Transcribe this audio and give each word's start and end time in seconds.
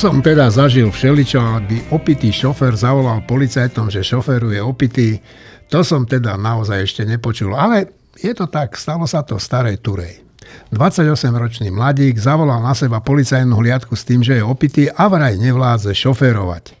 som 0.00 0.24
teda 0.24 0.48
zažil 0.48 0.88
všeličo, 0.88 1.60
aby 1.60 1.92
opitý 1.92 2.32
šofer 2.32 2.72
zavolal 2.72 3.20
policajtom, 3.28 3.92
že 3.92 4.00
šoferu 4.00 4.48
je 4.48 4.64
opitý. 4.64 5.20
To 5.68 5.84
som 5.84 6.08
teda 6.08 6.40
naozaj 6.40 6.88
ešte 6.88 7.02
nepočul. 7.04 7.52
Ale 7.52 7.84
je 8.16 8.32
to 8.32 8.48
tak, 8.48 8.80
stalo 8.80 9.04
sa 9.04 9.20
to 9.20 9.36
v 9.36 9.44
starej 9.44 9.76
Turej. 9.84 10.24
28-ročný 10.72 11.68
mladík 11.68 12.16
zavolal 12.16 12.64
na 12.64 12.72
seba 12.72 13.04
policajnú 13.04 13.60
hliadku 13.60 13.92
s 13.92 14.08
tým, 14.08 14.24
že 14.24 14.40
je 14.40 14.42
opitý 14.42 14.88
a 14.88 15.04
vraj 15.12 15.36
nevládze 15.36 15.92
šoférovať. 15.92 16.72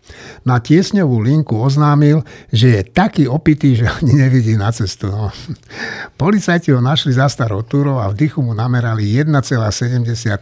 Na 0.48 0.56
tiesňovú 0.56 1.20
linku 1.20 1.60
oznámil, 1.60 2.24
že 2.48 2.80
je 2.80 2.88
taký 2.88 3.28
opitý, 3.28 3.84
že 3.84 3.92
ani 4.00 4.16
nevidí 4.16 4.56
na 4.56 4.72
cestu. 4.72 5.12
No. 5.12 5.28
Policajti 6.16 6.72
ho 6.72 6.80
našli 6.80 7.12
za 7.12 7.28
starou 7.28 7.68
túrou 7.68 8.00
a 8.00 8.08
v 8.08 8.16
dychu 8.16 8.40
mu 8.40 8.56
namerali 8.56 9.12
1,73 9.12 10.40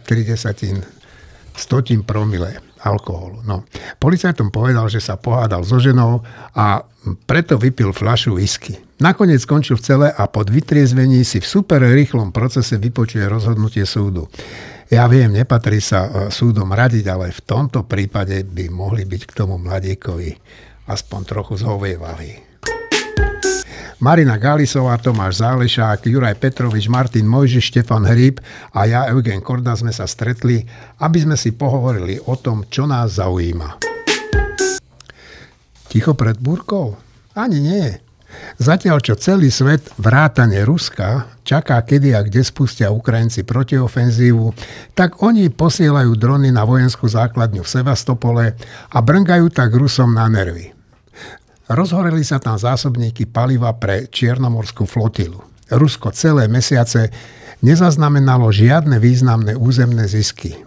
stotín 1.59 2.07
promile 2.07 2.68
alkoholu. 2.83 3.43
No. 3.43 3.67
Policajtom 3.99 4.51
povedal, 4.51 4.87
že 4.87 5.03
sa 5.03 5.19
pohádal 5.19 5.63
so 5.67 5.79
ženou 5.79 6.23
a 6.55 6.83
preto 7.27 7.55
vypil 7.55 7.95
fľašu 7.95 8.35
whisky. 8.35 8.75
Nakoniec 8.99 9.43
skončil 9.43 9.79
v 9.79 9.85
cele 9.85 10.07
a 10.11 10.27
pod 10.27 10.51
vytriezvení 10.51 11.23
si 11.23 11.39
v 11.39 11.47
super 11.47 11.79
rýchlom 11.79 12.35
procese 12.35 12.75
vypočuje 12.75 13.23
rozhodnutie 13.23 13.87
súdu. 13.87 14.27
Ja 14.89 15.05
viem, 15.05 15.31
nepatrí 15.31 15.79
sa 15.79 16.09
e, 16.09 16.09
súdom 16.33 16.73
radiť, 16.73 17.05
ale 17.07 17.29
v 17.29 17.41
tomto 17.45 17.85
prípade 17.85 18.41
by 18.43 18.67
mohli 18.73 19.05
byť 19.05 19.21
k 19.29 19.35
tomu 19.37 19.61
mladíkovi 19.61 20.33
aspoň 20.89 21.19
trochu 21.29 21.61
zhovievaví. 21.61 22.48
Marina 23.99 24.39
Galisová, 24.39 24.95
Tomáš 24.95 25.43
Zálešák, 25.43 26.07
Juraj 26.07 26.39
Petrovič, 26.39 26.87
Martin 26.87 27.27
Mojžiš, 27.27 27.67
Štefan 27.67 28.07
Hríb 28.07 28.39
a 28.71 28.87
ja, 28.87 29.11
Eugen 29.11 29.43
Korda, 29.43 29.75
sme 29.75 29.91
sa 29.91 30.07
stretli, 30.07 30.63
aby 31.03 31.19
sme 31.19 31.35
si 31.35 31.51
pohovorili 31.51 32.15
o 32.23 32.39
tom, 32.39 32.63
čo 32.71 32.87
nás 32.87 33.19
zaujíma. 33.19 33.75
Ticho 35.91 36.15
pred 36.15 36.39
búrkou? 36.39 36.95
Ani 37.35 37.59
nie. 37.59 37.91
Zatiaľ, 38.55 39.03
čo 39.03 39.19
celý 39.19 39.51
svet, 39.51 39.91
vrátane 39.99 40.63
Ruska, 40.63 41.35
čaká, 41.43 41.83
kedy 41.83 42.15
a 42.15 42.23
kde 42.23 42.39
spustia 42.39 42.95
Ukrajinci 42.95 43.43
protiofenzívu, 43.43 44.55
tak 44.95 45.19
oni 45.19 45.51
posielajú 45.51 46.15
drony 46.15 46.55
na 46.55 46.63
vojenskú 46.63 47.03
základňu 47.03 47.67
v 47.67 47.73
Sevastopole 47.83 48.55
a 48.95 48.97
brngajú 49.03 49.51
tak 49.51 49.75
Rusom 49.75 50.15
na 50.15 50.31
nervy. 50.31 50.78
Rozhoreli 51.69 52.25
sa 52.25 52.41
tam 52.41 52.57
zásobníky 52.57 53.29
paliva 53.29 53.69
pre 53.77 54.09
Čiernomorskú 54.09 54.89
flotilu. 54.89 55.37
Rusko 55.69 56.09
celé 56.09 56.49
mesiace 56.49 57.13
nezaznamenalo 57.61 58.49
žiadne 58.49 58.97
významné 58.97 59.53
územné 59.53 60.09
zisky. 60.09 60.57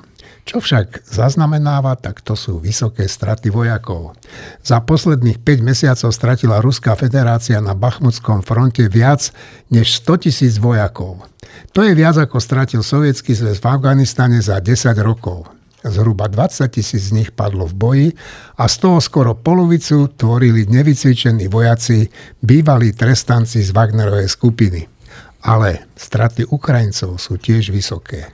Čo 0.42 0.58
však 0.62 1.06
zaznamenáva, 1.06 1.94
tak 1.98 2.22
to 2.22 2.34
sú 2.34 2.58
vysoké 2.58 3.06
straty 3.06 3.50
vojakov. 3.50 4.14
Za 4.62 4.82
posledných 4.82 5.38
5 5.38 5.62
mesiacov 5.62 6.10
stratila 6.10 6.62
Ruská 6.62 6.98
federácia 6.98 7.62
na 7.62 7.78
Bachmutskom 7.78 8.42
fronte 8.42 8.86
viac 8.90 9.30
než 9.70 10.02
100 10.02 10.30
tisíc 10.30 10.54
vojakov. 10.58 11.22
To 11.74 11.86
je 11.86 11.94
viac 11.94 12.18
ako 12.18 12.42
stratil 12.42 12.82
Sovietský 12.82 13.34
zväz 13.38 13.62
v 13.62 13.66
Afganistane 13.70 14.42
za 14.42 14.58
10 14.58 14.98
rokov. 15.02 15.46
Zhruba 15.82 16.30
20 16.30 16.68
tisíc 16.70 17.10
z 17.10 17.12
nich 17.12 17.30
padlo 17.34 17.66
v 17.66 17.74
boji 17.74 18.08
a 18.58 18.68
z 18.70 18.76
toho 18.78 18.98
skoro 19.02 19.34
polovicu 19.34 20.14
tvorili 20.14 20.66
nevycvičení 20.70 21.50
vojaci, 21.50 22.06
bývalí 22.42 22.94
trestanci 22.94 23.62
z 23.62 23.70
Wagnerovej 23.74 24.28
skupiny. 24.30 24.86
Ale 25.42 25.90
straty 25.98 26.46
Ukrajincov 26.46 27.18
sú 27.18 27.34
tiež 27.34 27.74
vysoké. 27.74 28.30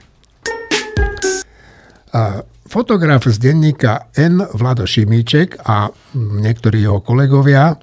A 2.13 2.45
fotograf 2.69 3.25
z 3.25 3.37
denníka 3.41 4.13
N. 4.13 4.45
Vlado 4.53 4.85
Šimíček 4.85 5.57
a 5.65 5.89
niektorí 6.13 6.85
jeho 6.85 7.01
kolegovia 7.01 7.73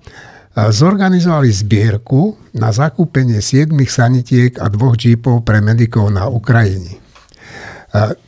zorganizovali 0.56 1.52
zbierku 1.52 2.38
na 2.56 2.72
zakúpenie 2.72 3.42
7 3.44 3.76
sanitiek 3.84 4.56
a 4.56 4.70
dvoch 4.72 4.96
džípov 4.96 5.44
pre 5.44 5.60
medikov 5.60 6.08
na 6.08 6.30
Ukrajine. 6.30 7.05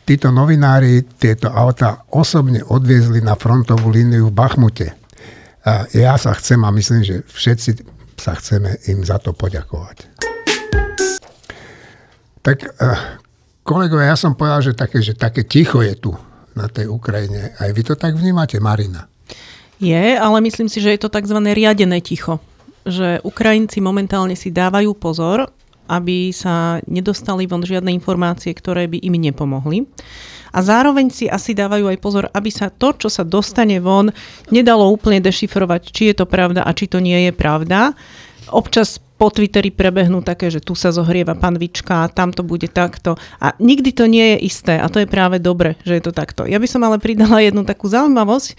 Títo 0.08 0.30
novinári 0.30 1.02
tieto 1.18 1.50
auta 1.50 2.06
osobne 2.14 2.62
odviezli 2.62 3.20
na 3.20 3.34
frontovú 3.34 3.90
líniu 3.90 4.30
v 4.30 4.36
Bachmute. 4.36 4.94
Ja 5.92 6.16
sa 6.16 6.32
chcem 6.38 6.62
a 6.64 6.70
myslím, 6.72 7.04
že 7.04 7.26
všetci 7.28 7.70
sa 8.16 8.38
chceme 8.38 8.78
im 8.88 9.04
za 9.04 9.20
to 9.20 9.36
poďakovať. 9.36 10.08
Tak 12.40 12.58
kolegovia, 13.66 14.14
ja 14.14 14.16
som 14.16 14.32
povedal, 14.32 14.64
že 14.64 14.72
také, 14.72 15.04
že 15.04 15.12
také 15.12 15.44
ticho 15.44 15.84
je 15.84 15.92
tu 15.98 16.16
na 16.56 16.70
tej 16.70 16.88
Ukrajine. 16.88 17.52
Aj 17.60 17.68
vy 17.68 17.82
to 17.84 17.94
tak 17.98 18.16
vnímate, 18.16 18.56
Marina? 18.62 19.06
Je, 19.78 20.16
ale 20.16 20.40
myslím 20.42 20.66
si, 20.66 20.80
že 20.80 20.96
je 20.96 21.00
to 21.04 21.12
tzv. 21.12 21.38
riadené 21.44 22.00
ticho. 22.00 22.40
Že 22.88 23.20
Ukrajinci 23.20 23.84
momentálne 23.84 24.32
si 24.32 24.48
dávajú 24.48 24.96
pozor 24.96 25.52
aby 25.88 26.30
sa 26.30 26.84
nedostali 26.84 27.48
von 27.48 27.64
žiadne 27.64 27.90
informácie, 27.90 28.52
ktoré 28.52 28.86
by 28.86 29.00
im 29.00 29.16
nepomohli. 29.16 29.88
A 30.52 30.64
zároveň 30.64 31.12
si 31.12 31.28
asi 31.28 31.52
dávajú 31.52 31.88
aj 31.92 31.98
pozor, 32.00 32.24
aby 32.32 32.48
sa 32.48 32.72
to, 32.72 32.96
čo 32.96 33.08
sa 33.12 33.24
dostane 33.24 33.80
von, 33.80 34.08
nedalo 34.48 34.88
úplne 34.88 35.20
dešifrovať, 35.20 35.82
či 35.92 36.02
je 36.12 36.24
to 36.24 36.26
pravda 36.28 36.64
a 36.64 36.70
či 36.72 36.88
to 36.88 37.00
nie 37.00 37.28
je 37.28 37.32
pravda. 37.36 37.92
Občas 38.48 38.96
po 39.18 39.28
Twitteri 39.28 39.74
prebehnú 39.74 40.22
také, 40.22 40.48
že 40.48 40.62
tu 40.62 40.78
sa 40.78 40.94
zohrieva 40.94 41.34
panvička, 41.34 42.08
tam 42.14 42.30
to 42.30 42.46
bude 42.46 42.70
takto. 42.70 43.18
A 43.42 43.52
nikdy 43.58 43.90
to 43.90 44.06
nie 44.06 44.38
je 44.38 44.46
isté 44.46 44.78
a 44.78 44.86
to 44.86 45.02
je 45.02 45.10
práve 45.10 45.42
dobre, 45.42 45.74
že 45.82 45.98
je 45.98 46.02
to 46.06 46.12
takto. 46.14 46.46
Ja 46.46 46.62
by 46.62 46.68
som 46.70 46.86
ale 46.86 47.02
pridala 47.02 47.42
jednu 47.42 47.66
takú 47.66 47.90
zaujímavosť. 47.90 48.54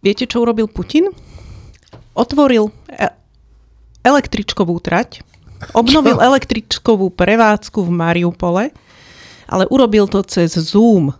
Viete, 0.00 0.24
čo 0.24 0.42
urobil 0.42 0.66
Putin? 0.66 1.12
Otvoril 2.16 2.72
e- 2.88 3.14
električkovú 4.00 4.80
trať 4.80 5.20
Obnovil 5.72 6.20
električkovú 6.20 7.08
prevádzku 7.14 7.80
v 7.86 7.90
Mariupole, 7.90 8.64
ale 9.48 9.64
urobil 9.72 10.04
to 10.10 10.20
cez 10.26 10.52
Zoom. 10.58 11.16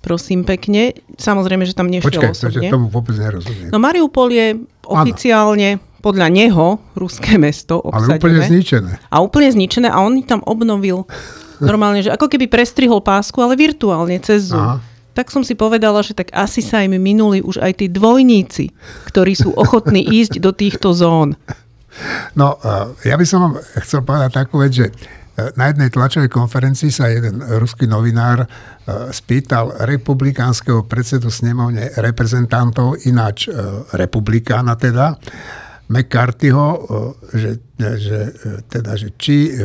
Prosím 0.00 0.48
pekne. 0.48 0.96
Samozrejme, 1.20 1.68
že 1.68 1.76
tam 1.76 1.92
nešiel 1.92 2.08
Počkaj, 2.08 2.32
osobne. 2.32 2.72
tomu 2.72 2.88
vôbec 2.88 3.14
nerozumiem. 3.14 3.68
No 3.68 3.78
Mariupol 3.78 4.32
je 4.32 4.46
oficiálne 4.88 5.76
ano. 5.76 5.82
podľa 6.00 6.26
neho 6.32 6.80
ruské 6.96 7.36
mesto 7.36 7.78
obsadené. 7.84 8.16
Ale 8.16 8.18
úplne 8.18 8.40
zničené. 8.48 8.92
A 9.12 9.16
úplne 9.20 9.48
zničené 9.52 9.88
a 9.92 10.00
on 10.00 10.16
tam 10.24 10.40
obnovil 10.48 11.04
normálne, 11.60 12.00
že 12.00 12.08
ako 12.08 12.32
keby 12.32 12.48
prestrihol 12.48 13.04
pásku, 13.04 13.36
ale 13.44 13.60
virtuálne 13.60 14.16
cez 14.24 14.48
Zoom. 14.48 14.80
Aha 14.80 14.90
tak 15.10 15.28
som 15.28 15.42
si 15.42 15.58
povedala, 15.58 16.00
že 16.06 16.14
tak 16.14 16.30
asi 16.30 16.62
sa 16.62 16.86
im 16.86 16.94
minuli 16.96 17.42
už 17.42 17.60
aj 17.60 17.82
tí 17.82 17.86
dvojníci, 17.90 18.70
ktorí 19.10 19.34
sú 19.34 19.50
ochotní 19.52 20.00
ísť 20.06 20.38
do 20.38 20.54
týchto 20.54 20.94
zón. 20.94 21.34
No, 22.38 22.56
ja 23.02 23.18
by 23.18 23.24
som 23.26 23.38
vám 23.44 23.54
chcel 23.82 24.06
povedať 24.06 24.30
takú 24.30 24.62
vec, 24.62 24.72
že 24.72 24.86
e, 24.88 24.92
na 25.58 25.74
jednej 25.74 25.90
tlačovej 25.90 26.30
konferencii 26.30 26.90
sa 26.94 27.10
jeden 27.10 27.42
ruský 27.42 27.90
novinár 27.90 28.44
e, 28.44 28.48
spýtal 29.10 29.74
republikánskeho 29.82 30.86
predsedu 30.86 31.28
snemovne 31.28 31.90
reprezentantov, 31.98 33.02
ináč 33.10 33.50
e, 33.50 33.54
republikána 33.98 34.78
teda, 34.78 35.18
McCarthyho, 35.90 36.86
že, 37.34 37.58
že, 37.74 38.20
teda, 38.70 38.94
že 38.94 39.10
či 39.18 39.58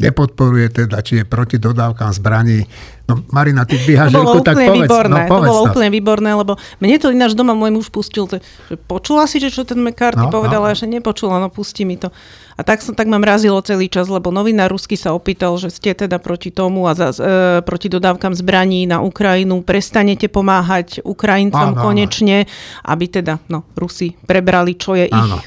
nepodporuje 0.00 0.66
teda, 0.72 1.04
či 1.04 1.22
je 1.22 1.24
proti 1.28 1.60
dodávkam 1.60 2.10
zbraní. 2.10 2.66
No 3.06 3.26
Marina, 3.34 3.66
ty 3.66 3.74
ruku, 3.76 4.38
tak 4.40 4.54
povedz. 4.54 4.86
Výborné, 4.86 5.20
no, 5.26 5.30
povedz 5.30 5.46
to 5.46 5.52
bolo 5.52 5.62
to. 5.66 5.70
úplne 5.74 5.88
výborné, 5.90 6.30
lebo 6.34 6.52
mne 6.78 6.96
to 6.98 7.10
ináč 7.10 7.34
doma 7.34 7.58
môj 7.58 7.74
muž 7.74 7.86
pustil, 7.90 8.30
že 8.30 8.38
počula 8.86 9.26
si, 9.26 9.42
že 9.42 9.50
čo 9.50 9.66
ten 9.66 9.82
McCarthy 9.82 10.26
no, 10.26 10.32
povedala, 10.32 10.72
no. 10.72 10.78
že 10.78 10.86
nepočula, 10.86 11.42
no 11.42 11.50
pustí 11.50 11.82
mi 11.82 11.98
to. 11.98 12.08
A 12.54 12.62
tak 12.62 12.84
som 12.84 12.92
tak 12.92 13.08
ma 13.08 13.16
mrazilo 13.16 13.58
celý 13.64 13.88
čas, 13.88 14.06
lebo 14.06 14.30
novinár 14.30 14.70
rusky 14.70 14.94
sa 14.94 15.16
opýtal, 15.16 15.56
že 15.58 15.72
ste 15.72 15.96
teda 15.96 16.20
proti 16.20 16.52
tomu 16.52 16.86
a 16.86 16.92
za, 16.92 17.10
e, 17.16 17.64
proti 17.64 17.88
dodávkam 17.88 18.36
zbraní 18.36 18.84
na 18.84 19.00
Ukrajinu, 19.00 19.64
prestanete 19.64 20.28
pomáhať 20.28 21.02
Ukrajincom 21.02 21.74
áno, 21.74 21.80
konečne, 21.80 22.46
áno. 22.46 22.52
aby 22.94 23.04
teda 23.10 23.40
no, 23.48 23.64
Rusi 23.74 24.12
prebrali, 24.12 24.76
čo 24.76 24.92
je 24.94 25.08
áno. 25.08 25.40
ich. 25.40 25.44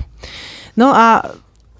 No 0.74 0.90
a 0.90 1.22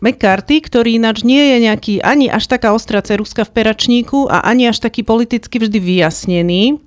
McCarthy, 0.04 0.60
ktorý 0.60 1.00
ináč 1.00 1.24
nie 1.24 1.56
je 1.56 1.58
nejaký 1.64 1.94
ani 2.04 2.28
až 2.28 2.52
taká 2.52 2.76
ostrá 2.76 3.00
ceruska 3.00 3.48
v 3.48 3.56
peračníku 3.56 4.28
a 4.28 4.44
ani 4.44 4.68
až 4.68 4.84
taký 4.84 5.08
politicky 5.08 5.64
vždy 5.64 5.80
vyjasnený. 5.80 6.84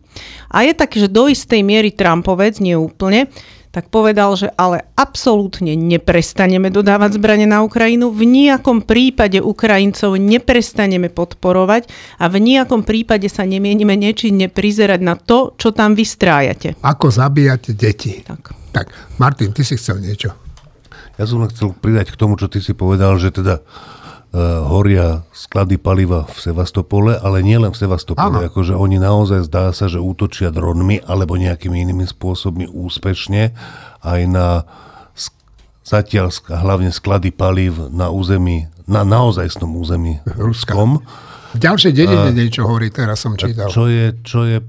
A 0.53 0.69
je 0.69 0.77
taký, 0.77 1.01
že 1.01 1.09
do 1.09 1.25
istej 1.33 1.65
miery 1.65 1.97
Trumpovec, 1.97 2.61
nie 2.61 2.77
úplne, 2.77 3.33
tak 3.73 3.93
povedal, 3.93 4.33
že 4.41 4.49
ale 4.57 4.89
absolútne 4.97 5.77
neprestaneme 5.77 6.73
dodávať 6.73 7.21
zbranie 7.21 7.45
na 7.45 7.61
Ukrajinu, 7.61 8.09
v 8.09 8.25
nejakom 8.25 8.81
prípade 8.81 9.37
Ukrajincov 9.41 10.17
neprestaneme 10.17 11.13
podporovať 11.13 11.89
a 12.17 12.33
v 12.33 12.37
nejakom 12.41 12.89
prípade 12.89 13.29
sa 13.29 13.45
nemienime 13.45 13.97
nečinne 13.97 14.49
prizerať 14.49 15.01
na 15.05 15.17
to, 15.21 15.53
čo 15.61 15.77
tam 15.77 15.93
vystrájate. 15.93 16.81
Ako 16.81 17.13
zabíjať 17.13 17.77
deti. 17.77 18.25
Tak. 18.25 18.73
tak, 18.73 18.87
Martin, 19.21 19.53
ty 19.53 19.61
si 19.61 19.77
chcel 19.77 20.01
niečo. 20.01 20.46
Ja 21.17 21.25
som 21.25 21.45
chcel 21.49 21.73
pridať 21.73 22.13
k 22.13 22.21
tomu, 22.21 22.37
čo 22.37 22.49
ty 22.49 22.61
si 22.61 22.77
povedal, 22.77 23.17
že 23.17 23.33
teda 23.33 23.65
horia 24.69 25.25
sklady 25.33 25.81
paliva 25.81 26.29
v 26.29 26.37
Sevastopole, 26.37 27.17
ale 27.17 27.41
nielen 27.41 27.73
v 27.73 27.79
Sevastopole. 27.79 28.45
Ano. 28.45 28.45
Akože 28.45 28.77
oni 28.77 29.01
naozaj 29.01 29.49
zdá 29.49 29.73
sa, 29.73 29.89
že 29.89 29.97
útočia 29.97 30.53
dronmi 30.53 31.01
alebo 31.09 31.41
nejakými 31.41 31.81
inými 31.81 32.05
spôsobmi 32.05 32.69
úspešne 32.69 33.57
aj 34.05 34.21
na 34.29 34.69
zatiaľ 35.87 36.35
hlavne 36.51 36.93
sklady 36.93 37.33
palív 37.33 37.89
na 37.89 38.13
území, 38.13 38.69
na 38.85 39.07
naozajstnom 39.07 39.73
území 39.73 40.21
ruskom. 40.37 41.01
V 41.55 41.59
ďalšej 41.63 41.93
dedine 41.97 42.35
niečo 42.35 42.69
hovorí, 42.69 42.93
teraz 42.93 43.25
som 43.25 43.39
čítal. 43.39 43.73
Čo 43.73 43.89
je, 43.89 44.21
čo 44.21 44.45
je 44.45 44.61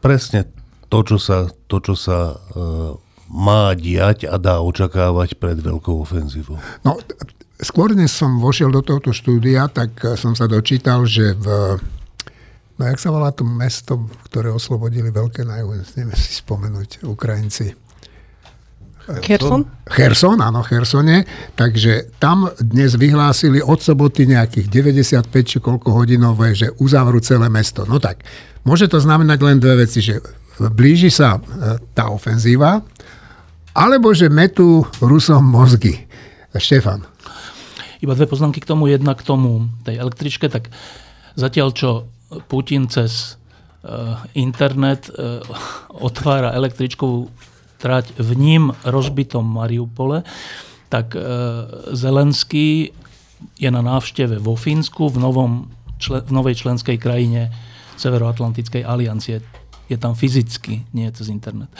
presne 0.00 0.48
to, 0.88 1.04
čo 1.04 1.20
sa, 1.20 1.50
to, 1.68 1.76
čo 1.82 1.92
sa 1.92 2.32
uh, 2.32 2.96
má 3.30 3.72
diať 3.78 4.26
a 4.26 4.36
dá 4.36 4.58
očakávať 4.58 5.38
pred 5.38 5.62
veľkou 5.62 6.02
ofenzívou. 6.02 6.58
No, 6.82 6.98
skôr 7.62 7.94
než 7.94 8.10
som 8.10 8.42
vošiel 8.42 8.74
do 8.74 8.82
tohto 8.82 9.14
štúdia, 9.14 9.70
tak 9.70 9.94
som 10.18 10.34
sa 10.34 10.50
dočítal, 10.50 11.06
že 11.06 11.38
v 11.38 11.78
No 12.80 12.88
jak 12.88 12.96
sa 12.96 13.12
volá 13.12 13.28
to 13.28 13.44
mesto, 13.44 14.08
ktoré 14.24 14.48
oslobodili 14.48 15.12
veľké 15.12 15.44
na 15.44 15.60
neviem 15.60 16.16
si 16.16 16.32
spomenúť, 16.40 17.04
Ukrajinci. 17.04 17.76
Kherson? 19.20 19.68
Kherson, 19.84 20.40
áno, 20.40 20.64
Khersone. 20.64 21.28
Takže 21.60 22.16
tam 22.16 22.48
dnes 22.56 22.96
vyhlásili 22.96 23.60
od 23.60 23.84
soboty 23.84 24.24
nejakých 24.24 24.72
95 24.72 25.28
či 25.44 25.56
koľko 25.60 25.92
hodinové, 25.92 26.56
že 26.56 26.72
uzavrú 26.80 27.20
celé 27.20 27.52
mesto. 27.52 27.84
No 27.84 28.00
tak, 28.00 28.24
môže 28.64 28.88
to 28.88 28.96
znamenať 28.96 29.38
len 29.44 29.60
dve 29.60 29.84
veci, 29.84 30.00
že 30.00 30.22
blíži 30.56 31.12
sa 31.12 31.36
e, 31.36 31.40
tá 31.92 32.08
ofenzíva, 32.08 32.80
alebo 33.80 34.12
že 34.12 34.28
metú 34.28 34.84
Rusom 35.00 35.40
mozgy. 35.40 36.04
Štefan. 36.52 37.06
Iba 38.04 38.12
dve 38.12 38.28
poznámky 38.28 38.60
k 38.60 38.68
tomu. 38.68 38.90
Jedna 38.90 39.16
k 39.16 39.24
tomu, 39.24 39.72
tej 39.86 40.02
električke, 40.02 40.52
tak 40.52 40.68
zatiaľ 41.38 41.72
čo 41.72 41.90
Putin 42.50 42.90
cez 42.90 43.38
e, 43.80 43.94
internet 44.36 45.08
e, 45.08 45.40
otvára 45.94 46.52
električkovú 46.58 47.30
trať 47.80 48.12
v 48.20 48.30
ním 48.36 48.62
rozbitom 48.84 49.46
Mariupole, 49.46 50.26
tak 50.90 51.14
e, 51.14 51.22
Zelenský 51.94 52.92
je 53.56 53.70
na 53.72 53.80
návšteve 53.80 54.42
vo 54.42 54.58
Fínsku, 54.58 55.08
v, 55.08 55.16
novom, 55.22 55.70
člen, 55.96 56.20
v 56.26 56.32
novej 56.34 56.60
členskej 56.60 56.98
krajine 57.00 57.48
Severoatlantickej 57.96 58.84
aliancie. 58.84 59.40
Je 59.86 59.96
tam 59.96 60.18
fyzicky, 60.18 60.82
nie 60.92 61.06
cez 61.14 61.30
internet. 61.30 61.70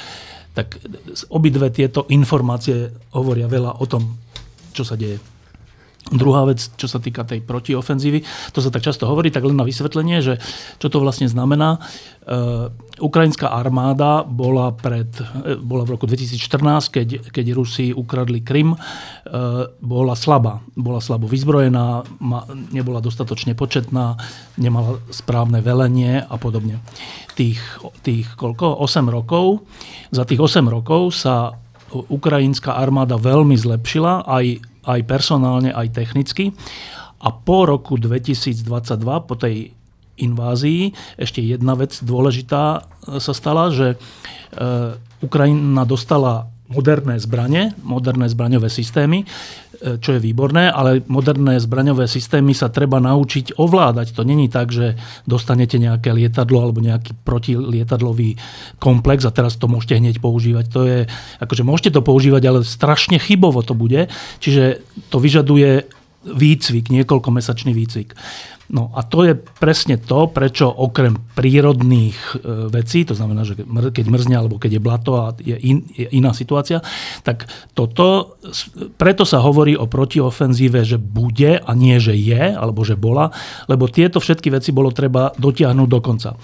Tak 0.51 0.83
obidve 1.31 1.71
tieto 1.71 2.11
informácie 2.11 2.91
hovoria 3.15 3.47
veľa 3.47 3.79
o 3.79 3.85
tom, 3.87 4.19
čo 4.75 4.83
sa 4.83 4.99
deje. 4.99 5.40
Druhá 6.09 6.49
vec, 6.49 6.73
čo 6.81 6.89
sa 6.89 6.97
týka 6.97 7.29
tej 7.29 7.45
protiofenzívy, 7.45 8.25
to 8.57 8.65
sa 8.65 8.73
tak 8.73 8.81
často 8.81 9.05
hovorí, 9.05 9.29
tak 9.29 9.45
len 9.45 9.53
na 9.53 9.69
vysvetlenie, 9.69 10.25
že 10.25 10.41
čo 10.81 10.89
to 10.89 10.97
vlastne 10.97 11.29
znamená. 11.29 11.77
Uh, 12.25 12.73
ukrajinská 13.05 13.53
armáda 13.53 14.25
bola, 14.25 14.73
pred, 14.73 15.13
uh, 15.21 15.61
bola 15.61 15.85
v 15.85 15.93
roku 15.95 16.09
2014, 16.09 16.89
keď, 16.89 17.09
keď 17.31 17.47
Rusi 17.53 17.93
ukradli 17.93 18.41
Krym, 18.41 18.75
uh, 18.75 18.81
bola 19.79 20.17
slabá. 20.17 20.65
Bola 20.73 21.05
slabo 21.05 21.29
vyzbrojená, 21.29 22.03
ma, 22.19 22.49
nebola 22.73 23.05
dostatočne 23.05 23.53
početná, 23.53 24.17
nemala 24.57 25.05
správne 25.13 25.61
velenie 25.61 26.25
a 26.25 26.35
podobne. 26.41 26.81
Tých, 27.37 27.61
tých 28.01 28.35
koľko? 28.41 28.83
8 28.83 29.05
rokov. 29.07 29.69
Za 30.11 30.25
tých 30.25 30.41
8 30.41 30.65
rokov 30.65 31.13
sa 31.13 31.61
ukrajinská 31.93 32.79
armáda 32.79 33.19
veľmi 33.19 33.55
zlepšila, 33.59 34.25
aj 34.27 34.70
aj 34.85 35.01
personálne, 35.05 35.71
aj 35.73 35.93
technicky. 35.93 36.53
A 37.21 37.29
po 37.33 37.69
roku 37.69 38.01
2022, 38.01 38.65
po 39.29 39.35
tej 39.37 39.77
invázii, 40.21 40.93
ešte 41.17 41.41
jedna 41.41 41.77
vec 41.77 41.97
dôležitá 42.01 42.81
e, 42.81 43.21
sa 43.21 43.33
stala, 43.33 43.73
že 43.73 43.97
e, 43.97 43.97
Ukrajina 45.25 45.85
dostala 45.89 46.49
moderné 46.71 47.19
zbranie, 47.19 47.75
moderné 47.83 48.31
zbraňové 48.31 48.71
systémy, 48.71 49.27
E, 49.81 49.97
čo 49.97 50.13
je 50.13 50.21
výborné, 50.21 50.69
ale 50.69 51.01
moderné 51.09 51.57
zbraňové 51.57 52.05
systémy 52.05 52.53
sa 52.53 52.69
treba 52.69 53.01
naučiť 53.01 53.57
ovládať. 53.57 54.13
To 54.13 54.29
není 54.29 54.53
tak, 54.53 54.77
že 54.77 55.01
dostanete 55.25 55.81
nejaké 55.81 56.13
lietadlo 56.13 56.61
alebo 56.61 56.85
nejaký 56.85 57.17
protilietadlový 57.25 58.37
komplex 58.77 59.25
a 59.25 59.33
teraz 59.33 59.57
to 59.57 59.73
môžete 59.73 59.97
hneď 59.97 60.17
používať. 60.21 60.65
To 60.77 60.81
je, 60.85 60.99
akože 61.41 61.65
môžete 61.65 61.97
to 61.97 62.05
používať, 62.05 62.43
ale 62.45 62.61
strašne 62.61 63.17
chybovo 63.17 63.65
to 63.65 63.73
bude. 63.73 64.13
Čiže 64.45 64.85
to 65.09 65.17
vyžaduje 65.17 65.89
výcvik, 66.29 66.93
niekoľkomesačný 66.93 67.73
výcvik. 67.73 68.13
No 68.71 68.95
a 68.95 69.03
to 69.03 69.27
je 69.27 69.35
presne 69.35 69.99
to, 69.99 70.31
prečo 70.31 70.71
okrem 70.71 71.19
prírodných 71.35 72.15
e, 72.15 72.71
vecí, 72.71 73.03
to 73.03 73.19
znamená, 73.19 73.43
že 73.43 73.59
keď 73.67 74.07
mrzne 74.07 74.39
alebo 74.39 74.63
keď 74.63 74.79
je 74.79 74.83
blato 74.83 75.13
a 75.19 75.35
je, 75.43 75.59
in, 75.59 75.83
je 75.91 76.07
iná 76.15 76.31
situácia, 76.31 76.79
tak 77.27 77.51
toto, 77.75 78.39
preto 78.95 79.27
sa 79.27 79.43
hovorí 79.43 79.75
o 79.75 79.91
protiofenzíve, 79.91 80.87
že 80.87 81.03
bude 81.03 81.59
a 81.59 81.71
nie, 81.75 81.99
že 81.99 82.15
je, 82.15 82.55
alebo 82.55 82.87
že 82.87 82.95
bola, 82.95 83.35
lebo 83.67 83.91
tieto 83.91 84.23
všetky 84.23 84.55
veci 84.55 84.71
bolo 84.71 84.95
treba 84.95 85.35
dotiahnuť 85.35 85.89
do 85.91 85.99
konca. 85.99 86.31
E, 86.31 86.39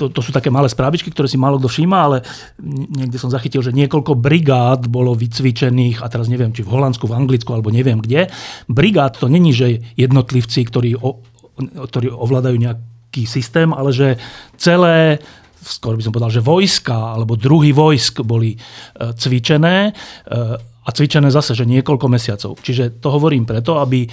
to, 0.00 0.08
to 0.08 0.24
sú 0.24 0.32
také 0.32 0.48
malé 0.48 0.72
správičky, 0.72 1.12
ktoré 1.12 1.28
si 1.28 1.36
málo 1.36 1.60
kto 1.60 1.68
všíma, 1.68 1.98
ale 2.00 2.24
niekde 2.64 3.20
som 3.20 3.28
zachytil, 3.28 3.60
že 3.60 3.76
niekoľko 3.76 4.16
brigád 4.16 4.88
bolo 4.88 5.12
vycvičených, 5.12 6.00
a 6.00 6.08
teraz 6.08 6.32
neviem, 6.32 6.56
či 6.56 6.64
v 6.64 6.72
Holandsku, 6.72 7.04
v 7.04 7.12
Anglicku, 7.12 7.52
alebo 7.52 7.68
neviem 7.68 8.00
kde. 8.00 8.32
Brigád 8.72 9.20
to 9.20 9.28
není, 9.28 9.52
že 9.52 9.84
jednotlivci, 10.00 10.64
ktorí 10.64 10.93
ktorí, 11.90 12.10
ovládajú 12.10 12.56
nejaký 12.58 13.24
systém, 13.26 13.70
ale 13.70 13.94
že 13.94 14.08
celé 14.58 15.22
skoro 15.64 15.96
by 15.96 16.04
som 16.04 16.12
povedal, 16.12 16.32
že 16.32 16.44
vojska 16.44 17.16
alebo 17.16 17.40
druhy 17.40 17.72
vojsk 17.72 18.20
boli 18.20 18.52
e, 18.52 18.58
cvičené 19.16 19.88
e, 19.88 19.92
a 20.84 20.92
cvičené 20.92 21.32
zase, 21.32 21.56
že 21.56 21.64
niekoľko 21.64 22.06
mesiacov. 22.12 22.60
Čiže 22.60 23.00
to 23.00 23.08
hovorím 23.08 23.48
preto, 23.48 23.80
aby 23.80 24.04
e, 24.04 24.08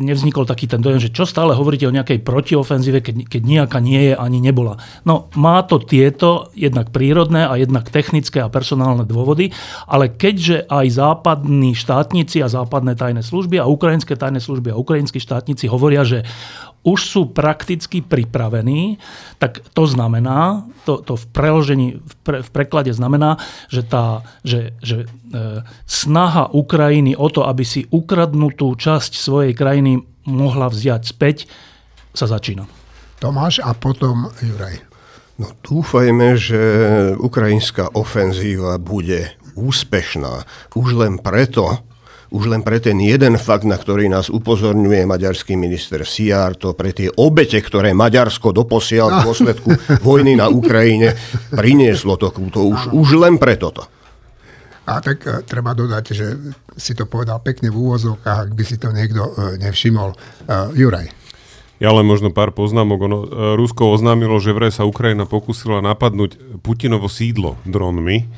nevznikol 0.00 0.48
taký 0.48 0.64
ten 0.64 0.80
dojem, 0.80 0.96
že 0.96 1.12
čo 1.12 1.28
stále 1.28 1.52
hovoríte 1.52 1.84
o 1.84 1.92
nejakej 1.92 2.24
protiofenzíve, 2.24 3.04
keď, 3.04 3.14
keď 3.28 3.42
nejaká 3.44 3.78
nie 3.84 4.12
je 4.12 4.14
ani 4.16 4.40
nebola. 4.40 4.80
No 5.04 5.28
má 5.36 5.60
to 5.68 5.76
tieto 5.76 6.48
jednak 6.56 6.88
prírodné 6.88 7.44
a 7.44 7.60
jednak 7.60 7.92
technické 7.92 8.40
a 8.40 8.48
personálne 8.48 9.04
dôvody, 9.04 9.52
ale 9.84 10.08
keďže 10.08 10.64
aj 10.72 10.86
západní 10.96 11.76
štátnici 11.76 12.40
a 12.40 12.48
západné 12.48 12.96
tajné 12.96 13.20
služby 13.20 13.60
a 13.60 13.68
ukrajinské 13.68 14.16
tajné 14.16 14.40
služby 14.40 14.72
a 14.72 14.80
ukrajinskí 14.80 15.20
štátnici 15.20 15.68
hovoria, 15.68 16.00
že 16.00 16.24
už 16.84 17.00
sú 17.00 17.22
prakticky 17.32 18.04
pripravení, 18.04 19.00
tak 19.40 19.64
to 19.72 19.88
znamená, 19.88 20.68
to, 20.84 21.00
to 21.00 21.16
v 21.16 21.26
preložení, 21.32 21.88
v, 21.96 22.14
pre, 22.20 22.38
v 22.44 22.50
preklade 22.52 22.92
znamená, 22.92 23.40
že 23.72 23.82
tá 23.82 24.20
že, 24.44 24.76
že, 24.84 25.08
e, 25.08 25.64
snaha 25.88 26.52
Ukrajiny 26.52 27.16
o 27.16 27.32
to, 27.32 27.48
aby 27.48 27.64
si 27.64 27.88
ukradnutú 27.88 28.76
časť 28.76 29.16
svojej 29.16 29.56
krajiny 29.56 30.04
mohla 30.28 30.68
vziať 30.68 31.02
späť, 31.08 31.48
sa 32.12 32.28
začína. 32.28 32.68
Tomáš 33.18 33.64
a 33.64 33.72
potom 33.72 34.28
Juraj. 34.44 34.84
No 35.40 35.50
dúfajme, 35.66 36.38
že 36.38 36.60
ukrajinská 37.18 37.90
ofenzíva 37.96 38.78
bude 38.78 39.34
úspešná. 39.58 40.46
Už 40.78 40.94
len 40.94 41.18
preto, 41.18 41.82
už 42.34 42.50
len 42.50 42.66
pre 42.66 42.82
ten 42.82 42.98
jeden 42.98 43.38
fakt, 43.38 43.62
na 43.62 43.78
ktorý 43.78 44.10
nás 44.10 44.26
upozorňuje 44.26 45.06
maďarský 45.06 45.54
minister 45.54 46.02
Siar, 46.02 46.58
to 46.58 46.74
pre 46.74 46.90
tie 46.90 47.06
obete, 47.14 47.62
ktoré 47.62 47.94
Maďarsko 47.94 48.50
doposiaľ 48.50 49.08
v 49.08 49.18
dôsledku 49.22 49.70
vojny 50.06 50.34
na 50.34 50.50
Ukrajine 50.50 51.14
prinieslo 51.54 52.18
to, 52.18 52.34
to 52.50 52.60
už, 52.66 52.90
už 52.90 53.08
len 53.22 53.38
preto 53.38 53.70
to. 53.70 53.86
A 54.84 54.98
tak 55.00 55.22
uh, 55.24 55.46
treba 55.46 55.72
dodať, 55.72 56.04
že 56.10 56.26
si 56.74 56.92
to 56.92 57.06
povedal 57.06 57.38
pekne 57.38 57.70
v 57.70 57.78
úvozovkách, 57.78 58.50
ak 58.50 58.52
by 58.52 58.64
si 58.66 58.76
to 58.82 58.90
niekto 58.90 59.22
uh, 59.22 59.54
nevšimol. 59.56 60.12
Uh, 60.44 60.74
Juraj. 60.74 61.08
Ja 61.78 61.94
len 61.94 62.06
možno 62.06 62.34
pár 62.34 62.54
poznámok. 62.54 62.98
Ono, 63.10 63.18
Rusko 63.58 63.90
oznámilo, 63.90 64.38
že 64.38 64.54
vraj 64.54 64.70
sa 64.70 64.86
Ukrajina 64.86 65.26
pokusila 65.26 65.82
napadnúť 65.82 66.62
Putinovo 66.62 67.10
sídlo 67.10 67.58
dronmi 67.66 68.30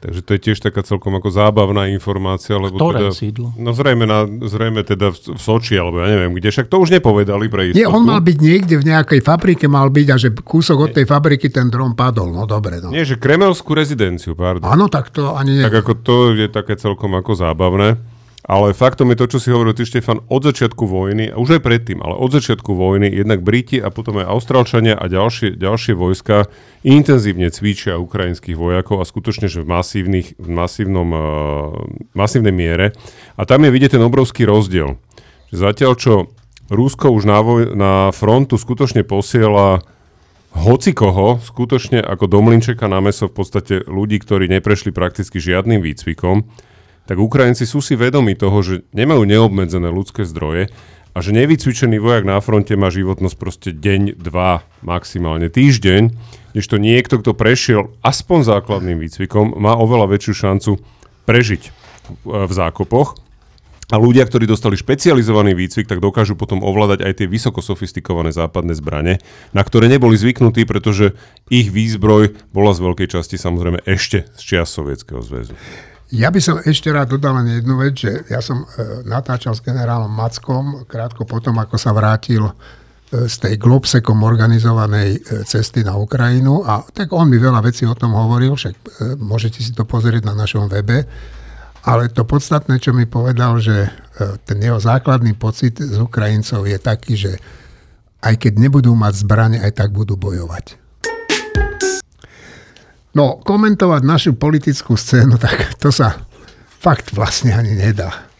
Takže 0.00 0.24
to 0.24 0.30
je 0.32 0.40
tiež 0.40 0.64
taká 0.64 0.80
celkom 0.80 1.12
ako 1.20 1.28
zábavná 1.28 1.92
informácia. 1.92 2.56
Lebo 2.56 2.80
Ktoré 2.80 3.08
teda, 3.08 3.12
sídlo? 3.12 3.52
No 3.60 3.76
zrejme, 3.76 4.08
na, 4.08 4.24
zrejme 4.24 4.80
teda 4.80 5.12
v, 5.12 5.36
v 5.36 5.40
Soči, 5.40 5.76
alebo 5.76 6.00
ja 6.00 6.08
neviem 6.08 6.32
kde, 6.32 6.48
však 6.48 6.72
to 6.72 6.80
už 6.80 6.88
nepovedali 6.96 7.52
pre 7.52 7.68
istotu. 7.68 7.84
Nie, 7.84 7.84
on 7.84 8.08
mal 8.08 8.24
byť 8.24 8.36
niekde 8.40 8.80
v 8.80 8.84
nejakej 8.88 9.20
fabrike, 9.20 9.68
mal 9.68 9.92
byť 9.92 10.06
a 10.08 10.16
že 10.16 10.32
kúsok 10.32 10.88
od 10.88 10.90
tej 10.96 11.04
fabriky 11.04 11.52
ten 11.52 11.68
dron 11.68 11.92
padol. 11.92 12.32
No 12.32 12.48
dobre. 12.48 12.80
No. 12.80 12.88
Nie, 12.88 13.04
že 13.04 13.20
kremelskú 13.20 13.76
rezidenciu, 13.76 14.32
pardon. 14.32 14.64
Áno, 14.72 14.88
tak 14.88 15.12
to 15.12 15.36
ani 15.36 15.60
nie. 15.60 15.64
Tak 15.68 15.84
ako 15.84 15.92
to 16.00 16.16
je 16.32 16.48
také 16.48 16.80
celkom 16.80 17.12
ako 17.20 17.36
zábavné. 17.36 18.00
Ale 18.40 18.72
faktom 18.72 19.12
je 19.12 19.20
to, 19.20 19.26
čo 19.36 19.38
si 19.38 19.48
hovoril 19.52 19.76
ty, 19.76 19.84
Štefan, 19.84 20.24
od 20.26 20.42
začiatku 20.42 20.88
vojny, 20.88 21.28
a 21.28 21.36
už 21.36 21.60
aj 21.60 21.62
predtým, 21.62 22.00
ale 22.00 22.16
od 22.16 22.32
začiatku 22.32 22.72
vojny, 22.72 23.12
jednak 23.12 23.44
Briti 23.44 23.76
a 23.76 23.92
potom 23.92 24.16
aj 24.20 24.32
Austrálčania 24.32 24.96
a 24.96 25.06
ďalšie, 25.12 25.60
ďalšie 25.60 25.92
vojska 25.92 26.48
intenzívne 26.80 27.52
cvičia 27.52 28.00
ukrajinských 28.00 28.56
vojakov 28.56 29.04
a 29.04 29.08
skutočne, 29.08 29.52
že 29.52 29.60
v, 29.60 29.68
masívnych, 29.68 30.28
v 30.40 30.48
masívnom, 30.48 31.08
uh, 31.12 31.22
masívnej 32.16 32.52
miere. 32.52 32.96
A 33.36 33.44
tam 33.44 33.68
je 33.68 33.70
vidieť 33.70 34.00
ten 34.00 34.02
obrovský 34.02 34.48
rozdiel 34.48 34.96
zatiaľ 35.50 35.92
čo 35.98 36.14
Rusko 36.70 37.10
už 37.10 37.26
na, 37.26 37.38
voj- 37.42 37.74
na 37.74 38.14
frontu 38.14 38.54
skutočne 38.54 39.02
posiela 39.02 39.82
hoci 40.54 40.94
koho, 40.94 41.38
skutočne 41.42 41.98
ako 42.02 42.26
domlinčeka 42.26 42.86
na 42.86 43.02
meso 43.02 43.26
v 43.26 43.34
podstate 43.42 43.74
ľudí, 43.86 44.22
ktorí 44.22 44.50
neprešli 44.50 44.94
prakticky 44.94 45.42
žiadnym 45.42 45.82
výcvikom, 45.82 46.46
tak 47.10 47.18
Ukrajinci 47.18 47.66
sú 47.66 47.82
si 47.82 47.98
vedomi 47.98 48.38
toho, 48.38 48.62
že 48.62 48.86
nemajú 48.94 49.26
neobmedzené 49.26 49.90
ľudské 49.90 50.22
zdroje 50.22 50.70
a 51.10 51.18
že 51.18 51.34
nevycvičený 51.34 51.98
vojak 51.98 52.22
na 52.22 52.38
fronte 52.38 52.78
má 52.78 52.86
životnosť 52.86 53.34
proste 53.34 53.70
deň, 53.74 54.14
dva, 54.14 54.62
maximálne 54.86 55.50
týždeň, 55.50 56.14
než 56.54 56.64
to 56.70 56.78
niekto, 56.78 57.18
kto 57.18 57.34
prešiel 57.34 57.90
aspoň 58.06 58.46
základným 58.46 59.02
výcvikom, 59.02 59.58
má 59.58 59.74
oveľa 59.74 60.06
väčšiu 60.06 60.34
šancu 60.38 60.78
prežiť 61.26 61.62
v 62.22 62.52
zákopoch. 62.54 63.18
A 63.90 63.98
ľudia, 63.98 64.22
ktorí 64.22 64.46
dostali 64.46 64.78
špecializovaný 64.78 65.58
výcvik, 65.58 65.90
tak 65.90 65.98
dokážu 65.98 66.38
potom 66.38 66.62
ovládať 66.62 67.02
aj 67.02 67.12
tie 67.18 67.26
vysoko 67.26 67.58
sofistikované 67.58 68.30
západné 68.30 68.70
zbrane, 68.78 69.18
na 69.50 69.66
ktoré 69.66 69.90
neboli 69.90 70.14
zvyknutí, 70.14 70.62
pretože 70.62 71.18
ich 71.50 71.74
výzbroj 71.74 72.54
bola 72.54 72.70
z 72.70 72.86
veľkej 72.86 73.18
časti 73.18 73.34
samozrejme 73.34 73.82
ešte 73.82 74.30
z 74.38 74.42
čias 74.46 74.70
Sovietskeho 74.70 75.18
zväzu. 75.26 75.58
Ja 76.10 76.34
by 76.34 76.40
som 76.42 76.58
ešte 76.58 76.90
rád 76.90 77.14
dodal 77.14 77.38
len 77.38 77.62
jednu 77.62 77.78
vec, 77.78 77.94
že 78.02 78.26
ja 78.26 78.42
som 78.42 78.66
e, 78.66 79.06
natáčal 79.06 79.54
s 79.54 79.62
generálom 79.62 80.10
Mackom 80.10 80.82
krátko 80.90 81.22
potom, 81.22 81.54
ako 81.62 81.78
sa 81.78 81.94
vrátil 81.94 82.50
e, 82.50 82.52
z 83.30 83.36
tej 83.38 83.54
Globsekom 83.54 84.18
organizovanej 84.18 85.08
e, 85.14 85.46
cesty 85.46 85.86
na 85.86 85.94
Ukrajinu 85.94 86.66
a 86.66 86.82
tak 86.82 87.14
on 87.14 87.30
mi 87.30 87.38
veľa 87.38 87.62
vecí 87.62 87.86
o 87.86 87.94
tom 87.94 88.18
hovoril, 88.18 88.58
však 88.58 88.74
môžete 89.22 89.62
si 89.62 89.70
to 89.70 89.86
pozrieť 89.86 90.26
na 90.26 90.34
našom 90.34 90.66
webe, 90.66 91.06
ale 91.86 92.10
to 92.10 92.26
podstatné, 92.26 92.82
čo 92.82 92.90
mi 92.90 93.06
povedal, 93.06 93.62
že 93.62 93.88
ten 94.44 94.60
jeho 94.60 94.76
základný 94.76 95.32
pocit 95.38 95.78
z 95.78 95.96
Ukrajincov 95.96 96.66
je 96.66 96.76
taký, 96.76 97.14
že 97.16 97.32
aj 98.20 98.34
keď 98.36 98.52
nebudú 98.60 98.92
mať 98.92 99.24
zbranie, 99.24 99.58
aj 99.62 99.78
tak 99.78 99.94
budú 99.94 100.18
bojovať. 100.18 100.79
No, 103.10 103.42
komentovať 103.42 104.02
našu 104.06 104.30
politickú 104.38 104.94
scénu, 104.94 105.34
tak 105.34 105.78
to 105.82 105.90
sa 105.90 106.14
fakt 106.78 107.10
vlastne 107.10 107.50
ani 107.50 107.74
nedá. 107.74 108.30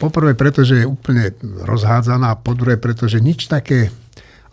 Poprvé, 0.00 0.32
pretože 0.32 0.80
je 0.80 0.88
úplne 0.88 1.34
rozhádzaná, 1.66 2.32
a 2.32 2.40
druhé, 2.40 2.80
pretože 2.80 3.20
nič 3.20 3.50
také, 3.50 3.92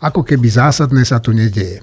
ako 0.02 0.26
keby 0.26 0.50
zásadné 0.50 1.06
sa 1.06 1.22
tu 1.22 1.32
nedieje. 1.32 1.80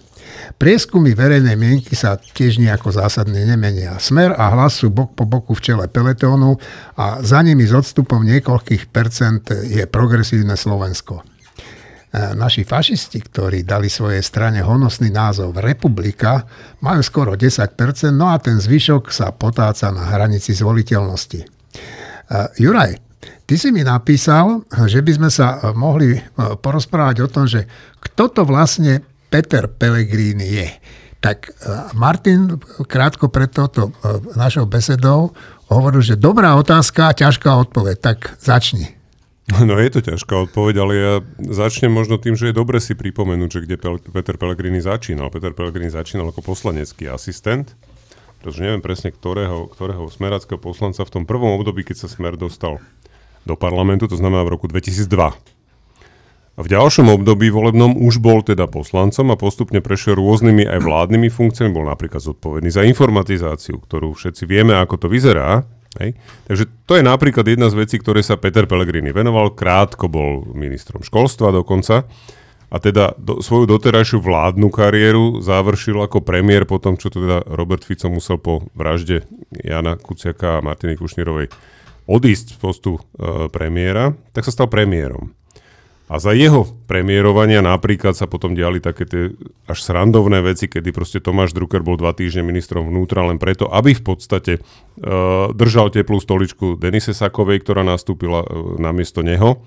Prieskumy 0.59 1.15
verejnej 1.17 1.55
mienky 1.57 1.95
sa 1.97 2.19
tiež 2.19 2.59
nejako 2.61 2.93
zásadne 2.93 3.47
nemenia. 3.47 3.97
Smer 3.97 4.35
a 4.35 4.51
hlas 4.53 4.83
sú 4.83 4.91
bok 4.91 5.15
po 5.15 5.25
boku 5.25 5.55
v 5.55 5.63
čele 5.63 5.85
peletónu 5.89 6.59
a 6.99 7.23
za 7.23 7.41
nimi 7.41 7.65
s 7.65 7.73
odstupom 7.73 8.21
niekoľkých 8.21 8.91
percent 8.91 9.41
je 9.49 9.87
progresívne 9.89 10.53
Slovensko. 10.53 11.23
E, 12.15 12.31
naši 12.31 12.63
fašisti, 12.63 13.19
ktorí 13.19 13.67
dali 13.67 13.91
svojej 13.91 14.23
strane 14.23 14.63
honosný 14.63 15.11
názov 15.11 15.59
Republika, 15.59 16.47
majú 16.79 17.03
skoro 17.03 17.35
10%, 17.35 17.75
no 18.15 18.31
a 18.31 18.39
ten 18.39 18.55
zvyšok 18.55 19.11
sa 19.11 19.35
potáca 19.35 19.91
na 19.91 20.15
hranici 20.15 20.55
zvoliteľnosti. 20.55 21.43
E, 21.43 21.47
Juraj, 22.55 22.95
ty 23.43 23.59
si 23.59 23.67
mi 23.75 23.83
napísal, 23.83 24.63
že 24.87 25.03
by 25.03 25.11
sme 25.11 25.27
sa 25.27 25.75
mohli 25.75 26.15
e, 26.15 26.21
porozprávať 26.55 27.15
o 27.19 27.27
tom, 27.27 27.51
že 27.51 27.67
kto 27.99 28.31
to 28.31 28.41
vlastne 28.47 29.03
Peter 29.27 29.67
Pellegrini 29.67 30.47
je. 30.47 30.69
Tak 31.19 31.51
Martin 31.97 32.61
krátko 32.85 33.33
pred 33.33 33.49
touto 33.49 33.89
našou 34.37 34.69
besedou 34.69 35.33
hovoril, 35.73 36.05
že 36.05 36.21
dobrá 36.21 36.53
otázka 36.53 37.09
a 37.09 37.17
ťažká 37.17 37.49
odpoveď. 37.65 37.97
Tak 37.97 38.17
začni. 38.37 38.93
No 39.69 39.77
je 39.77 39.89
to 39.93 40.01
ťažká 40.01 40.49
odpoveď, 40.49 40.75
ale 40.81 40.93
ja 40.97 41.13
začnem 41.37 41.93
možno 41.93 42.17
tým, 42.17 42.33
že 42.33 42.49
je 42.49 42.57
dobre 42.57 42.81
si 42.81 42.97
pripomenúť, 42.97 43.49
že 43.49 43.63
kde 43.69 43.75
Peter 44.09 44.35
Pellegrini 44.41 44.81
začínal. 44.81 45.29
Peter 45.29 45.53
Pellegrini 45.53 45.93
začínal 45.93 46.33
ako 46.33 46.41
poslanecký 46.41 47.05
asistent, 47.13 47.77
pretože 48.41 48.65
neviem 48.65 48.81
presne, 48.81 49.13
ktorého, 49.13 49.69
ktorého 49.69 50.09
smeráckého 50.09 50.57
poslanca 50.57 51.05
v 51.05 51.13
tom 51.13 51.23
prvom 51.29 51.53
období, 51.61 51.85
keď 51.85 52.05
sa 52.05 52.07
smer 52.09 52.37
dostal 52.37 52.81
do 53.45 53.53
parlamentu, 53.53 54.09
to 54.09 54.17
znamená 54.17 54.41
v 54.49 54.57
roku 54.57 54.65
2002. 54.65 55.05
A 56.55 56.63
v 56.63 56.71
ďalšom 56.71 57.11
období 57.11 57.51
volebnom 57.51 57.99
už 57.99 58.23
bol 58.23 58.39
teda 58.39 58.63
poslancom 58.71 59.27
a 59.27 59.35
postupne 59.35 59.83
prešiel 59.83 60.15
rôznymi 60.15 60.63
aj 60.63 60.79
vládnymi 60.87 61.27
funkciami. 61.27 61.67
Bol 61.75 61.91
napríklad 61.91 62.23
zodpovedný 62.23 62.71
za 62.71 62.87
informatizáciu, 62.87 63.75
ktorú 63.83 64.15
všetci 64.15 64.47
vieme, 64.47 64.71
ako 64.79 64.95
to 65.05 65.07
vyzerá. 65.11 65.67
Hej. 66.01 66.19
Takže 66.47 66.63
to 66.87 66.99
je 66.99 67.03
napríklad 67.03 67.47
jedna 67.47 67.71
z 67.71 67.79
vecí, 67.79 67.95
ktoré 67.99 68.19
sa 68.19 68.35
Peter 68.35 68.67
Pellegrini 68.67 69.15
venoval. 69.15 69.55
Krátko 69.55 70.11
bol 70.11 70.43
ministrom 70.51 71.03
školstva 71.03 71.55
dokonca. 71.55 72.03
A 72.73 72.81
teda 72.81 73.13
do, 73.15 73.39
svoju 73.39 73.69
doterajšiu 73.69 74.19
vládnu 74.19 74.67
kariéru 74.73 75.39
završil 75.39 76.01
ako 76.01 76.25
premiér 76.25 76.65
po 76.65 76.81
tom, 76.81 76.97
čo 76.97 77.13
teda 77.13 77.45
Robert 77.47 77.85
Fico 77.85 78.09
musel 78.09 78.41
po 78.41 78.67
vražde 78.75 79.23
Jana 79.63 79.95
Kuciaka 79.95 80.59
a 80.59 80.63
Martiny 80.65 80.97
Kušnírovej 80.97 81.47
odísť 82.05 82.57
z 82.57 82.57
postu 82.59 82.91
e, 82.97 83.01
premiéra, 83.49 84.13
tak 84.33 84.45
sa 84.45 84.53
stal 84.53 84.69
premiérom. 84.69 85.33
A 86.05 86.21
za 86.21 86.37
jeho 86.37 86.69
premiérovania 86.85 87.65
napríklad 87.65 88.13
sa 88.13 88.29
potom 88.29 88.53
diali 88.53 88.77
také 88.77 89.09
tie 89.09 89.33
až 89.65 89.79
srandovné 89.81 90.45
veci, 90.45 90.69
kedy 90.69 90.93
proste 90.93 91.17
Tomáš 91.17 91.57
Drucker 91.57 91.81
bol 91.81 91.97
dva 91.97 92.13
týždne 92.13 92.45
ministrom 92.45 92.85
vnútra 92.85 93.25
len 93.25 93.41
preto, 93.41 93.65
aby 93.65 93.97
v 93.97 94.03
podstate 94.05 94.61
uh, 94.61 95.49
držal 95.49 95.89
teplú 95.89 96.21
stoličku 96.21 96.77
Denise 96.77 97.17
Sakovej, 97.17 97.65
ktorá 97.65 97.81
nastúpila 97.81 98.45
uh, 98.45 98.77
namiesto 98.77 99.25
neho. 99.25 99.65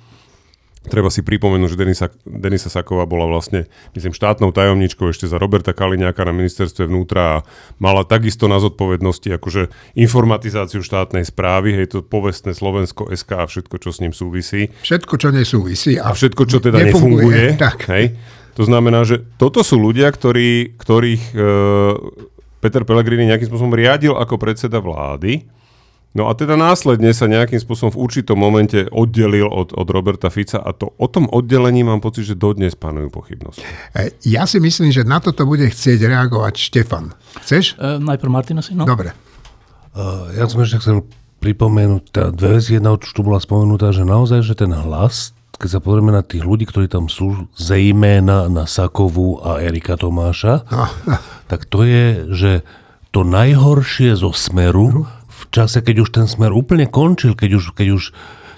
Treba 0.87 1.11
si 1.11 1.27
pripomenúť, 1.27 1.75
že 1.75 1.81
Denisa, 1.83 2.07
Denisa 2.23 2.71
Saková 2.71 3.03
bola 3.03 3.27
vlastne, 3.27 3.67
myslím, 3.99 4.15
štátnou 4.15 4.55
tajomničkou 4.55 5.11
ešte 5.11 5.27
za 5.27 5.35
Roberta 5.35 5.75
Kaliňáka 5.75 6.23
na 6.23 6.31
ministerstve 6.31 6.87
vnútra 6.87 7.43
a 7.43 7.43
mala 7.83 8.07
takisto 8.07 8.47
na 8.47 8.63
zodpovednosti 8.63 9.27
akože 9.35 9.75
informatizáciu 9.99 10.81
štátnej 10.81 11.27
správy, 11.27 11.75
hej, 11.75 11.99
to 11.99 11.99
povestné 12.07 12.55
Slovensko 12.55 13.11
SK 13.11 13.31
a 13.43 13.45
všetko, 13.51 13.75
čo 13.83 13.91
s 13.91 13.99
ním 13.99 14.15
súvisí. 14.15 14.71
Všetko, 14.87 15.15
čo 15.19 15.29
nesúvisí. 15.35 15.99
A, 15.99 16.15
a 16.15 16.17
všetko, 16.17 16.43
čo 16.47 16.63
teda 16.63 16.79
nefunguje. 16.79 17.27
nefunguje 17.27 17.45
tak. 17.67 17.91
Hej. 17.91 18.15
To 18.55 18.63
znamená, 18.67 19.03
že 19.03 19.23
toto 19.39 19.63
sú 19.67 19.79
ľudia, 19.79 20.11
ktorí, 20.11 20.79
ktorých 20.79 21.25
e, 21.31 21.43
Peter 22.59 22.83
Pellegrini 22.83 23.31
nejakým 23.31 23.47
spôsobom 23.47 23.75
riadil 23.75 24.19
ako 24.19 24.35
predseda 24.35 24.83
vlády 24.83 25.58
No 26.17 26.27
a 26.27 26.33
teda 26.33 26.57
následne 26.57 27.13
sa 27.13 27.29
nejakým 27.29 27.61
spôsobom 27.61 27.93
v 27.93 28.01
určitom 28.01 28.35
momente 28.41 28.89
oddelil 28.89 29.45
od, 29.45 29.77
od 29.77 29.89
Roberta 29.93 30.33
Fica 30.33 30.57
a 30.57 30.73
to 30.73 30.97
o 30.97 31.07
tom 31.07 31.29
oddelení 31.29 31.85
mám 31.85 32.01
pocit, 32.01 32.25
že 32.25 32.35
dodnes 32.35 32.73
panujú 32.73 33.13
pochybnosti. 33.13 33.63
E, 33.93 34.17
ja 34.25 34.49
si 34.49 34.57
myslím, 34.57 34.89
že 34.89 35.05
na 35.05 35.21
toto 35.21 35.45
bude 35.45 35.69
chcieť 35.69 36.09
reagovať 36.09 36.55
Štefan. 36.57 37.13
Chceš? 37.45 37.77
E, 37.77 38.01
najprv 38.01 38.31
Martina 38.33 38.65
si, 38.65 38.73
no. 38.73 38.89
Dobre. 38.89 39.13
Uh, 39.93 40.33
ja 40.33 40.49
som 40.49 40.65
ešte 40.65 40.81
chcel 40.81 40.97
pripomenúť 41.45 42.03
tá 42.09 42.25
dve 42.33 42.59
veci. 42.59 42.79
Jedna 42.79 42.97
už 42.97 43.09
tu 43.13 43.21
bola 43.21 43.39
spomenutá, 43.39 43.93
že 43.93 44.09
naozaj, 44.09 44.41
že 44.43 44.55
ten 44.59 44.73
hlas, 44.73 45.37
keď 45.59 45.79
sa 45.79 45.81
pozrieme 45.83 46.15
na 46.15 46.23
tých 46.23 46.43
ľudí, 46.43 46.67
ktorí 46.67 46.87
tam 46.89 47.11
sú, 47.11 47.51
zejména 47.55 48.47
na 48.47 48.65
Sakovú 48.67 49.43
a 49.43 49.59
Erika 49.63 49.99
Tomáša, 49.99 50.67
no. 50.71 50.87
tak 51.51 51.67
to 51.67 51.83
je, 51.83 52.07
že 52.31 52.53
to 53.11 53.25
najhoršie 53.25 54.15
zo 54.15 54.31
Smeru 54.37 55.09
čase, 55.51 55.81
keď 55.81 55.97
už 56.05 56.11
ten 56.15 56.27
smer 56.27 56.53
úplne 56.53 56.89
končil, 56.89 57.33
keď 57.33 57.51
už, 57.59 57.65
keď 57.77 57.89
už, 57.95 58.03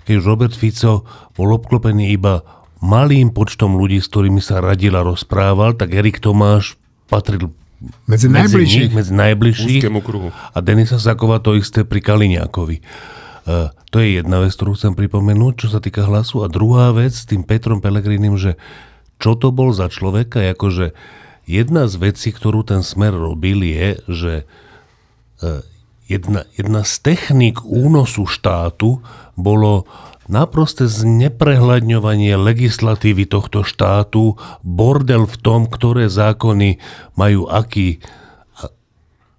keď 0.06 0.14
už 0.18 0.24
Robert 0.24 0.54
Fico 0.54 1.06
bol 1.34 1.54
obklopený 1.54 2.14
iba 2.14 2.42
malým 2.80 3.30
počtom 3.30 3.76
ľudí, 3.76 4.00
s 4.00 4.08
ktorými 4.08 4.40
sa 4.40 4.64
radil 4.64 4.96
a 4.96 5.04
rozprával, 5.04 5.76
tak 5.76 5.92
Erik 5.92 6.18
Tomáš 6.18 6.80
patril 7.12 7.52
medzi, 8.08 8.28
medzi 8.28 8.28
najbližších. 8.28 8.88
Nich, 8.92 8.96
medzi 8.96 9.12
najbližších. 9.12 9.82
kruhu. 10.04 10.28
A 10.32 10.58
Denisa 10.60 11.00
Saková 11.00 11.40
to 11.40 11.56
isté 11.56 11.84
pri 11.84 12.00
Kaliňákovi. 12.04 12.76
Uh, 13.48 13.72
to 13.88 14.04
je 14.04 14.20
jedna 14.20 14.44
vec, 14.44 14.52
ktorú 14.52 14.76
chcem 14.76 14.92
pripomenúť, 14.92 15.66
čo 15.66 15.68
sa 15.72 15.80
týka 15.80 16.04
hlasu. 16.04 16.44
A 16.44 16.52
druhá 16.52 16.92
vec 16.92 17.16
s 17.16 17.24
tým 17.24 17.40
Petrom 17.40 17.80
Pelegrinim, 17.80 18.36
že 18.36 18.60
čo 19.16 19.36
to 19.36 19.48
bol 19.52 19.72
za 19.72 19.88
človeka, 19.88 20.44
akože 20.52 20.92
jedna 21.48 21.88
z 21.88 21.94
vecí, 22.00 22.32
ktorú 22.32 22.64
ten 22.64 22.84
smer 22.84 23.16
robil, 23.16 23.64
je, 23.64 23.88
že 24.08 24.34
uh, 25.40 25.64
jedna, 26.10 26.42
jedna 26.58 26.82
z 26.82 26.98
techník 27.06 27.62
únosu 27.62 28.26
štátu 28.26 28.98
bolo 29.38 29.86
naprosté 30.26 30.90
zneprehľadňovanie 30.90 32.34
legislatívy 32.34 33.30
tohto 33.30 33.62
štátu, 33.62 34.34
bordel 34.66 35.30
v 35.30 35.36
tom, 35.38 35.70
ktoré 35.70 36.10
zákony 36.10 36.82
majú 37.14 37.46
aký, 37.50 37.98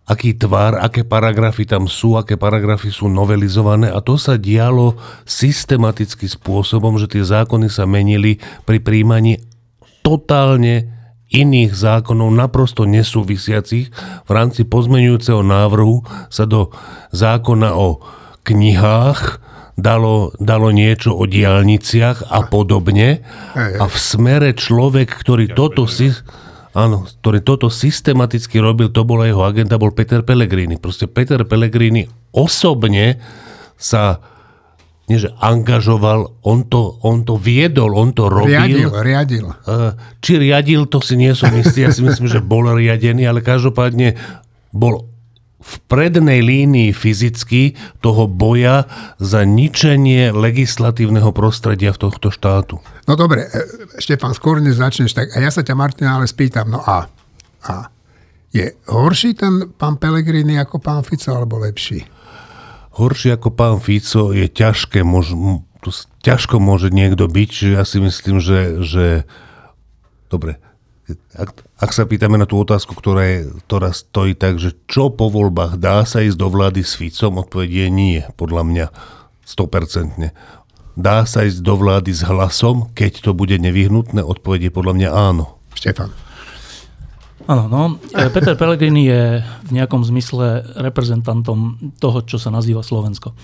aký 0.04 0.36
tvar, 0.36 0.80
aké 0.80 1.08
paragrafy 1.08 1.64
tam 1.64 1.88
sú, 1.88 2.20
aké 2.20 2.36
paragrafy 2.36 2.92
sú 2.92 3.08
novelizované. 3.08 3.88
A 3.88 4.04
to 4.04 4.20
sa 4.20 4.36
dialo 4.36 5.00
systematickým 5.24 6.28
spôsobom, 6.28 7.00
že 7.00 7.08
tie 7.08 7.24
zákony 7.24 7.72
sa 7.72 7.88
menili 7.88 8.40
pri 8.68 8.84
príjmaní 8.84 9.40
totálne 10.04 11.01
iných 11.32 11.72
zákonov 11.72 12.30
naprosto 12.36 12.84
nesúvisiacich 12.84 13.88
v 14.28 14.32
rámci 14.32 14.68
pozmenujúceho 14.68 15.42
návrhu 15.42 16.04
sa 16.28 16.44
do 16.44 16.76
zákona 17.16 17.72
o 17.74 18.04
knihách 18.44 19.40
dalo, 19.80 20.36
dalo 20.38 20.70
niečo 20.70 21.16
o 21.16 21.24
diálniciach 21.24 22.28
a 22.28 22.46
podobne. 22.52 23.24
A 23.56 23.86
v 23.88 23.98
smere 23.98 24.52
človek, 24.54 25.10
ktorý 25.12 25.52
toto 25.56 25.88
si... 25.88 26.12
Áno, 26.72 27.04
ktorý 27.04 27.44
toto 27.44 27.68
systematicky 27.68 28.64
robil, 28.64 28.96
to 28.96 29.04
bola 29.04 29.28
jeho 29.28 29.44
agenda, 29.44 29.76
bol 29.76 29.92
Peter 29.92 30.24
Pellegrini. 30.24 30.80
Proste 30.80 31.04
Peter 31.04 31.44
Pellegrini 31.44 32.08
osobne 32.32 33.20
sa 33.76 34.24
nie 35.12 35.20
že 35.20 35.36
angažoval, 35.44 36.40
on 36.48 36.64
to, 36.72 36.96
on 37.04 37.28
to 37.28 37.36
viedol, 37.36 37.92
on 38.00 38.16
to 38.16 38.32
robil. 38.32 38.56
Riadil, 38.56 38.90
riadil. 39.04 39.48
Či 40.24 40.40
riadil, 40.40 40.88
to 40.88 41.04
si 41.04 41.20
nie 41.20 41.36
som 41.36 41.52
istý, 41.52 41.84
ja 41.84 41.92
si 41.92 42.00
myslím, 42.00 42.32
že 42.32 42.40
bol 42.40 42.64
riadený, 42.72 43.28
ale 43.28 43.44
každopádne 43.44 44.16
bol 44.72 45.12
v 45.62 45.74
prednej 45.86 46.42
línii 46.42 46.90
fyzicky 46.90 47.78
toho 48.02 48.26
boja 48.26 48.90
za 49.22 49.46
ničenie 49.46 50.34
legislatívneho 50.34 51.30
prostredia 51.30 51.94
v 51.94 52.02
tohto 52.02 52.34
štátu. 52.34 52.82
No 53.06 53.14
dobre, 53.14 53.46
e, 53.46 54.02
Štefan, 54.02 54.34
skôr 54.34 54.58
než 54.58 54.82
začneš, 54.82 55.14
tak 55.14 55.30
a 55.30 55.38
ja 55.38 55.54
sa 55.54 55.62
ťa, 55.62 55.78
Martina, 55.78 56.18
ale 56.18 56.26
spýtam, 56.26 56.66
no 56.66 56.82
a, 56.82 57.06
a 57.70 57.94
je 58.50 58.74
horší 58.90 59.38
ten 59.38 59.70
pán 59.78 60.02
Pelegrini 60.02 60.58
ako 60.58 60.82
pán 60.82 61.06
Fico, 61.06 61.30
alebo 61.32 61.62
lepší? 61.62 62.02
Horšie 62.96 63.36
ako 63.40 63.50
pán 63.56 63.78
Fico 63.80 64.36
je 64.36 64.48
ťažké, 64.48 65.04
mož, 65.04 65.34
to 65.82 65.90
ťažko 66.22 66.60
môže 66.60 66.92
niekto 66.92 67.26
byť, 67.26 67.50
že 67.50 67.68
ja 67.74 67.84
si 67.88 67.98
myslím, 68.04 68.38
že, 68.44 68.84
že 68.84 69.06
dobre, 70.28 70.60
ak, 71.36 71.50
ak 71.80 71.92
sa 71.92 72.08
pýtame 72.08 72.40
na 72.40 72.48
tú 72.48 72.60
otázku, 72.62 72.96
ktorá, 72.96 73.24
je, 73.26 73.40
ktorá 73.68 73.92
stojí 73.92 74.38
tak, 74.38 74.62
že 74.62 74.76
čo 74.88 75.12
po 75.12 75.28
voľbách 75.28 75.80
dá 75.80 76.04
sa 76.08 76.24
ísť 76.24 76.38
do 76.38 76.48
vlády 76.48 76.82
s 76.86 76.96
Ficom, 76.96 77.42
odpovedie 77.42 77.92
nie, 77.92 78.24
podľa 78.36 78.64
mňa 78.64 78.86
100%. 79.44 80.32
Dá 81.00 81.24
sa 81.24 81.48
ísť 81.48 81.60
do 81.64 81.76
vlády 81.80 82.12
s 82.12 82.22
hlasom, 82.28 82.92
keď 82.96 83.24
to 83.24 83.32
bude 83.32 83.56
nevyhnutné, 83.56 84.22
odpovedie 84.22 84.72
podľa 84.72 84.94
mňa 84.96 85.10
áno. 85.12 85.60
Štefan. 85.72 86.12
Áno, 87.50 87.66
no. 87.66 87.82
E, 88.14 88.30
Peter 88.30 88.54
Pellegrini 88.54 89.10
je 89.10 89.24
v 89.42 89.72
nejakom 89.74 90.06
zmysle 90.06 90.62
reprezentantom 90.78 91.78
toho, 91.98 92.22
čo 92.26 92.38
sa 92.38 92.54
nazýva 92.54 92.86
Slovensko. 92.86 93.34
E, 93.34 93.36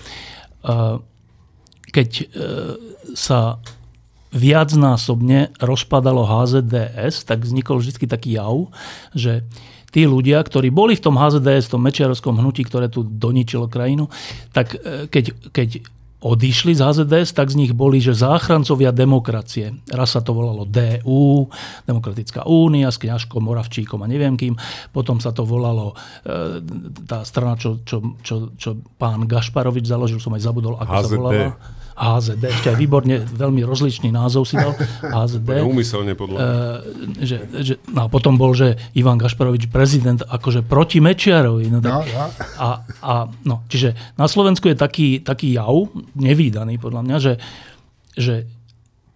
keď 1.88 2.10
e, 2.20 2.24
sa 3.18 3.58
viacnásobne 4.28 5.56
rozpadalo 5.56 6.28
HZDS, 6.28 7.24
tak 7.24 7.48
vznikol 7.48 7.80
vždy 7.80 8.04
taký 8.04 8.36
jav, 8.36 8.68
že 9.16 9.48
tí 9.88 10.04
ľudia, 10.04 10.44
ktorí 10.44 10.68
boli 10.68 11.00
v 11.00 11.04
tom 11.08 11.16
HZDS, 11.16 11.72
tom 11.72 11.80
mečiarovskom 11.80 12.36
hnutí, 12.36 12.60
ktoré 12.68 12.92
tu 12.92 13.08
doničilo 13.08 13.72
krajinu, 13.72 14.12
tak 14.52 14.76
keď, 15.08 15.32
keď 15.48 15.80
odišli 16.18 16.74
z 16.74 16.82
HZDS, 16.82 17.30
tak 17.30 17.46
z 17.54 17.58
nich 17.62 17.72
boli, 17.74 18.02
že 18.02 18.10
záchrancovia 18.10 18.90
demokracie. 18.90 19.78
Raz 19.86 20.18
sa 20.18 20.20
to 20.20 20.34
volalo 20.34 20.66
DU, 20.66 21.46
Demokratická 21.86 22.42
únia 22.50 22.90
s 22.90 22.98
kňažkom 22.98 23.38
Moravčíkom 23.38 24.02
a 24.02 24.10
neviem 24.10 24.34
kým. 24.34 24.58
Potom 24.90 25.22
sa 25.22 25.30
to 25.30 25.46
volalo 25.46 25.94
e, 26.26 26.58
tá 27.06 27.22
strana, 27.22 27.54
čo, 27.54 27.86
čo, 27.86 28.18
čo, 28.26 28.50
čo 28.58 28.70
pán 28.98 29.30
Gašparovič 29.30 29.86
založil, 29.86 30.18
som 30.18 30.34
aj 30.34 30.42
zabudol, 30.42 30.74
ako 30.74 30.90
HZD. 30.90 31.06
sa 31.06 31.14
volala. 31.14 31.46
HZD, 31.98 32.42
ešte 32.46 32.68
aj 32.70 32.78
výborne, 32.78 33.26
veľmi 33.26 33.66
rozličný 33.66 34.14
názov 34.14 34.46
si 34.46 34.54
dal, 34.54 34.78
HZD. 35.02 35.66
Úmyselne 35.66 36.14
podľa 36.14 36.38
uh, 36.38 36.46
že, 37.18 37.36
že, 37.62 37.74
no 37.90 38.06
a 38.06 38.08
potom 38.08 38.38
bol, 38.38 38.54
že 38.54 38.78
Ivan 38.94 39.18
Gašparovič 39.18 39.66
prezident 39.68 40.22
akože 40.22 40.62
proti 40.62 41.02
Mečiarovi. 41.02 41.66
No, 41.68 41.82
tak, 41.82 41.92
no, 41.92 42.00
no. 42.06 42.26
A, 42.62 42.68
a, 43.02 43.14
no, 43.42 43.66
čiže 43.66 43.98
na 44.14 44.30
Slovensku 44.30 44.70
je 44.70 44.76
taký, 44.78 45.08
taký 45.20 45.58
jav, 45.58 45.90
nevýdaný 46.14 46.78
podľa 46.78 47.02
mňa, 47.02 47.16
že, 47.18 47.34
že 48.14 48.34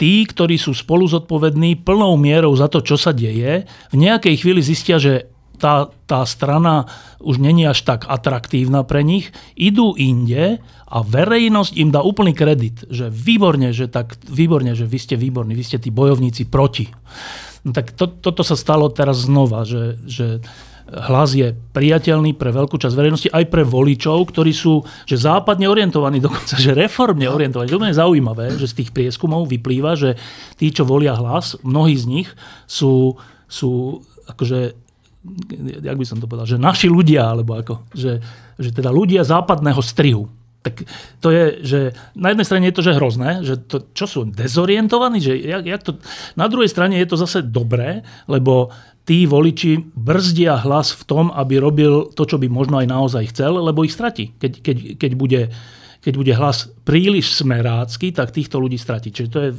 tí, 0.01 0.27
ktorí 0.27 0.59
sú 0.59 0.75
spolu 0.75 1.07
zodpovední 1.07 1.79
plnou 1.87 2.19
mierou 2.19 2.51
za 2.59 2.67
to, 2.67 2.83
čo 2.83 2.99
sa 2.99 3.15
deje, 3.15 3.71
v 3.95 3.97
nejakej 3.97 4.35
chvíli 4.43 4.59
zistia, 4.59 4.99
že 4.99 5.31
tá, 5.63 5.87
tá 6.11 6.27
strana 6.27 6.91
už 7.23 7.39
není 7.39 7.63
až 7.63 7.87
tak 7.87 8.11
atraktívna 8.11 8.83
pre 8.83 9.07
nich, 9.07 9.31
idú 9.55 9.95
inde 9.95 10.59
a 10.91 10.99
verejnosť 11.07 11.79
im 11.79 11.95
dá 11.95 12.03
úplný 12.03 12.35
kredit, 12.35 12.83
že 12.91 13.07
výborne, 13.07 13.71
že 13.71 13.87
tak 13.87 14.19
výborne, 14.27 14.75
že 14.75 14.91
vy 14.91 14.99
ste 14.99 15.15
výborní, 15.15 15.55
vy 15.55 15.63
ste 15.63 15.79
tí 15.79 15.95
bojovníci 15.95 16.51
proti. 16.51 16.91
No 17.63 17.71
tak 17.71 17.95
to, 17.95 18.11
toto 18.11 18.43
sa 18.43 18.59
stalo 18.59 18.91
teraz 18.91 19.31
znova, 19.31 19.63
že, 19.63 20.03
že 20.11 20.43
hlas 20.91 21.31
je 21.39 21.55
priateľný 21.55 22.35
pre 22.35 22.51
veľkú 22.51 22.75
časť 22.75 22.99
verejnosti, 22.99 23.31
aj 23.31 23.47
pre 23.47 23.63
voličov, 23.63 24.19
ktorí 24.35 24.51
sú 24.51 24.83
že 25.07 25.15
západne 25.15 25.71
orientovaní, 25.71 26.19
dokonca 26.19 26.59
že 26.59 26.75
reformne 26.75 27.31
orientovaní. 27.31 27.71
To 27.71 27.79
je 27.79 27.95
zaujímavé, 27.95 28.59
že 28.59 28.67
z 28.67 28.83
tých 28.83 28.91
prieskumov 28.91 29.47
vyplýva, 29.47 29.95
že 29.95 30.19
tí, 30.59 30.75
čo 30.75 30.83
volia 30.83 31.15
hlas, 31.15 31.55
mnohí 31.63 31.95
z 31.95 32.05
nich 32.11 32.29
sú, 32.67 33.15
sú 33.47 34.03
akože 34.27 34.83
jak 35.83 35.97
by 35.97 36.07
som 36.07 36.19
to 36.19 36.27
povedal, 36.27 36.47
že 36.47 36.59
naši 36.59 36.91
ľudia, 36.91 37.31
alebo 37.31 37.55
ako, 37.55 37.87
že, 37.95 38.19
že 38.59 38.71
teda 38.75 38.91
ľudia 38.91 39.23
západného 39.23 39.79
strihu. 39.79 40.27
Tak 40.63 40.87
to 41.19 41.35
je, 41.35 41.45
že 41.67 41.81
na 42.15 42.31
jednej 42.31 42.47
strane 42.47 42.65
je 42.71 42.77
to, 42.79 42.87
že 42.87 42.99
hrozné, 42.99 43.31
že 43.43 43.59
to, 43.59 43.83
čo 43.95 44.07
sú 44.07 44.21
dezorientovaní, 44.31 45.19
že 45.19 45.35
jak, 45.35 45.67
jak 45.67 45.83
to, 45.83 45.99
na 46.39 46.47
druhej 46.47 46.71
strane 46.71 46.95
je 47.03 47.07
to 47.11 47.19
zase 47.19 47.43
dobré, 47.43 48.07
lebo 48.31 48.71
tí 49.03 49.27
voliči 49.27 49.83
brzdia 49.95 50.63
hlas 50.63 50.95
v 50.95 51.03
tom, 51.03 51.25
aby 51.35 51.59
robil 51.59 52.15
to, 52.15 52.23
čo 52.23 52.39
by 52.39 52.47
možno 52.47 52.79
aj 52.79 52.87
naozaj 52.87 53.35
chcel, 53.35 53.59
lebo 53.59 53.83
ich 53.83 53.95
stratí, 53.95 54.31
keď, 54.39 54.53
keď, 54.63 54.77
keď 54.99 55.13
bude 55.19 55.41
keď 56.03 56.15
bude 56.19 56.35
hlas 56.35 56.67
príliš 56.83 57.39
smerácky, 57.39 58.11
tak 58.11 58.35
týchto 58.35 58.59
ľudí 58.59 58.75
stratí. 58.75 59.15
Čiže 59.15 59.29
to 59.31 59.39
je, 59.39 59.51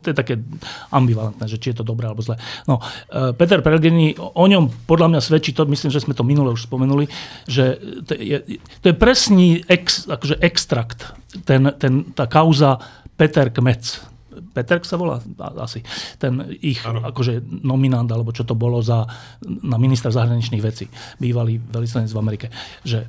to 0.00 0.06
je 0.10 0.16
také 0.16 0.40
ambivalentné, 0.88 1.44
že 1.44 1.60
či 1.60 1.76
je 1.76 1.84
to 1.84 1.84
dobré 1.84 2.08
alebo 2.08 2.24
zlé. 2.24 2.40
No, 2.64 2.80
e, 3.12 3.36
Peter 3.36 3.60
Pellegrini, 3.60 4.16
o 4.16 4.44
ňom 4.48 4.88
podľa 4.88 5.12
mňa 5.12 5.20
svedčí 5.20 5.52
to, 5.52 5.68
myslím, 5.68 5.92
že 5.92 6.00
sme 6.00 6.16
to 6.16 6.24
minule 6.24 6.56
už 6.56 6.64
spomenuli, 6.64 7.04
že 7.44 7.76
to 8.08 8.16
je, 8.16 8.58
to 8.80 8.86
je 8.90 8.96
presný 8.96 9.60
ex, 9.68 10.08
akože 10.08 10.40
extrakt, 10.40 11.12
ten, 11.44 11.68
ten, 11.76 12.16
tá 12.16 12.24
kauza 12.24 12.80
Peter 13.20 13.52
Kmec, 13.52 14.10
Peter 14.50 14.82
sa 14.82 14.96
volá? 14.96 15.20
Asi. 15.60 15.84
Ten 16.18 16.42
ich 16.58 16.80
akože 16.82 17.62
nominant, 17.62 18.08
alebo 18.10 18.34
čo 18.34 18.42
to 18.42 18.58
bolo 18.58 18.82
za, 18.82 19.06
na 19.44 19.76
ministra 19.76 20.10
zahraničných 20.10 20.64
vecí, 20.64 20.90
bývalý 21.20 21.60
veľvyslanec 21.60 22.10
v 22.10 22.20
Amerike. 22.20 22.46
Že 22.82 23.04
e, 23.04 23.08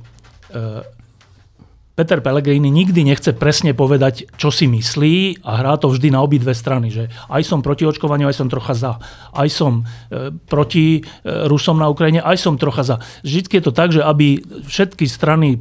Peter 1.92 2.24
Pellegrini 2.24 2.72
nikdy 2.72 3.04
nechce 3.04 3.36
presne 3.36 3.76
povedať, 3.76 4.24
čo 4.40 4.48
si 4.48 4.64
myslí 4.64 5.44
a 5.44 5.60
hrá 5.60 5.76
to 5.76 5.92
vždy 5.92 6.08
na 6.08 6.24
obidve 6.24 6.56
strany, 6.56 6.88
že 6.88 7.12
aj 7.28 7.44
som 7.44 7.60
proti 7.60 7.84
očkovaniu, 7.84 8.32
aj 8.32 8.36
som 8.40 8.48
trocha 8.48 8.72
za. 8.72 8.92
Aj 9.28 9.48
som 9.52 9.84
e, 10.08 10.32
proti 10.48 10.98
e, 10.98 11.00
Rusom 11.44 11.76
na 11.76 11.92
Ukrajine, 11.92 12.24
aj 12.24 12.40
som 12.40 12.56
trocha 12.56 12.80
za. 12.80 12.96
Vždy 13.20 13.60
je 13.60 13.64
to 13.68 13.76
tak, 13.76 13.92
že 13.92 14.00
aby 14.00 14.40
všetky 14.64 15.04
strany 15.04 15.56
e, 15.56 15.58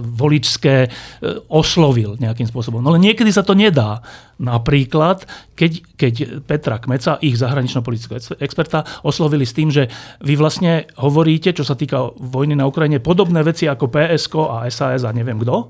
voličské 0.00 0.76
e, 0.84 0.88
oslovil 1.52 2.16
nejakým 2.24 2.48
spôsobom. 2.48 2.80
No 2.80 2.96
len 2.96 3.04
niekedy 3.04 3.28
sa 3.28 3.44
to 3.44 3.52
nedá. 3.52 4.00
Napríklad, 4.36 5.24
keď, 5.56 5.72
keď 5.96 6.14
Petra 6.44 6.76
Kmeca, 6.76 7.16
ich 7.24 7.40
zahranično-politického 7.40 8.36
experta, 8.40 8.84
oslovili 9.00 9.48
s 9.48 9.56
tým, 9.56 9.72
že 9.72 9.88
vy 10.20 10.36
vlastne 10.36 10.88
hovoríte, 11.00 11.56
čo 11.56 11.64
sa 11.64 11.72
týka 11.72 12.12
vojny 12.16 12.52
na 12.52 12.68
Ukrajine, 12.68 13.00
podobné 13.00 13.40
veci 13.40 13.64
ako 13.64 13.88
PSK 13.88 14.34
a 14.36 14.56
SAS 14.68 15.08
a 15.08 15.10
neviem 15.16 15.40
kto. 15.40 15.65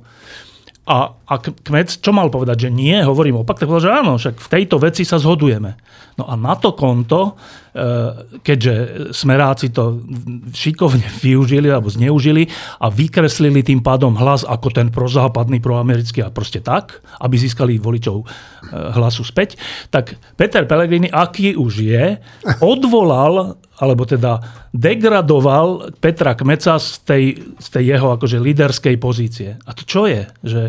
A, 0.87 1.11
a 1.11 1.35
Kmec 1.42 1.98
čo 1.98 2.14
mal 2.14 2.30
povedať? 2.30 2.66
Že 2.66 2.70
nie, 2.70 2.94
hovorím 3.02 3.42
opak. 3.42 3.59
Tak 3.59 3.66
povedal, 3.66 3.90
že 3.90 3.98
áno, 4.06 4.12
však 4.22 4.38
v 4.38 4.52
tejto 4.54 4.78
veci 4.78 5.02
sa 5.02 5.18
zhodujeme. 5.18 5.74
No 6.14 6.30
a 6.30 6.38
na 6.38 6.54
to 6.54 6.78
konto, 6.78 7.35
e, 7.74 8.38
keďže 8.38 8.74
smeráci 9.11 9.74
to 9.74 9.98
šikovne 10.54 11.02
využili 11.26 11.74
alebo 11.74 11.90
zneužili 11.90 12.46
a 12.78 12.87
vykreslili 12.87 13.66
tým 13.66 13.82
pádom 13.82 14.14
hlas 14.14 14.46
ako 14.46 14.70
ten 14.70 14.94
prozápadný, 14.94 15.59
proamerický 15.59 16.22
a 16.22 16.30
proste 16.30 16.62
tak, 16.62 17.02
aby 17.18 17.35
získali 17.35 17.82
voličov 17.82 18.22
e, 18.22 18.24
hlasu 18.70 19.26
späť, 19.26 19.59
tak 19.90 20.14
Peter 20.38 20.70
Pellegrini, 20.70 21.11
aký 21.11 21.59
už 21.59 21.82
je, 21.82 22.22
odvolal 22.62 23.59
alebo 23.76 24.08
teda 24.08 24.40
degradoval 24.72 25.92
Petra 26.00 26.32
Kmeca 26.32 26.80
z 26.80 26.88
tej, 27.04 27.24
z 27.60 27.66
tej 27.68 27.84
jeho 27.96 28.08
akože 28.16 28.40
líderskej 28.40 28.96
pozície. 28.96 29.60
A 29.68 29.70
to 29.76 29.84
čo 29.84 30.08
je? 30.08 30.24
Že, 30.40 30.62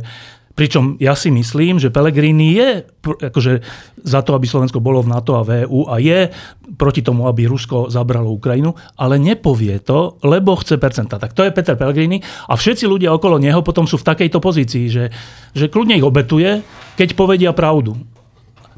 pričom 0.58 0.98
ja 0.98 1.14
si 1.14 1.30
myslím, 1.30 1.78
že 1.78 1.94
Pellegrini 1.94 2.58
je 2.58 2.70
akože 3.06 3.62
za 4.02 4.26
to, 4.26 4.34
aby 4.34 4.50
Slovensko 4.50 4.82
bolo 4.82 5.06
v 5.06 5.14
NATO 5.14 5.38
a 5.38 5.46
v 5.46 5.70
EU 5.70 5.86
a 5.86 6.02
je 6.02 6.34
proti 6.76 7.06
tomu, 7.06 7.30
aby 7.30 7.46
Rusko 7.46 7.94
zabralo 7.94 8.34
Ukrajinu, 8.34 8.74
ale 8.98 9.22
nepovie 9.22 9.78
to, 9.86 10.18
lebo 10.26 10.58
chce 10.58 10.82
percenta. 10.82 11.22
Tak 11.22 11.38
to 11.38 11.46
je 11.46 11.54
Peter 11.54 11.78
Pellegrini 11.78 12.20
a 12.50 12.58
všetci 12.58 12.90
ľudia 12.90 13.14
okolo 13.14 13.38
neho 13.38 13.62
potom 13.62 13.86
sú 13.86 14.02
v 14.02 14.08
takejto 14.10 14.42
pozícii, 14.42 14.90
že, 14.90 15.14
že 15.54 15.70
kľudne 15.70 15.96
ich 15.96 16.04
obetuje, 16.04 16.66
keď 16.98 17.14
povedia 17.14 17.54
pravdu. 17.54 18.17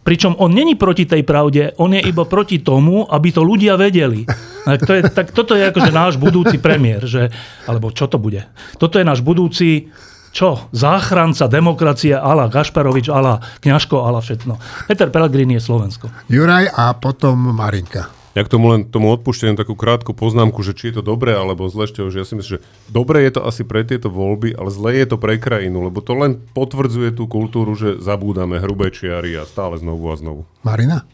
Pričom 0.10 0.42
on 0.42 0.50
není 0.50 0.74
proti 0.74 1.06
tej 1.06 1.22
pravde, 1.22 1.78
on 1.78 1.94
je 1.94 2.02
iba 2.02 2.26
proti 2.26 2.66
tomu, 2.66 3.06
aby 3.06 3.30
to 3.30 3.46
ľudia 3.46 3.78
vedeli. 3.78 4.26
Tak, 4.66 4.80
to 4.82 4.92
je, 4.98 5.02
tak 5.06 5.30
toto 5.30 5.54
je 5.54 5.70
akože 5.70 5.94
náš 5.94 6.18
budúci 6.18 6.58
premiér, 6.58 7.06
že, 7.06 7.30
alebo 7.70 7.94
čo 7.94 8.10
to 8.10 8.18
bude? 8.18 8.42
Toto 8.82 8.98
je 8.98 9.06
náš 9.06 9.22
budúci 9.22 9.94
čo? 10.34 10.70
Záchranca, 10.74 11.46
demokracie, 11.46 12.18
ala, 12.18 12.50
Gašparovič, 12.50 13.10
ala, 13.14 13.38
Kňažko, 13.62 14.02
ala, 14.02 14.22
všetno. 14.22 14.58
Peter 14.90 15.14
Pellegrini 15.14 15.58
je 15.58 15.66
Slovensko. 15.70 16.10
Juraj 16.26 16.74
a 16.74 16.94
potom 16.98 17.54
Marinka. 17.54 18.19
Ja 18.38 18.46
k 18.46 18.52
tomu 18.52 18.70
len 18.70 18.86
tomu 18.86 19.10
odpúšťam 19.10 19.58
takú 19.58 19.74
krátku 19.74 20.14
poznámku, 20.14 20.62
že 20.62 20.78
či 20.78 20.94
je 20.94 21.02
to 21.02 21.04
dobré 21.04 21.34
alebo 21.34 21.66
zle, 21.66 21.90
že 21.90 22.22
ja 22.22 22.26
si 22.26 22.38
myslím, 22.38 22.62
že 22.62 22.64
dobre 22.86 23.26
je 23.26 23.34
to 23.34 23.42
asi 23.42 23.66
pre 23.66 23.82
tieto 23.82 24.14
voľby, 24.14 24.54
ale 24.54 24.70
zle 24.70 24.94
je 24.94 25.06
to 25.10 25.18
pre 25.18 25.42
krajinu, 25.42 25.90
lebo 25.90 26.06
to 26.06 26.14
len 26.14 26.38
potvrdzuje 26.54 27.18
tú 27.18 27.26
kultúru, 27.26 27.74
že 27.74 27.98
zabúdame 27.98 28.62
hrubé 28.62 28.94
čiary 28.94 29.34
a 29.34 29.50
stále 29.50 29.82
znovu 29.82 30.06
a 30.14 30.16
znovu. 30.16 30.42
Marina? 30.62 31.10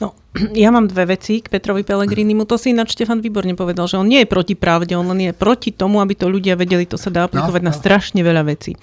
No, 0.00 0.16
ja 0.54 0.70
mám 0.70 0.86
dve 0.86 1.18
veci 1.18 1.42
k 1.42 1.50
Petrovi 1.50 1.82
Pelegrinimu. 1.82 2.46
To 2.46 2.54
si 2.54 2.70
ináč 2.70 2.94
Štefan 2.94 3.18
výborne 3.18 3.58
povedal, 3.58 3.90
že 3.90 3.98
on 3.98 4.06
nie 4.06 4.22
je 4.22 4.30
proti 4.30 4.54
pravde, 4.54 4.94
on 4.94 5.10
len 5.10 5.30
je 5.30 5.32
proti 5.34 5.74
tomu, 5.74 5.98
aby 5.98 6.14
to 6.14 6.30
ľudia 6.30 6.54
vedeli, 6.54 6.86
to 6.86 6.94
sa 6.94 7.10
dá 7.10 7.26
aplikovať 7.26 7.62
no, 7.62 7.68
na 7.70 7.74
no. 7.74 7.78
strašne 7.78 8.20
veľa 8.22 8.42
vecí. 8.46 8.78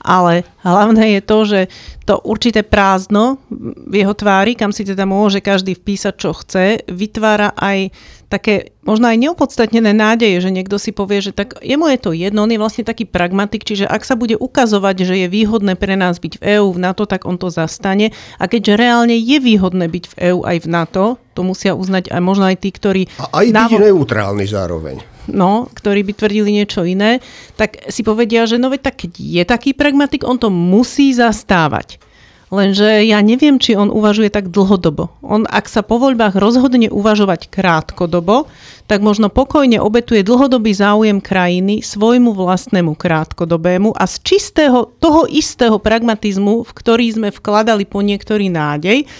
Ale 0.00 0.48
hlavné 0.64 1.18
je 1.18 1.20
to, 1.20 1.38
že 1.44 1.60
to 2.06 2.22
určité 2.22 2.62
prázdno 2.62 3.42
v 3.50 4.06
jeho 4.06 4.14
tvári, 4.14 4.54
kam 4.54 4.70
si 4.70 4.86
teda 4.86 5.04
môže 5.04 5.42
každý 5.42 5.74
vpísať, 5.76 6.14
čo 6.16 6.30
chce, 6.32 6.86
vytvára 6.88 7.52
aj 7.58 7.90
také 8.26 8.74
možno 8.82 9.10
aj 9.10 9.18
neopodstatnené 9.18 9.94
nádeje, 9.94 10.42
že 10.42 10.50
niekto 10.50 10.78
si 10.78 10.90
povie, 10.90 11.22
že 11.22 11.30
tak 11.34 11.58
jemu 11.62 11.90
je 11.94 11.98
to 11.98 12.10
jedno, 12.14 12.46
on 12.46 12.50
je 12.50 12.58
vlastne 12.58 12.82
taký 12.86 13.06
pragmatik, 13.06 13.62
čiže 13.62 13.86
ak 13.86 14.02
sa 14.02 14.18
bude 14.18 14.34
ukazovať, 14.38 15.06
že 15.06 15.14
je 15.26 15.28
výhodné 15.30 15.78
pre 15.78 15.94
nás 15.94 16.18
byť 16.18 16.38
v 16.38 16.58
EÚ, 16.58 16.74
v 16.74 16.82
NATO, 16.82 17.06
tak 17.06 17.26
on 17.26 17.38
to 17.38 17.50
zastane. 17.50 18.10
A 18.38 18.44
keďže 18.50 18.78
reálne 18.78 19.14
je 19.14 19.38
výhodné 19.38 19.86
byť 19.90 20.04
v 20.10 20.14
EÚ 20.30 20.38
aj 20.42 20.56
v 20.62 20.70
NATO, 20.70 20.85
to 21.36 21.40
musia 21.44 21.76
uznať 21.76 22.08
aj 22.08 22.22
možno 22.22 22.48
aj 22.48 22.56
tí, 22.62 22.70
ktorí... 22.72 23.02
A 23.20 23.42
aj 23.42 23.46
byť 23.50 23.54
návo- 23.54 23.82
neutrálny 23.82 24.46
zároveň. 24.48 24.96
No, 25.26 25.66
ktorí 25.74 26.06
by 26.06 26.12
tvrdili 26.14 26.54
niečo 26.54 26.86
iné, 26.86 27.18
tak 27.58 27.90
si 27.90 28.06
povedia, 28.06 28.46
že 28.46 28.62
no 28.62 28.70
veď 28.70 28.80
tak 28.90 28.96
keď 29.06 29.12
je 29.18 29.42
taký 29.42 29.74
pragmatik, 29.74 30.22
on 30.22 30.38
to 30.38 30.54
musí 30.54 31.10
zastávať. 31.10 31.98
Lenže 32.46 33.02
ja 33.02 33.18
neviem, 33.26 33.58
či 33.58 33.74
on 33.74 33.90
uvažuje 33.90 34.30
tak 34.30 34.54
dlhodobo. 34.54 35.10
On, 35.18 35.42
ak 35.50 35.66
sa 35.66 35.82
po 35.82 35.98
voľbách 35.98 36.38
rozhodne 36.38 36.86
uvažovať 36.86 37.50
krátkodobo, 37.50 38.46
tak 38.86 39.02
možno 39.02 39.26
pokojne 39.26 39.82
obetuje 39.82 40.22
dlhodobý 40.22 40.70
záujem 40.70 41.18
krajiny 41.18 41.82
svojmu 41.82 42.38
vlastnému 42.38 42.94
krátkodobému 42.94 43.98
a 43.98 44.06
z 44.06 44.22
čistého, 44.22 44.94
toho 45.02 45.26
istého 45.26 45.82
pragmatizmu, 45.82 46.62
v 46.62 46.70
ktorý 46.70 47.06
sme 47.18 47.28
vkladali 47.34 47.82
po 47.82 47.98
niektorý 47.98 48.46
nádej, 48.46 49.10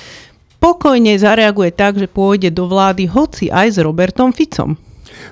pokojne 0.58 1.16
zareaguje 1.16 1.70
tak, 1.72 2.00
že 2.00 2.08
pôjde 2.10 2.52
do 2.52 2.66
vlády 2.66 3.08
hoci 3.08 3.52
aj 3.52 3.76
s 3.76 3.78
Robertom 3.80 4.32
Ficom. 4.32 4.76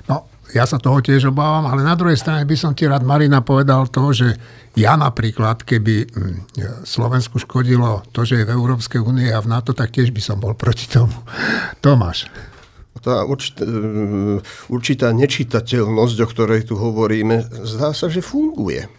No, 0.09 0.25
ja 0.55 0.63
sa 0.63 0.79
toho 0.79 1.03
tiež 1.03 1.35
obávam, 1.35 1.67
ale 1.67 1.83
na 1.83 1.99
druhej 1.99 2.15
strane 2.15 2.47
by 2.47 2.55
som 2.55 2.71
ti 2.71 2.87
rád, 2.87 3.03
Marina, 3.03 3.43
povedal 3.43 3.91
to, 3.91 4.15
že 4.15 4.39
ja 4.79 4.95
napríklad, 4.95 5.67
keby 5.67 6.07
hm, 6.07 6.35
Slovensku 6.87 7.43
škodilo 7.43 8.07
to, 8.15 8.23
že 8.23 8.43
je 8.43 8.47
v 8.47 8.55
Európskej 8.55 9.03
únie 9.03 9.27
a 9.31 9.43
v 9.43 9.51
NATO, 9.51 9.75
tak 9.75 9.91
tiež 9.91 10.15
by 10.15 10.21
som 10.23 10.37
bol 10.39 10.55
proti 10.55 10.87
tomu. 10.87 11.15
Tomáš. 11.83 12.31
Tá 13.03 13.21
určitá, 13.21 13.67
určitá 14.71 15.07
nečitateľnosť, 15.13 16.17
o 16.23 16.27
ktorej 16.31 16.61
tu 16.65 16.79
hovoríme, 16.79 17.67
zdá 17.67 17.93
sa, 17.93 18.09
že 18.09 18.25
funguje. 18.25 18.89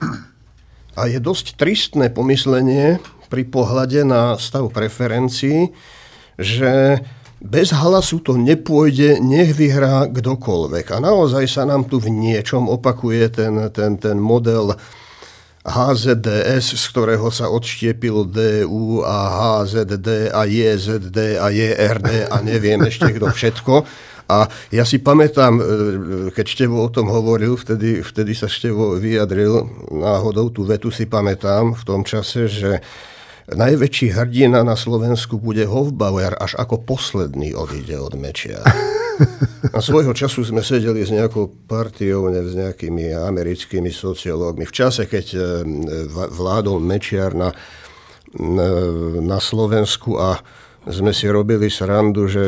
A 0.95 1.11
je 1.11 1.19
dosť 1.19 1.59
tristné 1.59 2.15
pomyslenie 2.15 3.03
pri 3.27 3.43
pohľade 3.51 4.07
na 4.07 4.39
stav 4.39 4.71
preferencií, 4.71 5.75
že 6.37 7.01
bez 7.41 7.69
hlasu 7.73 8.25
to 8.25 8.41
nepôjde, 8.41 9.21
nech 9.21 9.53
vyhrá 9.53 10.09
kdokoľvek. 10.09 10.97
A 10.97 10.99
naozaj 11.05 11.45
sa 11.47 11.63
nám 11.69 11.85
tu 11.85 12.01
v 12.01 12.09
niečom 12.09 12.69
opakuje 12.69 13.29
ten, 13.29 13.55
ten, 13.73 14.01
ten 14.01 14.17
model 14.17 14.73
HZDS, 15.67 16.79
z 16.79 16.85
ktorého 16.95 17.27
sa 17.29 17.51
odštiepilo 17.51 18.25
DU 18.25 19.03
a 19.03 19.17
HZD 19.35 20.31
a 20.31 20.47
JZD 20.47 21.19
a 21.43 21.51
JRD 21.51 22.31
a 22.31 22.37
neviem 22.41 22.81
ešte 22.87 23.11
kto 23.19 23.29
všetko. 23.35 23.75
A 24.27 24.51
ja 24.75 24.83
si 24.83 24.99
pamätám, 24.99 25.55
e, 25.59 25.63
keď 26.35 26.47
Števo 26.51 26.83
o 26.83 26.91
tom 26.91 27.07
hovoril, 27.07 27.55
vtedy, 27.55 28.03
vtedy 28.03 28.35
sa 28.35 28.51
Števo 28.51 28.99
vyjadril 28.99 29.67
náhodou, 29.91 30.51
tú 30.51 30.67
vetu 30.67 30.91
si 30.91 31.07
pamätám 31.07 31.79
v 31.79 31.83
tom 31.87 32.03
čase, 32.03 32.51
že 32.51 32.83
najväčší 33.53 34.11
hrdina 34.11 34.67
na 34.67 34.75
Slovensku 34.75 35.39
bude 35.39 35.67
Hofbauer, 35.67 36.35
až 36.39 36.59
ako 36.59 36.83
posledný 36.83 37.55
odíde 37.55 37.95
od 37.99 38.19
mečia. 38.19 38.63
A 39.77 39.81
svojho 39.81 40.13
času 40.13 40.45
sme 40.45 40.61
sedeli 40.61 41.01
s 41.01 41.09
nejakou 41.09 41.49
partiou, 41.65 42.29
ne, 42.29 42.45
s 42.45 42.53
nejakými 42.53 43.17
americkými 43.17 43.89
sociológmi. 43.89 44.69
V 44.69 44.77
čase, 44.77 45.09
keď 45.09 45.27
e, 45.33 45.39
vládol 46.13 46.85
Mečiar 46.85 47.33
na, 47.33 47.49
na 49.25 49.39
Slovensku 49.41 50.21
a 50.21 50.37
sme 50.87 51.11
si 51.11 51.27
robili 51.27 51.67
srandu, 51.67 52.31
že 52.31 52.47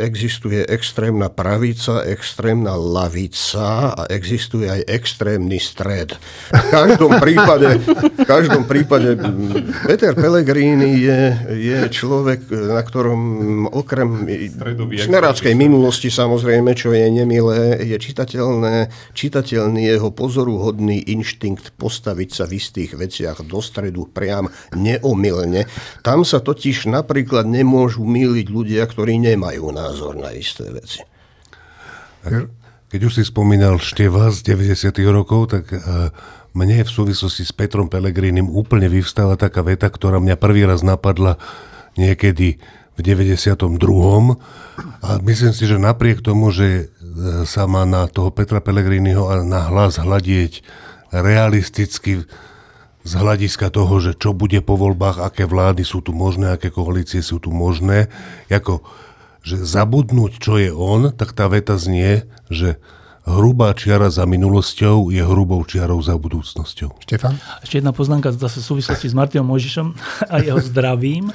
existuje 0.00 0.64
extrémna 0.64 1.28
pravica, 1.28 2.00
extrémna 2.08 2.72
lavica 2.72 3.92
a 3.92 4.02
existuje 4.08 4.64
aj 4.64 4.88
extrémny 4.88 5.60
stred. 5.60 6.16
V 6.48 6.66
každom 6.72 7.20
prípade, 7.20 7.68
v 8.16 8.24
každom 8.24 8.64
prípade 8.64 9.20
Peter 9.84 10.16
Pellegrini 10.16 11.04
je, 11.04 11.20
je 11.52 11.78
človek, 11.92 12.48
na 12.48 12.80
ktorom 12.80 13.20
okrem 13.68 14.24
smeráckej 14.96 15.52
minulosti 15.52 16.08
samozrejme, 16.08 16.72
čo 16.72 16.96
je 16.96 17.12
nemilé, 17.12 17.76
je 17.84 17.96
čitateľné, 18.00 18.88
čitateľný 19.12 19.84
jeho 19.84 20.08
pozoruhodný 20.08 21.12
inštinkt 21.12 21.76
postaviť 21.76 22.30
sa 22.32 22.44
v 22.48 22.56
istých 22.56 22.96
veciach 22.96 23.44
do 23.44 23.60
stredu 23.60 24.08
priam 24.08 24.48
neomilne. 24.72 25.68
Tam 26.00 26.24
sa 26.24 26.40
totiž 26.40 26.88
napríklad 26.88 27.49
nemôžu 27.50 28.06
míliť 28.06 28.46
ľudia, 28.46 28.86
ktorí 28.86 29.18
nemajú 29.18 29.74
názor 29.74 30.14
na 30.14 30.30
isté 30.30 30.70
veci. 30.70 31.02
Keď 32.90 33.00
už 33.06 33.12
si 33.18 33.22
spomínal 33.26 33.78
Števa 33.78 34.30
z 34.34 34.42
90. 34.46 34.90
rokov, 35.10 35.54
tak 35.54 35.70
eh, 35.70 35.80
mne 36.54 36.82
v 36.82 36.90
súvislosti 36.90 37.46
s 37.46 37.54
Petrom 37.54 37.86
Pelegrínim 37.86 38.50
úplne 38.50 38.90
vyvstáva 38.90 39.38
taká 39.38 39.62
veta, 39.62 39.86
ktorá 39.86 40.18
mňa 40.18 40.36
prvý 40.38 40.66
raz 40.66 40.82
napadla 40.82 41.38
niekedy 41.94 42.58
v 42.94 43.00
92. 43.00 43.58
A 45.00 45.10
myslím 45.22 45.52
si, 45.54 45.64
že 45.70 45.78
napriek 45.78 46.22
tomu, 46.22 46.50
že 46.50 46.86
eh, 46.86 47.46
sa 47.46 47.70
má 47.70 47.86
na 47.86 48.10
toho 48.10 48.34
Petra 48.34 48.58
Pellegriniho 48.58 49.26
a 49.30 49.42
na 49.46 49.70
hlas 49.70 49.98
hľadieť 50.02 50.62
realisticky 51.10 52.26
z 53.10 53.18
hľadiska 53.18 53.74
toho, 53.74 53.98
že 53.98 54.14
čo 54.14 54.30
bude 54.30 54.62
po 54.62 54.78
voľbách, 54.78 55.18
aké 55.18 55.42
vlády 55.42 55.82
sú 55.82 55.98
tu 55.98 56.14
možné, 56.14 56.54
aké 56.54 56.70
koalície 56.70 57.18
sú 57.26 57.42
tu 57.42 57.50
možné, 57.50 58.06
ako, 58.46 58.86
že 59.42 59.58
zabudnúť, 59.58 60.38
čo 60.38 60.54
je 60.62 60.70
on, 60.70 61.10
tak 61.10 61.34
tá 61.34 61.50
veta 61.50 61.74
znie, 61.74 62.22
že 62.46 62.78
hrubá 63.26 63.74
čiara 63.74 64.14
za 64.14 64.24
minulosťou 64.30 65.10
je 65.10 65.22
hrubou 65.26 65.58
čiarou 65.66 65.98
za 65.98 66.14
budúcnosťou. 66.14 67.02
Štefan? 67.02 67.34
Ešte 67.66 67.82
jedna 67.82 67.90
poznámka 67.90 68.30
zase 68.30 68.62
v 68.62 68.78
súvislosti 68.78 69.10
s 69.10 69.14
Martinom 69.14 69.50
Mojžišom 69.50 69.88
a 70.30 70.34
jeho 70.38 70.62
zdravím. 70.62 71.34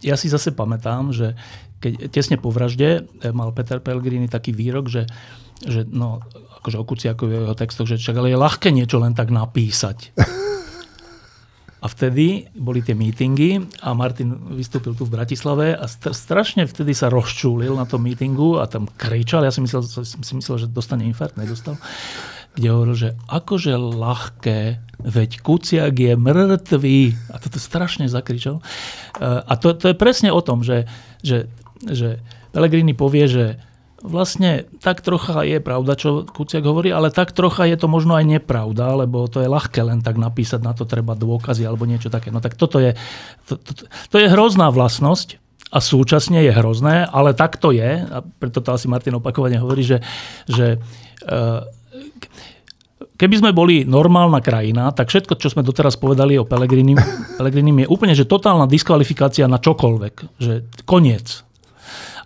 Ja 0.00 0.16
si 0.16 0.32
zase 0.32 0.56
pamätám, 0.56 1.12
že 1.12 1.36
keď 1.76 2.08
tesne 2.08 2.40
po 2.40 2.48
vražde 2.48 3.04
mal 3.36 3.52
Peter 3.52 3.84
Pellegrini 3.84 4.32
taký 4.32 4.48
výrok, 4.48 4.88
že, 4.88 5.04
že 5.60 5.84
no, 5.84 6.24
akože 6.60 6.76
o 6.76 6.84
Kuciakovi 6.84 7.32
jeho 7.40 7.56
textoch, 7.56 7.88
že 7.88 7.96
čak, 7.96 8.20
ale 8.20 8.30
je 8.30 8.38
ľahké 8.38 8.68
niečo 8.68 9.00
len 9.00 9.16
tak 9.16 9.32
napísať. 9.32 10.12
A 11.80 11.88
vtedy 11.88 12.52
boli 12.52 12.84
tie 12.84 12.92
mítingy 12.92 13.64
a 13.80 13.96
Martin 13.96 14.52
vystúpil 14.52 14.92
tu 14.92 15.08
v 15.08 15.16
Bratislave 15.16 15.72
a 15.72 15.88
strašne 15.88 16.68
vtedy 16.68 16.92
sa 16.92 17.08
rozčúlil 17.08 17.72
na 17.72 17.88
tom 17.88 18.04
mítingu 18.04 18.60
a 18.60 18.68
tam 18.68 18.84
kričal. 19.00 19.48
Ja 19.48 19.48
si 19.48 19.64
myslel, 19.64 19.88
si 20.04 20.32
myslel 20.36 20.60
že 20.60 20.66
dostane 20.68 21.08
infarkt, 21.08 21.40
nedostal. 21.40 21.80
Kde 22.52 22.68
hovoril, 22.68 22.96
že 22.98 23.10
akože 23.32 23.80
ľahké, 23.80 24.60
veď 25.00 25.30
Kuciak 25.40 25.96
je 25.96 26.12
mŕtvý. 26.20 27.00
A 27.32 27.40
toto 27.40 27.56
strašne 27.56 28.12
zakričal. 28.12 28.60
A 29.22 29.52
to, 29.56 29.72
to 29.72 29.88
je 29.88 29.96
presne 29.96 30.28
o 30.28 30.44
tom, 30.44 30.60
že, 30.60 30.84
že, 31.24 31.48
že 31.88 32.20
Pellegrini 32.52 32.92
povie, 32.92 33.24
že 33.24 33.56
vlastne 34.00 34.64
tak 34.80 35.04
trocha 35.04 35.44
je 35.44 35.60
pravda, 35.60 35.92
čo 35.96 36.24
Kuciak 36.24 36.64
hovorí, 36.64 36.88
ale 36.88 37.12
tak 37.12 37.36
trocha 37.36 37.68
je 37.68 37.76
to 37.76 37.86
možno 37.86 38.16
aj 38.16 38.24
nepravda, 38.24 38.96
lebo 38.96 39.28
to 39.28 39.44
je 39.44 39.48
ľahké 39.48 39.84
len 39.84 40.00
tak 40.00 40.16
napísať, 40.16 40.64
na 40.64 40.72
to 40.72 40.88
treba 40.88 41.12
dôkazy 41.12 41.64
alebo 41.64 41.84
niečo 41.84 42.08
také. 42.08 42.32
No 42.32 42.40
tak 42.40 42.56
toto 42.56 42.80
je, 42.80 42.96
to, 43.44 43.60
to, 43.60 43.84
to 43.84 44.16
je 44.16 44.32
hrozná 44.32 44.72
vlastnosť 44.72 45.36
a 45.70 45.78
súčasne 45.78 46.42
je 46.42 46.52
hrozné, 46.52 47.06
ale 47.06 47.36
tak 47.36 47.60
to 47.60 47.70
je, 47.70 48.02
a 48.02 48.18
preto 48.24 48.64
to 48.64 48.74
asi 48.74 48.90
Martin 48.90 49.20
opakovane 49.20 49.60
hovorí, 49.60 49.86
že, 49.86 50.02
že 50.50 50.80
uh, 51.28 51.62
keby 53.20 53.34
sme 53.36 53.50
boli 53.52 53.84
normálna 53.84 54.40
krajina, 54.40 54.90
tak 54.96 55.12
všetko, 55.12 55.36
čo 55.36 55.52
sme 55.52 55.60
doteraz 55.60 56.00
povedali 56.00 56.40
o 56.40 56.48
Pelegrinim, 56.48 56.96
Pelegrinim 57.36 57.84
je 57.84 57.92
úplne, 57.92 58.16
že 58.16 58.24
totálna 58.24 58.64
diskvalifikácia 58.64 59.44
na 59.44 59.60
čokoľvek. 59.60 60.14
Že 60.40 60.52
koniec. 60.88 61.44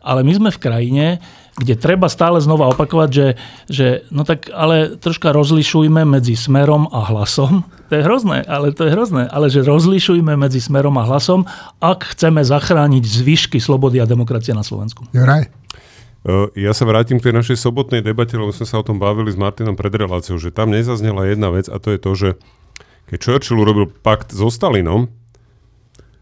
Ale 0.05 0.23
my 0.23 0.33
sme 0.39 0.51
v 0.55 0.63
krajine, 0.63 1.07
kde 1.55 1.79
treba 1.79 2.11
stále 2.11 2.43
znova 2.43 2.67
opakovať, 2.75 3.11
že, 3.15 3.29
že 3.71 3.87
no 4.11 4.27
tak 4.27 4.51
ale 4.51 4.99
troška 4.99 5.31
rozlišujme 5.31 6.03
medzi 6.03 6.35
smerom 6.35 6.91
a 6.91 7.07
hlasom. 7.07 7.63
To 7.91 7.93
je 7.95 8.03
hrozné, 8.03 8.43
ale 8.43 8.75
to 8.75 8.89
je 8.89 8.91
hrozné. 8.91 9.31
Ale 9.31 9.47
že 9.47 9.63
rozlišujme 9.63 10.35
medzi 10.35 10.59
smerom 10.59 10.99
a 10.99 11.07
hlasom, 11.07 11.47
ak 11.79 12.19
chceme 12.19 12.43
zachrániť 12.43 13.07
zvyšky 13.07 13.63
slobody 13.63 14.03
a 14.03 14.07
demokracie 14.09 14.51
na 14.51 14.67
Slovensku. 14.67 15.07
Juraj? 15.15 15.47
Ja 16.57 16.73
sa 16.73 16.89
vrátim 16.89 17.21
k 17.21 17.29
tej 17.31 17.35
našej 17.37 17.61
sobotnej 17.61 18.01
debate, 18.01 18.41
lebo 18.41 18.49
sme 18.49 18.65
sa 18.65 18.81
o 18.81 18.87
tom 18.87 18.97
bavili 18.97 19.29
s 19.29 19.37
Martinom 19.37 19.77
pred 19.77 19.93
reláciou, 19.93 20.41
že 20.41 20.49
tam 20.49 20.73
nezaznela 20.73 21.29
jedna 21.29 21.53
vec 21.53 21.69
a 21.69 21.77
to 21.77 21.93
je 21.93 21.99
to, 22.01 22.11
že 22.17 22.29
keď 23.13 23.19
Churchill 23.21 23.61
urobil 23.61 23.93
pakt 23.93 24.33
so 24.33 24.49
Stalinom, 24.49 25.13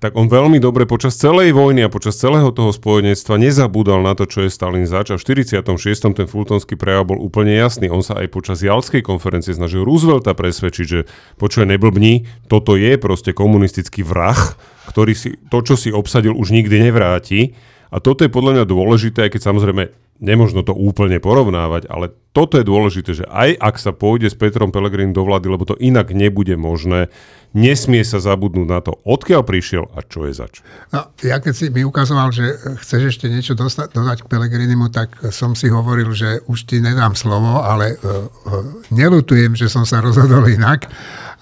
tak 0.03 0.19
on 0.19 0.27
veľmi 0.27 0.59
dobre 0.59 0.83
počas 0.83 1.15
celej 1.15 1.55
vojny 1.55 1.87
a 1.87 1.93
počas 1.93 2.19
celého 2.19 2.51
toho 2.51 2.75
spojenectva 2.75 3.38
nezabúdal 3.38 4.03
na 4.03 4.19
to, 4.19 4.27
čo 4.27 4.43
je 4.43 4.51
Stalin 4.51 4.83
zač 4.83 5.15
a 5.15 5.17
v 5.17 5.23
46. 5.23 5.62
ten 6.11 6.27
Fultonský 6.27 6.75
prejav 6.75 7.07
bol 7.07 7.23
úplne 7.23 7.55
jasný. 7.55 7.87
On 7.87 8.03
sa 8.03 8.19
aj 8.19 8.35
počas 8.35 8.67
Jalskej 8.67 9.07
konferencie 9.07 9.55
snažil 9.55 9.87
Roosevelta 9.87 10.35
presvedčiť, 10.35 10.87
že 10.91 11.07
počuje 11.38 11.71
neblbní, 11.71 12.27
toto 12.51 12.75
je 12.75 12.99
proste 12.99 13.31
komunistický 13.31 14.03
vrah, 14.03 14.59
ktorý 14.91 15.15
si, 15.15 15.38
to, 15.47 15.62
čo 15.62 15.79
si 15.79 15.95
obsadil, 15.95 16.35
už 16.35 16.51
nikdy 16.51 16.91
nevráti. 16.91 17.55
A 17.95 18.03
toto 18.03 18.27
je 18.27 18.35
podľa 18.35 18.59
mňa 18.59 18.65
dôležité, 18.67 19.31
aj 19.31 19.38
keď 19.38 19.55
samozrejme 19.55 20.02
nemožno 20.20 20.62
to 20.62 20.77
úplne 20.77 21.18
porovnávať, 21.18 21.88
ale 21.88 22.12
toto 22.33 22.57
je 22.57 22.64
dôležité, 22.64 23.11
že 23.12 23.25
aj 23.29 23.61
ak 23.61 23.77
sa 23.77 23.92
pôjde 23.92 24.33
s 24.33 24.38
Petrom 24.38 24.72
Pelegrín 24.72 25.12
do 25.12 25.20
vlády, 25.20 25.53
lebo 25.53 25.68
to 25.68 25.77
inak 25.77 26.16
nebude 26.16 26.57
možné, 26.57 27.12
nesmie 27.53 28.01
sa 28.01 28.16
zabudnúť 28.16 28.68
na 28.68 28.81
to, 28.81 28.96
odkiaľ 29.05 29.44
prišiel 29.44 29.85
a 29.92 30.01
čo 30.01 30.25
je 30.25 30.33
zač. 30.33 30.64
No, 30.94 31.12
ja 31.20 31.37
keď 31.37 31.53
si 31.53 31.66
mi 31.68 31.85
ukazoval, 31.85 32.33
že 32.33 32.57
chceš 32.81 33.16
ešte 33.16 33.29
niečo 33.29 33.53
dostať, 33.53 33.92
dodať 33.92 34.18
k 34.25 34.31
Pelegrinimu, 34.33 34.88
tak 34.88 35.12
som 35.29 35.53
si 35.53 35.68
hovoril, 35.68 36.09
že 36.16 36.40
už 36.48 36.64
ti 36.64 36.81
nedám 36.81 37.12
slovo, 37.12 37.61
ale 37.61 38.01
uh, 38.01 38.01
uh, 38.01 38.64
nelutujem, 38.88 39.53
že 39.53 39.68
som 39.68 39.85
sa 39.85 40.01
rozhodol 40.01 40.48
inak. 40.48 40.88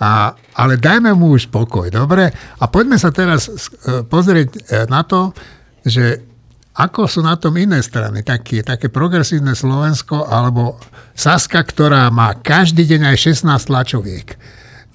A, 0.01 0.35
ale 0.57 0.81
dajme 0.81 1.13
mu 1.15 1.37
už 1.37 1.53
pokoj, 1.53 1.87
dobre? 1.93 2.33
A 2.35 2.65
poďme 2.67 2.99
sa 2.99 3.15
teraz 3.15 3.47
uh, 3.47 4.03
pozrieť 4.03 4.89
na 4.91 5.07
to, 5.07 5.31
že 5.87 6.30
ako 6.71 7.11
sú 7.11 7.21
na 7.21 7.35
tom 7.35 7.59
iné 7.59 7.83
strany? 7.83 8.23
Také, 8.23 8.63
také 8.63 8.87
progresívne 8.87 9.59
Slovensko 9.59 10.31
alebo 10.31 10.79
Saska, 11.19 11.61
ktorá 11.67 12.07
má 12.15 12.39
každý 12.39 12.87
deň 12.87 13.11
aj 13.11 13.17
16 13.43 13.69
tlačoviek. 13.69 14.29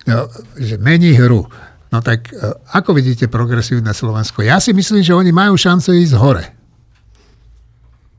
No, 0.07 0.29
že 0.55 0.79
mení 0.79 1.17
hru. 1.19 1.43
No 1.91 1.97
tak 1.99 2.31
e, 2.31 2.55
ako 2.71 2.95
vidíte 2.95 3.27
progresívne 3.27 3.91
Slovensko? 3.91 4.45
Ja 4.45 4.63
si 4.63 4.71
myslím, 4.71 5.03
že 5.03 5.17
oni 5.17 5.35
majú 5.35 5.59
šancu 5.59 5.91
ísť 5.99 6.15
hore. 6.15 6.45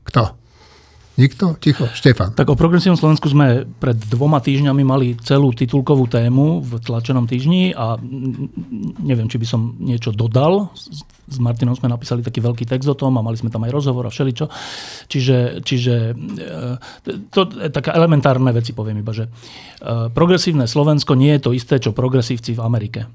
Kto? 0.05 0.37
Nikto? 1.17 1.57
Ticho. 1.57 1.89
Štefan. 1.89 2.37
Tak 2.37 2.53
o 2.53 2.55
progresívnom 2.55 2.93
Slovensku 2.93 3.25
sme 3.25 3.65
pred 3.81 3.97
dvoma 3.97 4.37
týždňami 4.37 4.83
mali 4.85 5.07
celú 5.25 5.49
titulkovú 5.49 6.05
tému 6.05 6.61
v 6.61 6.77
tlačenom 6.77 7.25
týždni 7.25 7.73
a 7.73 7.97
neviem, 9.01 9.25
či 9.25 9.41
by 9.41 9.47
som 9.49 9.73
niečo 9.81 10.13
dodal. 10.13 10.69
S 11.25 11.41
Martinom 11.41 11.73
sme 11.73 11.89
napísali 11.89 12.21
taký 12.21 12.37
veľký 12.37 12.69
text 12.69 12.85
o 12.85 12.93
tom 12.93 13.17
a 13.17 13.25
mali 13.25 13.33
sme 13.33 13.49
tam 13.49 13.65
aj 13.65 13.73
rozhovor 13.73 14.05
a 14.05 14.13
všeličo. 14.13 14.45
Čiže, 15.09 15.65
čiže 15.65 16.13
e, 16.13 17.13
to 17.33 17.49
je 17.49 17.73
taká 17.73 17.97
elementárne 17.97 18.53
veci 18.53 18.77
poviem 18.77 19.01
iba, 19.01 19.09
že 19.09 19.25
e, 19.25 20.13
progresívne 20.13 20.69
Slovensko 20.69 21.17
nie 21.17 21.33
je 21.41 21.49
to 21.49 21.51
isté, 21.57 21.81
čo 21.81 21.97
progresívci 21.97 22.53
v 22.53 22.61
Amerike. 22.61 23.09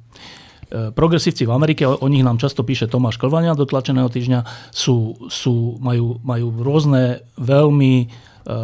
E, 0.72 0.88
progresívci 0.88 1.44
v 1.44 1.52
Amerike, 1.52 1.84
o 1.84 2.06
nich 2.08 2.24
nám 2.24 2.40
často 2.40 2.64
píše 2.64 2.88
Tomáš 2.88 3.20
Klvania 3.20 3.52
do 3.52 3.68
tlačeného 3.68 4.08
týždňa, 4.08 4.72
sú, 4.72 5.28
sú, 5.28 5.76
majú, 5.84 6.16
majú 6.24 6.48
rôzne 6.64 7.20
veľmi, 7.36 7.94
e, 8.00 8.54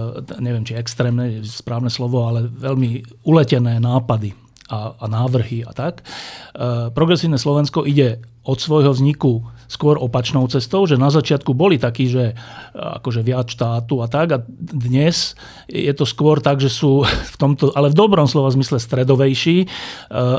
neviem 0.40 0.64
či 0.64 0.72
extrémne, 0.80 1.44
správne 1.44 1.92
slovo, 1.92 2.24
ale 2.24 2.48
veľmi 2.48 3.20
uletené 3.28 3.76
nápady 3.76 4.32
a, 4.72 4.96
a 4.96 5.04
návrhy 5.04 5.68
a 5.68 5.76
tak. 5.76 6.00
E, 6.00 6.88
progresívne 6.96 7.36
Slovensko 7.36 7.84
ide 7.84 8.24
od 8.48 8.56
svojho 8.56 8.96
vzniku 8.96 9.44
skôr 9.68 10.00
opačnou 10.00 10.48
cestou, 10.48 10.88
že 10.88 10.96
na 10.96 11.12
začiatku 11.12 11.52
boli 11.52 11.76
takí, 11.76 12.08
že 12.08 12.32
akože 12.72 13.20
viac 13.20 13.52
štátu 13.52 14.00
a 14.00 14.08
tak 14.08 14.28
a 14.32 14.38
dnes 14.56 15.36
je 15.68 15.92
to 15.92 16.08
skôr 16.08 16.40
tak, 16.40 16.56
že 16.56 16.72
sú 16.72 17.04
v 17.04 17.36
tomto, 17.36 17.76
ale 17.76 17.92
v 17.92 17.98
dobrom 18.00 18.24
slova 18.24 18.48
zmysle 18.48 18.80
stredovejší, 18.80 19.56
eh, 19.60 19.68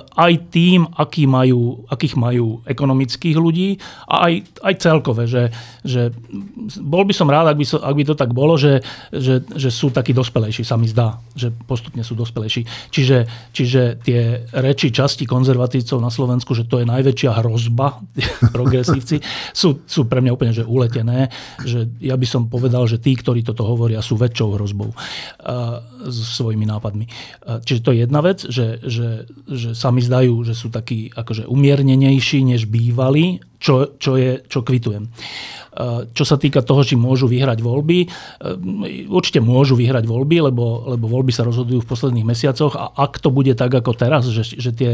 aj 0.01 0.33
tým, 0.49 0.89
aký 0.97 1.29
majú, 1.29 1.85
akých 1.93 2.17
majú 2.17 2.65
ekonomických 2.65 3.37
ľudí 3.37 3.77
a 4.09 4.33
aj, 4.33 4.33
aj 4.65 4.73
celkové, 4.81 5.29
že, 5.29 5.53
že 5.85 6.09
bol 6.81 7.05
by 7.05 7.13
som 7.13 7.29
rád, 7.29 7.53
ak 7.53 7.57
by, 7.61 7.65
so, 7.69 7.77
ak 7.77 7.93
by 7.93 8.03
to 8.09 8.17
tak 8.17 8.33
bolo, 8.33 8.57
že, 8.57 8.81
že, 9.13 9.45
že 9.45 9.69
sú 9.69 9.93
takí 9.93 10.09
dospelejší, 10.09 10.65
sa 10.65 10.73
mi 10.73 10.89
zdá, 10.89 11.21
že 11.37 11.53
postupne 11.53 12.01
sú 12.01 12.17
dospelejší. 12.17 12.65
Čiže, 12.89 13.17
čiže 13.53 14.01
tie 14.01 14.41
reči 14.57 14.89
časti 14.89 15.29
konzervatívcov 15.29 16.01
na 16.01 16.09
Slovensku, 16.09 16.57
že 16.57 16.65
to 16.65 16.81
je 16.81 16.89
najväčšia 16.89 17.37
hrozba, 17.45 17.98
progresívci, 18.55 19.21
sú, 19.51 19.83
sú 19.85 20.05
pre 20.07 20.19
mňa 20.23 20.31
úplne 20.33 20.53
že 20.55 20.65
uletené, 20.65 21.29
že 21.63 21.87
ja 21.99 22.15
by 22.15 22.27
som 22.27 22.47
povedal, 22.47 22.85
že 22.89 23.01
tí, 23.01 23.13
ktorí 23.15 23.43
toto 23.45 23.67
hovoria, 23.67 24.03
sú 24.03 24.17
väčšou 24.17 24.55
hrozbou 24.55 24.89
uh, 24.91 24.97
s 26.07 26.39
svojimi 26.39 26.65
nápadmi. 26.65 27.05
Uh, 27.45 27.59
čiže 27.63 27.83
to 27.83 27.91
je 27.93 28.03
jedna 28.07 28.19
vec, 28.23 28.43
že, 28.43 28.81
že, 28.83 29.29
že 29.47 29.75
sa 29.75 29.93
mi 29.93 30.01
zdajú, 30.03 30.43
že 30.47 30.55
sú 30.55 30.71
takí 30.71 31.11
akože 31.13 31.45
umiernenejší, 31.47 32.43
než 32.43 32.65
bývali, 32.65 33.43
čo, 33.59 33.99
čo, 33.99 34.15
je, 34.15 34.39
čo 34.47 34.63
kvitujem. 34.63 35.11
Čo 36.15 36.23
sa 36.25 36.39
týka 36.39 36.63
toho, 36.63 36.81
či 36.81 36.95
môžu 36.95 37.27
vyhrať 37.27 37.59
voľby, 37.59 38.07
určite 39.11 39.43
môžu 39.43 39.75
vyhrať 39.75 40.07
voľby, 40.07 40.49
lebo, 40.49 40.87
lebo 40.95 41.05
voľby 41.11 41.31
sa 41.35 41.45
rozhodujú 41.45 41.83
v 41.83 41.89
posledných 41.91 42.27
mesiacoch 42.27 42.73
a 42.79 42.95
ak 42.95 43.19
to 43.19 43.29
bude 43.29 43.51
tak 43.59 43.71
ako 43.71 43.93
teraz, 43.95 44.27
že, 44.31 44.57
že 44.59 44.71
tie 44.71 44.91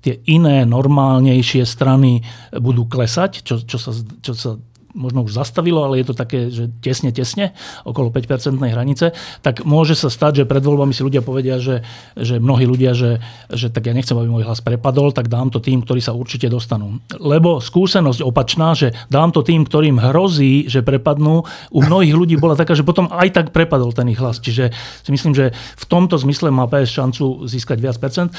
tie 0.00 0.22
iné 0.30 0.62
normálnejšie 0.64 1.66
strany 1.66 2.22
budú 2.54 2.86
klesať, 2.86 3.42
čo, 3.42 3.60
čo, 3.62 3.78
sa, 3.78 3.92
čo 4.22 4.32
sa 4.34 4.50
možno 4.98 5.22
už 5.22 5.38
zastavilo, 5.38 5.86
ale 5.86 6.02
je 6.02 6.10
to 6.10 6.14
také, 6.18 6.50
že 6.50 6.66
tesne, 6.82 7.14
tesne, 7.14 7.54
okolo 7.86 8.10
5-percentnej 8.10 8.74
hranice, 8.74 9.14
tak 9.40 9.62
môže 9.62 9.94
sa 9.94 10.10
stať, 10.10 10.42
že 10.42 10.48
pred 10.50 10.60
voľbami 10.60 10.90
si 10.90 11.06
ľudia 11.06 11.22
povedia, 11.22 11.62
že, 11.62 11.86
že 12.18 12.42
mnohí 12.42 12.66
ľudia, 12.66 12.98
že, 12.98 13.22
že 13.48 13.70
tak 13.70 13.86
ja 13.86 13.94
nechcem, 13.94 14.18
aby 14.18 14.26
môj 14.26 14.44
hlas 14.44 14.58
prepadol, 14.58 15.14
tak 15.14 15.30
dám 15.30 15.54
to 15.54 15.62
tým, 15.62 15.86
ktorí 15.86 16.02
sa 16.02 16.12
určite 16.12 16.50
dostanú. 16.50 16.98
Lebo 17.14 17.62
skúsenosť 17.62 18.26
opačná, 18.26 18.74
že 18.74 18.90
dám 19.06 19.30
to 19.30 19.46
tým, 19.46 19.62
ktorým 19.62 20.02
hrozí, 20.02 20.66
že 20.66 20.82
prepadnú, 20.82 21.46
u 21.70 21.80
mnohých 21.80 22.14
ľudí 22.18 22.34
bola 22.34 22.58
taká, 22.58 22.74
že 22.74 22.82
potom 22.82 23.06
aj 23.14 23.28
tak 23.30 23.46
prepadol 23.54 23.94
ten 23.94 24.10
ich 24.10 24.18
hlas. 24.18 24.42
Čiže 24.42 24.74
si 25.06 25.10
myslím, 25.14 25.32
že 25.36 25.54
v 25.54 25.84
tomto 25.86 26.18
zmysle 26.18 26.50
má 26.50 26.66
PS 26.66 26.90
šancu 26.90 27.46
získať 27.46 27.78
viac 27.78 27.96
percent. 28.02 28.34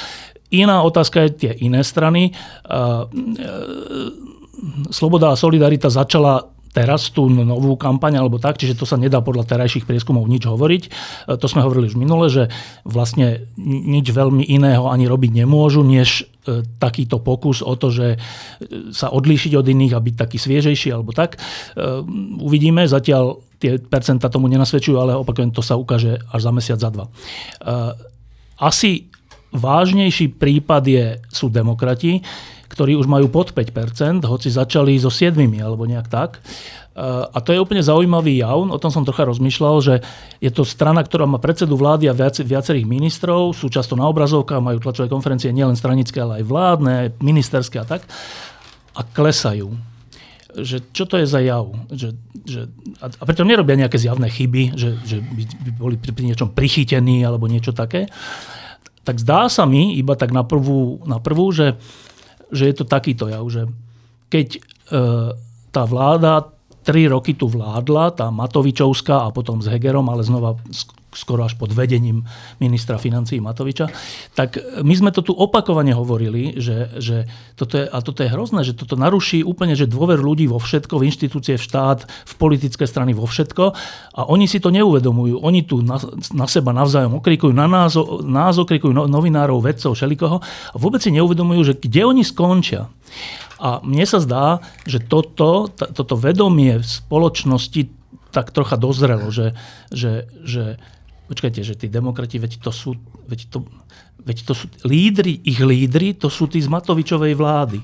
Iná 0.50 0.82
otázka 0.82 1.30
je 1.30 1.48
tie 1.48 1.52
iné 1.62 1.86
strany. 1.86 2.34
Sloboda 4.92 5.32
a 5.32 5.40
solidarita 5.40 5.88
začala 5.88 6.50
teraz 6.70 7.10
tú 7.10 7.26
novú 7.30 7.74
kampaň 7.76 8.22
alebo 8.22 8.38
tak, 8.38 8.62
čiže 8.62 8.78
to 8.78 8.86
sa 8.86 8.94
nedá 8.94 9.20
podľa 9.26 9.50
terajších 9.50 9.90
prieskumov 9.90 10.30
nič 10.30 10.46
hovoriť. 10.46 10.84
To 11.42 11.46
sme 11.50 11.66
hovorili 11.66 11.90
už 11.90 11.98
minule, 11.98 12.30
že 12.30 12.54
vlastne 12.86 13.50
nič 13.66 14.14
veľmi 14.14 14.46
iného 14.46 14.86
ani 14.86 15.10
robiť 15.10 15.44
nemôžu, 15.44 15.82
než 15.82 16.30
e, 16.46 16.62
takýto 16.78 17.18
pokus 17.18 17.66
o 17.66 17.74
to, 17.74 17.90
že 17.90 18.08
e, 18.16 18.18
sa 18.94 19.10
odlíšiť 19.10 19.58
od 19.58 19.66
iných 19.66 19.94
a 19.98 20.04
byť 20.04 20.16
taký 20.16 20.38
sviežejší 20.38 20.94
alebo 20.94 21.10
tak. 21.10 21.36
E, 21.36 21.38
uvidíme, 22.38 22.86
zatiaľ 22.86 23.42
tie 23.58 23.82
percenta 23.82 24.30
tomu 24.30 24.46
nenasvedčujú, 24.48 24.98
ale 25.02 25.18
opakujem, 25.18 25.50
to 25.50 25.66
sa 25.66 25.74
ukáže 25.74 26.22
až 26.30 26.42
za 26.46 26.52
mesiac, 26.54 26.80
za 26.80 26.90
dva. 26.94 27.12
Asi 28.56 29.12
vážnejší 29.52 30.40
prípad 30.40 30.84
je, 30.88 31.06
sú 31.28 31.52
demokrati, 31.52 32.24
ktorí 32.70 32.94
už 32.96 33.10
majú 33.10 33.28
pod 33.34 33.52
5%, 33.52 34.24
hoci 34.30 34.54
začali 34.54 34.94
so 35.02 35.10
7 35.10 35.36
alebo 35.60 35.90
nejak 35.90 36.08
tak. 36.08 36.38
Eh, 37.00 37.02
a 37.06 37.38
to 37.40 37.56
je 37.56 37.64
úplne 37.64 37.80
zaujímavý 37.80 38.44
jav, 38.44 38.60
o 38.60 38.80
tom 38.82 38.92
som 38.92 39.08
trocha 39.08 39.24
rozmýšľal, 39.24 39.76
že 39.80 39.96
je 40.44 40.52
to 40.52 40.68
strana, 40.68 41.00
ktorá 41.00 41.24
má 41.24 41.40
predsedu 41.40 41.80
vlády 41.80 42.12
a 42.12 42.14
viac, 42.14 42.36
viacerých 42.36 42.84
ministrov, 42.84 43.56
sú 43.56 43.72
často 43.72 43.96
na 43.96 44.04
obrazovkách, 44.12 44.60
majú 44.60 44.84
tlačové 44.84 45.08
konferencie 45.08 45.56
nielen 45.56 45.80
stranické, 45.80 46.20
ale 46.20 46.44
aj 46.44 46.46
vládne, 46.52 46.96
ministerské 47.24 47.80
a 47.80 47.88
tak. 47.88 48.04
A 49.00 49.02
klesajú. 49.08 49.80
Že 50.60 50.92
čo 50.92 51.04
to 51.08 51.22
je 51.24 51.30
za 51.30 51.40
jav? 51.40 51.72
Že, 51.88 52.20
že, 52.44 52.62
a 53.00 53.24
preto 53.24 53.48
nerobia 53.48 53.80
nejaké 53.80 53.96
zjavné 53.96 54.28
chyby, 54.28 54.76
že, 54.76 55.00
že 55.08 55.24
by, 55.24 55.44
by 55.46 55.72
boli 55.80 55.96
pri 55.96 56.26
niečom 56.26 56.52
prichytení 56.52 57.24
alebo 57.24 57.48
niečo 57.48 57.72
také 57.72 58.12
tak 59.08 59.26
zdá 59.26 59.50
sa 59.50 59.66
mi, 59.66 59.98
iba 59.98 60.14
tak 60.14 60.30
na 60.30 60.46
prvú, 60.46 61.02
na 61.10 61.18
prvú 61.18 61.50
že, 61.50 61.82
že 62.50 62.70
je 62.70 62.76
to 62.76 62.86
takýto 62.86 63.30
jav, 63.30 63.46
že 63.50 63.70
keď 64.30 64.48
e, 64.56 64.60
tá 65.70 65.84
vláda 65.86 66.50
tri 66.86 67.06
roky 67.06 67.38
tu 67.38 67.46
vládla, 67.46 68.18
tá 68.18 68.28
Matovičovská 68.34 69.28
a 69.28 69.34
potom 69.34 69.62
s 69.62 69.70
Hegerom, 69.70 70.10
ale 70.10 70.26
znova 70.26 70.58
skoro 71.10 71.42
až 71.42 71.58
pod 71.58 71.74
vedením 71.74 72.26
ministra 72.62 73.02
financí 73.02 73.42
Matoviča, 73.42 73.90
tak 74.38 74.62
my 74.86 74.94
sme 74.94 75.10
to 75.10 75.26
tu 75.26 75.34
opakovane 75.34 75.94
hovorili, 75.94 76.54
že, 76.62 76.94
že 77.02 77.26
toto 77.58 77.82
je, 77.82 77.86
a 77.90 77.98
toto 78.06 78.22
je 78.22 78.30
hrozné, 78.30 78.62
že 78.62 78.78
toto 78.78 78.94
naruší 78.94 79.42
úplne 79.42 79.74
že 79.74 79.90
dôver 79.90 80.22
ľudí 80.22 80.46
vo 80.46 80.62
všetko, 80.62 81.02
v 81.02 81.08
inštitúcie, 81.10 81.58
v 81.58 81.66
štát, 81.66 82.06
v 82.06 82.34
politické 82.38 82.86
strany, 82.86 83.18
vo 83.18 83.26
všetko 83.26 83.74
a 84.14 84.22
oni 84.30 84.46
si 84.46 84.62
to 84.62 84.70
neuvedomujú. 84.70 85.42
Oni 85.42 85.66
tu 85.66 85.82
na, 85.82 85.98
na 86.34 86.46
seba 86.46 86.70
navzájom 86.76 87.18
okrikujú, 87.18 87.54
na 87.56 87.66
nás, 87.66 87.98
nás 88.22 88.56
okrikujú 88.62 88.94
no, 88.94 89.10
novinárov, 89.10 89.66
vedcov, 89.66 89.98
všelikoho 89.98 90.38
a 90.46 90.76
vôbec 90.78 91.02
si 91.02 91.10
neuvedomujú, 91.10 91.74
že 91.74 91.78
kde 91.78 92.06
oni 92.06 92.22
skončia. 92.22 92.92
A 93.60 93.84
mne 93.84 94.06
sa 94.08 94.24
zdá, 94.24 94.64
že 94.88 95.04
toto, 95.04 95.68
toto 95.74 96.16
vedomie 96.16 96.80
v 96.80 96.86
spoločnosti 96.86 97.92
tak 98.30 98.54
trocha 98.54 98.78
dozrelo, 98.78 99.34
že, 99.34 99.58
že, 99.90 100.30
že 100.46 100.78
Počkajte, 101.30 101.62
že 101.62 101.78
tí 101.78 101.86
demokrati, 101.94 102.42
veď 102.42 102.58
to 102.58 102.74
sú, 102.74 102.98
veď 103.30 103.54
to, 103.54 103.62
veď 104.26 104.38
to 104.50 104.54
sú 104.58 104.66
lídry, 104.82 105.38
ich 105.46 105.62
lídry, 105.62 106.18
to 106.18 106.26
sú 106.26 106.50
tí 106.50 106.58
z 106.58 106.66
Matovičovej 106.66 107.38
vlády. 107.38 107.80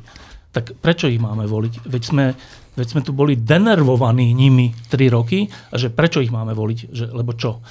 Tak 0.50 0.82
prečo 0.82 1.06
ich 1.06 1.22
máme 1.22 1.46
voliť? 1.46 1.86
Veď 1.86 2.02
sme, 2.02 2.26
veď 2.74 2.88
sme 2.90 3.02
tu 3.06 3.14
boli 3.14 3.38
denervovaní 3.38 4.34
nimi 4.34 4.74
tri 4.90 5.14
roky 5.14 5.46
a 5.70 5.78
že 5.78 5.94
prečo 5.94 6.26
ich 6.26 6.34
máme 6.34 6.58
voliť? 6.58 6.80
Že, 6.90 7.06
lebo 7.14 7.38
čo? 7.38 7.62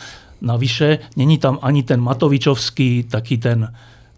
Navyše, 0.47 1.19
není 1.19 1.43
tam 1.43 1.59
ani 1.59 1.83
ten 1.83 1.99
Matovičovský, 1.99 3.11
taký 3.11 3.43
ten 3.43 3.67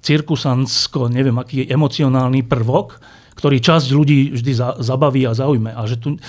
cirkusansko, 0.05 1.09
neviem, 1.09 1.41
aký 1.41 1.65
emocionálny 1.65 2.45
prvok, 2.45 3.01
ktorý 3.37 3.61
časť 3.61 3.87
ľudí 3.97 4.33
vždy 4.33 4.53
za, 4.53 4.69
zabaví 4.81 5.25
a 5.25 5.33
zaujme. 5.33 5.73
A 5.73 5.85
že 5.89 5.97
tu, 5.97 6.21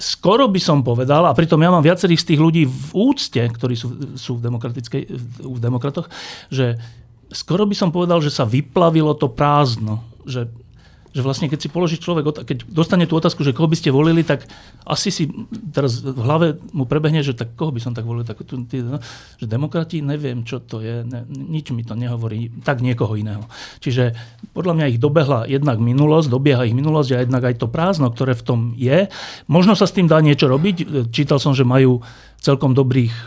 skoro 0.00 0.48
by 0.48 0.56
som 0.56 0.80
povedal, 0.80 1.28
a 1.28 1.36
pritom 1.36 1.60
ja 1.60 1.68
mám 1.68 1.84
viacerých 1.84 2.24
z 2.24 2.28
tých 2.32 2.40
ľudí 2.40 2.64
v 2.64 2.90
úcte, 2.96 3.42
ktorí 3.44 3.76
sú, 3.76 4.16
sú 4.16 4.40
v, 4.40 4.48
demokratickej, 4.48 5.02
v 5.44 5.58
demokratoch, 5.60 6.08
že 6.48 6.80
skoro 7.28 7.68
by 7.68 7.76
som 7.76 7.92
povedal, 7.92 8.18
že 8.24 8.32
sa 8.32 8.48
vyplavilo 8.48 9.12
to 9.14 9.28
prázdno. 9.28 10.00
Že 10.24 10.48
že 11.10 11.22
vlastne 11.26 11.50
keď 11.50 11.58
si 11.58 11.68
položí 11.68 11.98
človek, 11.98 12.46
keď 12.46 12.70
dostane 12.70 13.04
tú 13.04 13.18
otázku, 13.18 13.42
že 13.42 13.50
koho 13.50 13.66
by 13.66 13.76
ste 13.78 13.90
volili, 13.90 14.22
tak 14.22 14.46
asi 14.86 15.10
si 15.10 15.26
teraz 15.74 16.02
v 16.02 16.20
hlave 16.22 16.46
mu 16.70 16.86
prebehne, 16.86 17.20
že 17.26 17.34
tak 17.34 17.58
koho 17.58 17.74
by 17.74 17.82
som 17.82 17.92
tak 17.92 18.06
volil, 18.06 18.22
tak 18.22 18.42
tu, 18.46 18.62
tí, 18.66 18.78
no, 18.82 19.02
že 19.36 19.50
demokrati, 19.50 20.00
neviem, 20.00 20.46
čo 20.46 20.62
to 20.62 20.78
je, 20.78 21.02
ne, 21.02 21.26
nič 21.26 21.74
mi 21.74 21.82
to 21.82 21.98
nehovorí, 21.98 22.50
tak 22.62 22.78
niekoho 22.78 23.18
iného. 23.18 23.42
Čiže 23.82 24.14
podľa 24.54 24.74
mňa 24.78 24.86
ich 24.94 25.02
dobehla 25.02 25.50
jednak 25.50 25.82
minulosť, 25.82 26.30
dobieha 26.30 26.62
ich 26.66 26.76
minulosť 26.76 27.10
a 27.14 27.22
jednak 27.26 27.42
aj 27.42 27.54
to 27.58 27.66
prázdno, 27.66 28.14
ktoré 28.14 28.38
v 28.38 28.46
tom 28.46 28.60
je. 28.78 29.10
Možno 29.50 29.74
sa 29.74 29.90
s 29.90 29.94
tým 29.94 30.06
dá 30.06 30.22
niečo 30.22 30.46
robiť. 30.46 31.10
Čítal 31.10 31.42
som, 31.42 31.52
že 31.54 31.66
majú 31.66 32.02
celkom 32.40 32.72
dobrých 32.72 33.12
e, 33.12 33.26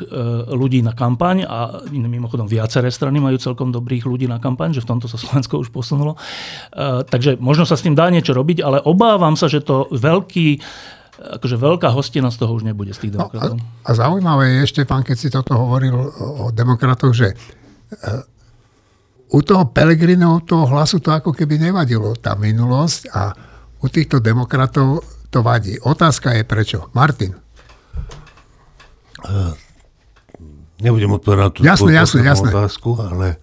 ľudí 0.57 0.81
na 0.81 0.97
kampaň 0.97 1.45
a 1.45 1.85
mimochodom 1.89 2.49
viaceré 2.49 2.89
strany 2.89 3.21
majú 3.21 3.37
celkom 3.37 3.69
dobrých 3.69 4.09
ľudí 4.09 4.25
na 4.25 4.41
kampaň, 4.41 4.73
že 4.73 4.81
v 4.81 4.89
tomto 4.89 5.05
sa 5.05 5.21
Slovensko 5.21 5.61
už 5.61 5.69
posunulo. 5.69 6.17
E, 6.73 7.05
takže 7.05 7.37
možno 7.37 7.69
sa 7.69 7.77
s 7.77 7.85
tým 7.85 7.93
dá 7.93 8.09
niečo 8.09 8.33
robiť, 8.33 8.65
ale 8.65 8.81
obávam 8.81 9.37
sa, 9.37 9.45
že 9.45 9.61
to 9.61 9.85
veľký 9.93 10.57
akože 11.13 11.61
veľká 11.61 11.93
hostina 11.93 12.33
z 12.33 12.41
toho 12.41 12.57
už 12.57 12.65
nebude 12.65 12.89
z 12.89 13.05
tých 13.05 13.13
demokratov. 13.15 13.55
No, 13.55 13.63
a, 13.85 13.93
a 13.93 13.95
zaujímavé 13.95 14.43
je 14.49 14.59
ešte, 14.65 14.81
pán, 14.83 15.05
keď 15.05 15.15
si 15.15 15.29
toto 15.29 15.53
hovoril 15.55 15.93
o, 15.93 16.49
demokratoch, 16.49 17.13
že 17.13 17.37
u 19.29 19.39
toho 19.41 19.69
Pelegrinov 19.69 20.45
toho 20.49 20.65
hlasu 20.69 20.97
to 21.01 21.13
ako 21.13 21.33
keby 21.33 21.57
nevadilo, 21.57 22.17
tá 22.17 22.33
minulosť 22.33 23.01
a 23.13 23.33
u 23.81 23.87
týchto 23.89 24.21
demokratov 24.21 25.05
to 25.33 25.41
vadí. 25.41 25.77
Otázka 25.81 26.37
je 26.37 26.43
prečo. 26.45 26.89
Martin. 26.93 27.33
Nebudem 30.83 31.15
odpovedať 31.15 31.39
na 31.39 31.51
tú 31.51 31.59
jasne, 31.63 31.91
jasne, 31.95 32.21
jasne. 32.27 32.51
otázku, 32.51 32.99
ale 32.99 33.39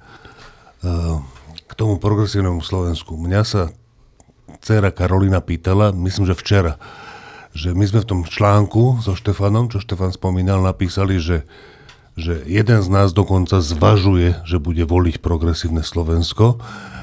uh, 0.84 1.22
k 1.64 1.72
tomu 1.72 1.96
progresívnemu 1.96 2.60
Slovensku. 2.60 3.16
Mňa 3.16 3.42
sa 3.48 3.62
dcera 4.60 4.92
Karolina 4.92 5.40
pýtala, 5.40 5.94
myslím, 5.96 6.28
že 6.28 6.36
včera, 6.36 6.76
že 7.56 7.72
my 7.72 7.84
sme 7.88 8.04
v 8.04 8.08
tom 8.12 8.20
článku 8.28 9.00
so 9.00 9.16
Štefanom, 9.16 9.72
čo 9.72 9.80
Štefan 9.80 10.12
spomínal, 10.12 10.60
napísali, 10.60 11.16
že, 11.16 11.48
že 12.14 12.44
jeden 12.44 12.84
z 12.84 12.88
nás 12.92 13.16
dokonca 13.16 13.64
zvažuje, 13.64 14.44
že 14.44 14.60
bude 14.60 14.84
voliť 14.84 15.24
progresívne 15.24 15.80
Slovensko 15.80 16.60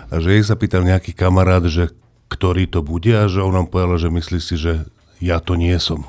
a 0.08 0.16
že 0.22 0.38
jej 0.38 0.44
sa 0.46 0.54
pýtal 0.54 0.86
nejaký 0.86 1.18
kamarát, 1.18 1.66
že 1.66 1.92
ktorý 2.28 2.70
to 2.70 2.84
bude 2.84 3.10
a 3.10 3.26
že 3.26 3.42
on 3.42 3.56
nám 3.58 3.68
povedal, 3.72 3.98
že 3.98 4.14
myslí 4.14 4.40
si, 4.40 4.56
že 4.60 4.86
ja 5.18 5.42
to 5.42 5.58
nie 5.58 5.74
som 5.82 6.06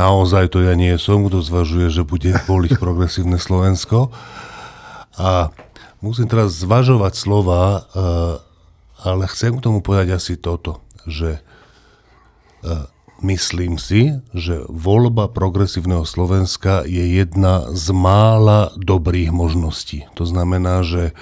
naozaj 0.00 0.56
to 0.56 0.64
ja 0.64 0.72
nie 0.72 0.96
som, 0.96 1.28
kto 1.28 1.44
zvažuje, 1.44 1.92
že 1.92 2.08
bude 2.08 2.32
voliť 2.48 2.80
progresívne 2.80 3.36
Slovensko. 3.36 4.08
A 5.20 5.52
musím 6.00 6.32
teraz 6.32 6.56
zvažovať 6.56 7.12
slova, 7.12 7.62
eh, 7.68 7.80
ale 9.04 9.28
chcem 9.28 9.60
k 9.60 9.64
tomu 9.64 9.84
povedať 9.84 10.16
asi 10.16 10.40
toto, 10.40 10.80
že 11.04 11.44
eh, 12.64 12.88
myslím 13.20 13.76
si, 13.76 14.16
že 14.32 14.64
voľba 14.72 15.28
progresívneho 15.28 16.08
Slovenska 16.08 16.88
je 16.88 17.04
jedna 17.20 17.68
z 17.68 17.92
mála 17.92 18.72
dobrých 18.80 19.28
možností. 19.28 20.08
To 20.16 20.24
znamená, 20.24 20.80
že 20.80 21.12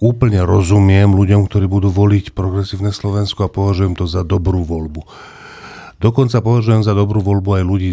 úplne 0.00 0.46
rozumiem 0.46 1.12
ľuďom, 1.12 1.50
ktorí 1.50 1.66
budú 1.66 1.90
voliť 1.92 2.32
progresívne 2.32 2.94
Slovensko 2.94 3.46
a 3.46 3.52
považujem 3.52 3.98
to 3.98 4.06
za 4.06 4.22
dobrú 4.22 4.62
voľbu. 4.64 5.04
Dokonca 6.00 6.40
považujem 6.40 6.80
za 6.80 6.96
dobrú 6.96 7.20
voľbu 7.20 7.60
aj 7.60 7.64
ľudí, 7.68 7.90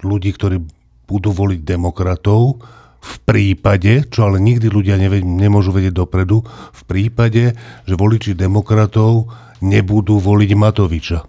ľudí 0.00 0.30
ktorí 0.32 0.64
budú 1.04 1.30
voliť 1.36 1.60
demokratov, 1.60 2.64
v 3.00 3.16
prípade, 3.24 4.08
čo 4.12 4.28
ale 4.28 4.40
nikdy 4.40 4.68
ľudia 4.68 5.00
neved, 5.00 5.24
nemôžu 5.24 5.72
vedieť 5.72 6.04
dopredu, 6.04 6.44
v 6.72 6.82
prípade, 6.84 7.56
že 7.84 7.94
voliči 7.96 8.36
demokratov 8.36 9.28
nebudú 9.64 10.20
voliť 10.20 10.50
Matoviča. 10.56 11.20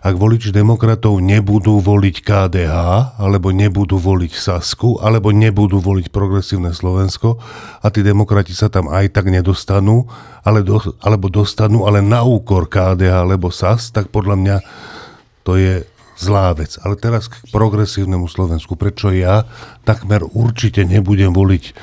Ak 0.00 0.16
voliči 0.16 0.48
demokratov 0.48 1.20
nebudú 1.20 1.76
voliť 1.76 2.16
KDH, 2.24 2.74
alebo 3.20 3.52
nebudú 3.52 4.00
voliť 4.00 4.32
Sasku, 4.32 4.96
alebo 4.96 5.28
nebudú 5.28 5.76
voliť 5.76 6.08
progresívne 6.08 6.72
Slovensko 6.72 7.36
a 7.84 7.86
tí 7.92 8.00
demokrati 8.00 8.56
sa 8.56 8.72
tam 8.72 8.88
aj 8.88 9.12
tak 9.12 9.28
nedostanú, 9.28 10.08
ale 10.40 10.64
do, 10.64 10.80
alebo 11.04 11.28
dostanú, 11.28 11.84
ale 11.84 12.00
na 12.00 12.24
úkor 12.24 12.64
KDH 12.64 13.12
alebo 13.28 13.52
SAS, 13.52 13.92
tak 13.92 14.08
podľa 14.08 14.40
mňa 14.40 14.56
to 15.50 15.58
je 15.58 15.82
zlá 16.14 16.54
vec. 16.54 16.78
Ale 16.86 16.94
teraz 16.94 17.26
k 17.26 17.34
progresívnemu 17.50 18.30
Slovensku. 18.30 18.78
Prečo 18.78 19.10
ja 19.10 19.42
takmer 19.82 20.22
určite 20.22 20.86
nebudem 20.86 21.34
voliť 21.34 21.74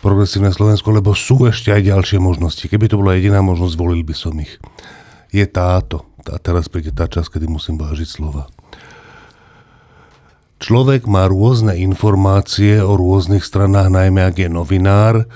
progresívne 0.00 0.48
Slovensko, 0.48 0.88
lebo 0.88 1.12
sú 1.12 1.44
ešte 1.44 1.68
aj 1.68 1.84
ďalšie 1.84 2.16
možnosti. 2.16 2.64
Keby 2.64 2.88
to 2.88 2.96
bola 2.96 3.20
jediná 3.20 3.44
možnosť, 3.44 3.76
volil 3.76 4.00
by 4.00 4.16
som 4.16 4.32
ich. 4.40 4.56
Je 5.28 5.44
táto. 5.44 6.08
A 6.32 6.40
teraz 6.40 6.72
príde 6.72 6.96
tá 6.96 7.04
čas, 7.12 7.28
kedy 7.28 7.44
musím 7.44 7.76
vážiť 7.76 8.08
slova. 8.08 8.48
Človek 10.64 11.04
má 11.04 11.28
rôzne 11.28 11.76
informácie 11.76 12.80
o 12.80 12.96
rôznych 12.96 13.44
stranách, 13.44 13.92
najmä 13.92 14.24
ak 14.24 14.36
je 14.40 14.48
novinár, 14.48 15.28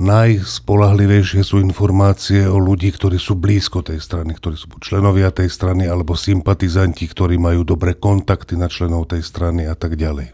najspolahlivejšie 0.00 1.44
sú 1.44 1.60
informácie 1.60 2.48
o 2.48 2.56
ľudí, 2.56 2.88
ktorí 2.88 3.20
sú 3.20 3.36
blízko 3.36 3.84
tej 3.84 4.00
strany, 4.00 4.32
ktorí 4.32 4.56
sú 4.56 4.66
členovia 4.80 5.28
tej 5.28 5.52
strany 5.52 5.84
alebo 5.84 6.16
sympatizanti, 6.16 7.04
ktorí 7.04 7.36
majú 7.36 7.68
dobré 7.68 7.92
kontakty 7.92 8.56
na 8.56 8.72
členov 8.72 9.12
tej 9.12 9.20
strany 9.20 9.68
a 9.68 9.76
tak 9.76 10.00
ďalej. 10.00 10.32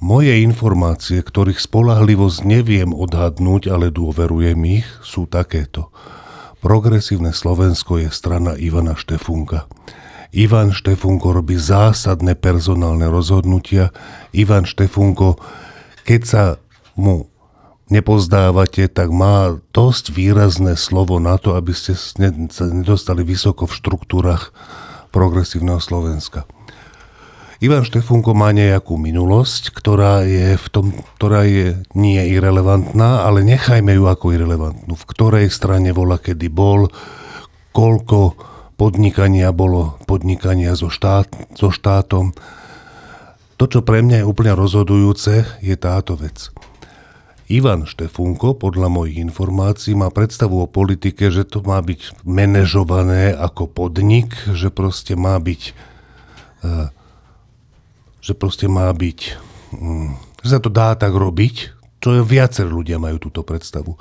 Moje 0.00 0.32
informácie, 0.40 1.20
ktorých 1.20 1.60
spolahlivosť 1.60 2.44
neviem 2.44 2.92
odhadnúť, 2.92 3.68
ale 3.72 3.92
dôverujem 3.92 4.60
ich, 4.80 4.88
sú 5.04 5.28
takéto. 5.28 5.92
Progresívne 6.60 7.32
Slovensko 7.32 8.04
je 8.04 8.08
strana 8.12 8.52
Ivana 8.56 8.96
Štefunka. 8.96 9.64
Ivan 10.32 10.76
Štefunko 10.76 11.40
robí 11.40 11.56
zásadné 11.56 12.36
personálne 12.36 13.08
rozhodnutia. 13.08 13.92
Ivan 14.36 14.68
Štefunko, 14.68 15.40
keď 16.04 16.20
sa 16.24 16.42
mu 16.96 17.28
nepozdávate, 17.90 18.86
tak 18.86 19.10
má 19.10 19.58
dosť 19.74 20.14
výrazné 20.14 20.78
slovo 20.78 21.18
na 21.18 21.36
to, 21.36 21.58
aby 21.58 21.74
ste 21.74 21.92
sa 21.94 22.64
nedostali 22.70 23.26
vysoko 23.26 23.66
v 23.66 23.76
štruktúrach 23.76 24.54
progresívneho 25.10 25.82
Slovenska. 25.82 26.46
Ivan 27.60 27.84
Štefunko 27.84 28.32
má 28.32 28.56
nejakú 28.56 28.96
minulosť, 28.96 29.76
ktorá 29.76 30.24
je, 30.24 30.56
v 30.56 30.68
tom, 30.72 30.96
ktorá 31.20 31.44
je 31.44 31.76
nie 31.92 32.16
irrelevantná, 32.32 33.20
ale 33.20 33.44
nechajme 33.44 33.92
ju 34.00 34.08
ako 34.08 34.32
irrelevantnú. 34.32 34.96
V 34.96 35.04
ktorej 35.04 35.52
strane 35.52 35.92
bola, 35.92 36.16
kedy 36.16 36.48
bol, 36.48 36.88
koľko 37.76 38.40
podnikania 38.80 39.52
bolo 39.52 40.00
podnikania 40.08 40.72
so, 40.72 40.88
štát, 40.88 41.28
so 41.52 41.68
štátom. 41.68 42.32
To, 43.60 43.64
čo 43.68 43.84
pre 43.84 44.00
mňa 44.00 44.24
je 44.24 44.28
úplne 44.32 44.56
rozhodujúce, 44.56 45.60
je 45.60 45.76
táto 45.76 46.16
vec. 46.16 46.48
Ivan 47.50 47.82
Štefunko, 47.82 48.54
podľa 48.54 48.86
mojich 48.86 49.18
informácií, 49.18 49.98
má 49.98 50.06
predstavu 50.14 50.62
o 50.62 50.70
politike, 50.70 51.34
že 51.34 51.42
to 51.42 51.66
má 51.66 51.82
byť 51.82 52.22
manažované 52.22 53.34
ako 53.34 53.66
podnik, 53.66 54.38
že 54.54 54.70
proste 54.70 55.18
má 55.18 55.34
byť, 55.34 55.62
eh, 56.62 56.88
že 58.22 58.32
proste 58.38 58.70
má 58.70 58.86
byť 58.94 59.18
mm, 59.74 60.30
že 60.40 60.48
sa 60.56 60.60
to 60.60 60.72
dá 60.72 60.96
tak 60.96 61.12
robiť, 61.12 61.76
čo 62.00 62.08
je 62.16 62.22
viacer 62.24 62.64
ľudia 62.64 62.96
majú 62.96 63.20
túto 63.20 63.44
predstavu. 63.44 64.00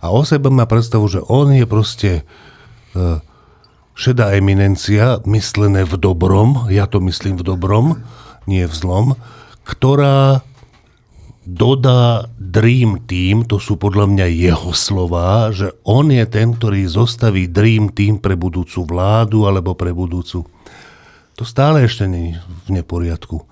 A 0.00 0.08
o 0.12 0.24
sebe 0.24 0.48
má 0.48 0.64
predstavu, 0.64 1.04
že 1.08 1.20
on 1.24 1.52
je 1.52 1.66
proste 1.68 2.10
uh, 2.96 3.20
šedá 3.92 4.32
eminencia, 4.36 5.20
myslené 5.28 5.84
v 5.84 6.00
dobrom, 6.00 6.68
ja 6.72 6.88
to 6.88 7.00
myslím 7.04 7.36
v 7.36 7.44
dobrom, 7.44 8.00
nie 8.48 8.64
v 8.64 8.74
zlom, 8.76 9.06
ktorá 9.68 10.40
dodá 11.46 12.26
Dream 12.36 13.06
Team, 13.06 13.46
to 13.46 13.62
sú 13.62 13.78
podľa 13.78 14.10
mňa 14.10 14.26
jeho 14.26 14.74
slova, 14.74 15.54
že 15.54 15.70
on 15.86 16.10
je 16.10 16.26
ten, 16.26 16.58
ktorý 16.58 16.90
zostaví 16.90 17.46
Dream 17.46 17.94
Team 17.94 18.18
pre 18.18 18.34
budúcu 18.34 18.82
vládu 18.82 19.46
alebo 19.46 19.78
pre 19.78 19.94
budúcu. 19.94 20.42
To 21.38 21.42
stále 21.46 21.86
ešte 21.86 22.10
nie 22.10 22.34
je 22.34 22.42
v 22.66 22.68
neporiadku. 22.82 23.46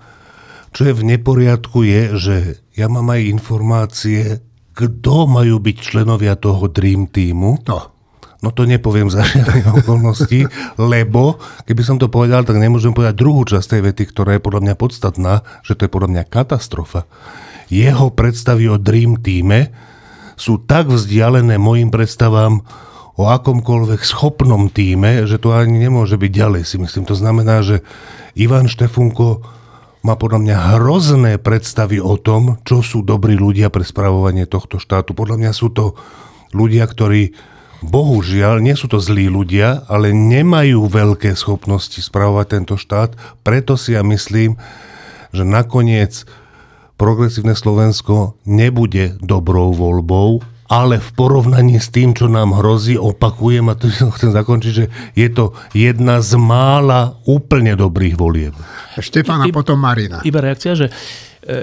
Čo 0.75 0.81
je 0.91 0.93
v 0.93 1.07
neporiadku 1.15 1.87
je, 1.87 2.01
že 2.19 2.35
ja 2.75 2.91
mám 2.91 3.15
aj 3.15 3.31
informácie, 3.31 4.43
kto 4.75 5.31
majú 5.31 5.63
byť 5.63 5.77
členovia 5.79 6.35
toho 6.35 6.67
Dream 6.67 7.07
Teamu. 7.07 7.63
No. 7.63 7.95
No 8.43 8.51
to 8.51 8.67
nepoviem 8.67 9.07
za 9.07 9.23
žiadne 9.23 9.71
okolnosti, 9.81 10.51
lebo 10.75 11.39
keby 11.63 11.81
som 11.87 11.95
to 11.95 12.11
povedal, 12.11 12.43
tak 12.43 12.59
nemôžem 12.59 12.91
povedať 12.91 13.15
druhú 13.15 13.47
časť 13.47 13.79
tej 13.79 13.81
vety, 13.87 14.03
ktorá 14.11 14.35
je 14.35 14.43
podľa 14.43 14.61
mňa 14.67 14.75
podstatná, 14.75 15.33
že 15.63 15.79
to 15.79 15.87
je 15.87 15.93
podľa 15.95 16.09
mňa 16.11 16.23
katastrofa 16.27 17.07
jeho 17.69 18.13
predstavy 18.13 18.69
o 18.69 18.77
Dream 18.77 19.19
Teame 19.21 19.73
sú 20.35 20.61
tak 20.61 20.91
vzdialené 20.91 21.55
mojim 21.55 21.89
predstavám 21.89 22.61
o 23.15 23.23
akomkoľvek 23.31 24.03
schopnom 24.03 24.67
týme, 24.67 25.23
že 25.23 25.39
to 25.39 25.55
ani 25.55 25.87
nemôže 25.87 26.19
byť 26.19 26.31
ďalej, 26.31 26.63
si 26.67 26.75
myslím. 26.75 27.07
To 27.07 27.15
znamená, 27.15 27.63
že 27.63 27.79
Ivan 28.35 28.67
Štefunko 28.67 29.39
má 30.03 30.19
podľa 30.19 30.39
mňa 30.43 30.57
hrozné 30.77 31.33
predstavy 31.39 31.97
o 31.97 32.19
tom, 32.19 32.61
čo 32.67 32.83
sú 32.83 33.01
dobrí 33.01 33.39
ľudia 33.39 33.71
pre 33.71 33.87
spravovanie 33.87 34.45
tohto 34.45 34.77
štátu. 34.77 35.17
Podľa 35.17 35.41
mňa 35.41 35.51
sú 35.55 35.71
to 35.71 35.95
ľudia, 36.51 36.85
ktorí 36.85 37.33
bohužiaľ 37.81 38.61
nie 38.61 38.75
sú 38.77 38.91
to 38.91 39.01
zlí 39.01 39.31
ľudia, 39.31 39.87
ale 39.89 40.13
nemajú 40.13 40.85
veľké 40.85 41.33
schopnosti 41.33 41.97
spravovať 41.97 42.45
tento 42.51 42.75
štát. 42.75 43.17
Preto 43.41 43.79
si 43.79 43.97
ja 43.97 44.05
myslím, 44.05 44.59
že 45.33 45.41
nakoniec 45.47 46.27
progresívne 46.95 47.55
Slovensko 47.55 48.39
nebude 48.47 49.19
dobrou 49.19 49.75
voľbou, 49.75 50.43
ale 50.65 50.97
v 50.97 51.09
porovnaní 51.13 51.77
s 51.77 51.93
tým, 51.93 52.17
čo 52.17 52.25
nám 52.25 52.57
hrozí, 52.57 52.97
opakujem, 52.97 53.69
a 53.69 53.77
to 53.77 53.85
chcem 54.17 54.33
zakončiť, 54.33 54.71
že 54.73 54.85
je 55.13 55.29
to 55.29 55.53
jedna 55.77 56.25
z 56.25 56.41
mála 56.41 57.21
úplne 57.29 57.77
dobrých 57.77 58.17
volieb. 58.17 58.55
Štefana, 58.97 59.45
potom 59.53 59.77
Marina. 59.77 60.25
Iba 60.25 60.41
reakcia, 60.41 60.73
že 60.73 60.87
e, 60.89 61.61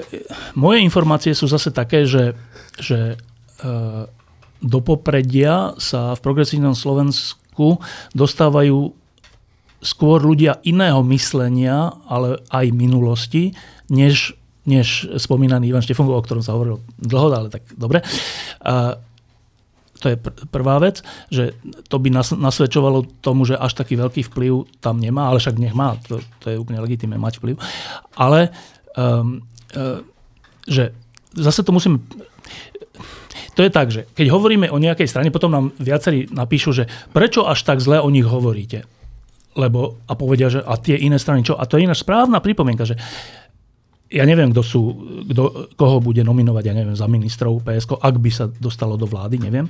moje 0.55 0.79
informácie 0.79 1.35
sú 1.35 1.51
zase 1.51 1.75
také, 1.75 2.07
že, 2.07 2.31
že 2.79 3.19
e, 3.59 3.67
do 4.63 4.79
popredia 4.79 5.75
sa 5.75 6.15
v 6.15 6.23
progresívnom 6.23 6.71
Slovensku 6.71 7.83
dostávajú 8.15 8.95
skôr 9.83 10.23
ľudia 10.23 10.63
iného 10.63 11.03
myslenia, 11.11 11.91
ale 12.07 12.39
aj 12.47 12.71
minulosti, 12.71 13.51
než 13.91 14.39
než 14.63 15.07
spomínaný 15.19 15.69
Ivan 15.69 15.83
Štefunko, 15.83 16.15
o 16.15 16.23
ktorom 16.23 16.43
sa 16.43 16.55
hovorilo 16.55 16.79
dlho, 16.99 17.27
ale 17.31 17.49
tak 17.51 17.67
dobre. 17.75 17.99
A 18.63 18.95
to 20.03 20.11
je 20.11 20.19
pr- 20.19 20.35
prvá 20.51 20.83
vec, 20.83 20.99
že 21.31 21.55
to 21.87 21.95
by 21.99 22.11
nas- 22.11 22.35
nasvedčovalo 22.35 23.23
tomu, 23.23 23.47
že 23.47 23.55
až 23.55 23.71
taký 23.75 23.95
veľký 23.95 24.27
vplyv 24.27 24.83
tam 24.83 24.99
nemá, 24.99 25.31
ale 25.31 25.39
však 25.39 25.55
nech 25.55 25.71
má, 25.71 25.95
to, 26.03 26.19
to 26.43 26.51
je 26.51 26.59
úplne 26.59 26.83
legitimné 26.83 27.15
mať 27.15 27.39
vplyv. 27.39 27.55
Ale 28.19 28.51
um, 28.99 29.39
uh, 29.75 30.03
že 30.67 30.91
zase 31.35 31.63
to 31.63 31.71
musím 31.71 32.03
to 33.53 33.61
je 33.61 33.69
tak, 33.69 33.93
že 33.93 34.09
keď 34.17 34.33
hovoríme 34.33 34.67
o 34.73 34.81
nejakej 34.81 35.05
strane, 35.05 35.29
potom 35.29 35.53
nám 35.53 35.69
viacerí 35.77 36.25
napíšu, 36.25 36.73
že 36.73 36.89
prečo 37.13 37.45
až 37.45 37.61
tak 37.61 37.77
zle 37.77 38.01
o 38.01 38.09
nich 38.09 38.25
hovoríte. 38.25 38.89
Lebo, 39.53 40.01
a 40.09 40.17
povedia, 40.17 40.49
že 40.49 40.65
a 40.65 40.73
tie 40.81 40.97
iné 40.97 41.21
strany 41.21 41.45
čo? 41.45 41.53
A 41.53 41.69
to 41.69 41.77
je 41.77 41.85
iná 41.85 41.93
správna 41.93 42.41
pripomienka, 42.41 42.89
že 42.89 42.97
ja 44.13 44.23
neviem, 44.29 44.53
kto 44.53 44.61
sú, 44.61 44.81
kto, 45.25 45.73
koho 45.73 45.97
bude 45.97 46.21
nominovať, 46.21 46.63
ja 46.69 46.75
neviem, 46.77 46.93
za 46.93 47.09
ministrov 47.09 47.65
PSK, 47.65 47.97
ak 47.97 48.15
by 48.21 48.29
sa 48.29 48.45
dostalo 48.45 48.93
do 48.93 49.09
vlády, 49.09 49.41
neviem. 49.41 49.65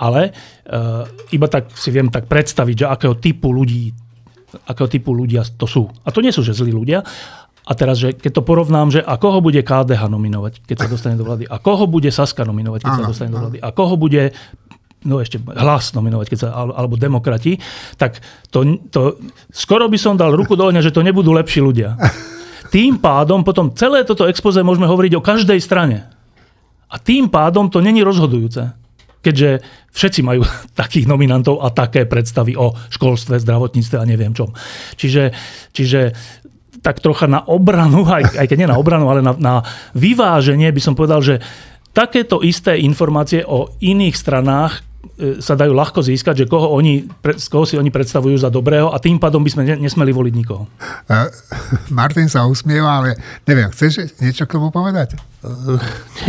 Ale 0.00 0.32
uh, 0.32 1.04
iba 1.28 1.46
tak 1.52 1.68
si 1.76 1.92
viem 1.92 2.08
tak 2.08 2.24
predstaviť, 2.24 2.76
že 2.82 2.86
akého 2.88 3.14
typu 3.20 3.52
ľudí 3.52 3.92
akého 4.52 4.88
typu 4.88 5.16
ľudia 5.16 5.48
to 5.56 5.64
sú. 5.64 5.88
A 6.04 6.12
to 6.12 6.20
nie 6.20 6.28
sú, 6.28 6.44
že 6.44 6.52
zlí 6.52 6.76
ľudia. 6.76 7.00
A 7.62 7.72
teraz, 7.78 8.02
že 8.02 8.12
keď 8.12 8.42
to 8.42 8.42
porovnám, 8.42 8.90
že 8.90 9.00
a 9.00 9.16
koho 9.16 9.38
bude 9.38 9.62
KDH 9.62 10.10
nominovať, 10.10 10.66
keď 10.66 10.76
sa 10.82 10.88
dostane 10.90 11.16
do 11.16 11.24
vlády, 11.24 11.46
a 11.46 11.56
koho 11.62 11.86
bude 11.86 12.10
Saska 12.10 12.42
nominovať, 12.42 12.84
keď 12.84 12.92
sa 12.98 13.06
dostane 13.06 13.30
do 13.30 13.38
vlády, 13.38 13.58
a 13.62 13.70
koho 13.70 13.94
bude 13.94 14.34
no 15.06 15.22
ešte 15.22 15.38
hlas 15.38 15.94
nominovať, 15.94 16.26
keď 16.26 16.38
sa, 16.38 16.48
alebo 16.52 16.98
demokrati, 16.98 17.58
tak 17.98 18.18
to, 18.50 18.82
to, 18.90 19.18
skoro 19.50 19.86
by 19.86 19.98
som 19.98 20.18
dal 20.18 20.34
ruku 20.34 20.54
do 20.58 20.66
ohňa, 20.66 20.82
že 20.82 20.94
to 20.94 21.06
nebudú 21.06 21.30
lepší 21.34 21.62
ľudia. 21.62 21.94
Tým 22.72 22.96
pádom 22.96 23.44
potom 23.44 23.68
celé 23.76 24.00
toto 24.08 24.24
expoze 24.24 24.64
môžeme 24.64 24.88
hovoriť 24.88 25.12
o 25.20 25.24
každej 25.24 25.60
strane. 25.60 26.08
A 26.88 26.96
tým 26.96 27.28
pádom 27.28 27.68
to 27.68 27.84
není 27.84 28.00
rozhodujúce. 28.00 28.72
Keďže 29.20 29.60
všetci 29.92 30.20
majú 30.24 30.42
takých 30.80 31.04
nominantov 31.04 31.60
a 31.60 31.68
také 31.68 32.08
predstavy 32.08 32.56
o 32.56 32.72
školstve, 32.72 33.36
zdravotníctve 33.44 33.96
a 34.00 34.08
neviem 34.08 34.32
čom. 34.32 34.56
Čiže, 34.96 35.36
čiže 35.76 36.16
tak 36.80 37.04
trocha 37.04 37.28
na 37.28 37.44
obranu, 37.44 38.08
aj, 38.16 38.40
aj 38.40 38.46
keď 38.48 38.56
nie 38.56 38.72
na 38.72 38.80
obranu, 38.80 39.12
ale 39.12 39.20
na, 39.20 39.36
na 39.36 39.54
vyváženie 39.92 40.72
by 40.72 40.80
som 40.80 40.96
povedal, 40.96 41.20
že 41.20 41.44
takéto 41.92 42.40
isté 42.40 42.80
informácie 42.80 43.44
o 43.44 43.68
iných 43.84 44.16
stranách 44.16 44.80
sa 45.42 45.58
dajú 45.58 45.74
ľahko 45.74 46.00
získať, 46.02 46.44
že 46.44 46.46
koho, 46.46 46.70
oni, 46.78 47.06
koho 47.50 47.66
si 47.66 47.74
oni 47.74 47.90
predstavujú 47.90 48.38
za 48.38 48.50
dobrého 48.50 48.90
a 48.90 49.02
tým 49.02 49.18
pádom 49.18 49.42
by 49.42 49.50
sme 49.50 49.62
nesmeli 49.78 50.14
voliť 50.14 50.34
nikoho. 50.34 50.70
Uh, 51.10 51.26
Martin 51.90 52.30
sa 52.30 52.46
usmieva, 52.46 53.02
ale 53.02 53.18
neviem, 53.46 53.70
chceš 53.74 54.14
niečo 54.22 54.46
k 54.46 54.58
tomu 54.58 54.70
povedať? 54.70 55.18
Uh, 55.42 55.78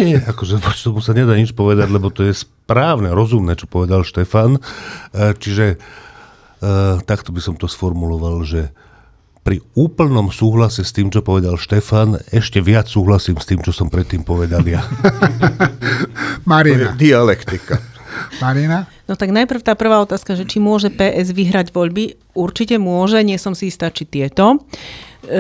nie, 0.01 0.17
akože 0.17 0.57
voči 0.57 0.89
tomu 0.89 1.05
sa 1.05 1.13
nedá 1.13 1.38
nič 1.38 1.53
povedať, 1.53 1.88
lebo 1.89 2.09
to 2.09 2.26
je 2.26 2.34
správne, 2.34 3.13
rozumné, 3.13 3.53
čo 3.53 3.69
povedal 3.69 4.01
Štefan. 4.01 4.57
Uh, 4.57 5.32
čiže 5.38 5.78
uh, 5.78 6.97
takto 7.05 7.30
by 7.30 7.41
som 7.45 7.53
to 7.53 7.69
sformuloval, 7.69 8.41
že 8.41 8.74
pri 9.43 9.59
úplnom 9.76 10.32
súhlase 10.32 10.88
s 10.88 10.95
tým, 10.95 11.11
čo 11.11 11.19
povedal 11.19 11.59
Štefan, 11.59 12.15
ešte 12.32 12.63
viac 12.63 12.88
súhlasím 12.88 13.38
s 13.38 13.45
tým, 13.45 13.59
čo 13.61 13.76
som 13.76 13.91
predtým 13.91 14.24
povedal 14.24 14.63
ja. 14.65 14.82
Marina. 16.49 16.95
Dialektika. 16.95 17.92
Marina? 18.41 18.89
No 19.09 19.14
tak 19.20 19.34
najprv 19.34 19.61
tá 19.61 19.74
prvá 19.78 20.01
otázka, 20.01 20.38
že 20.38 20.47
či 20.47 20.57
môže 20.64 20.89
PS 20.93 21.34
vyhrať 21.34 21.76
voľby. 21.76 22.18
Určite 22.34 22.80
môže, 22.82 23.20
nie 23.22 23.38
som 23.38 23.53
si 23.53 23.70
istá, 23.70 23.89
či 23.89 24.07
tieto. 24.07 24.64
E, 25.26 25.38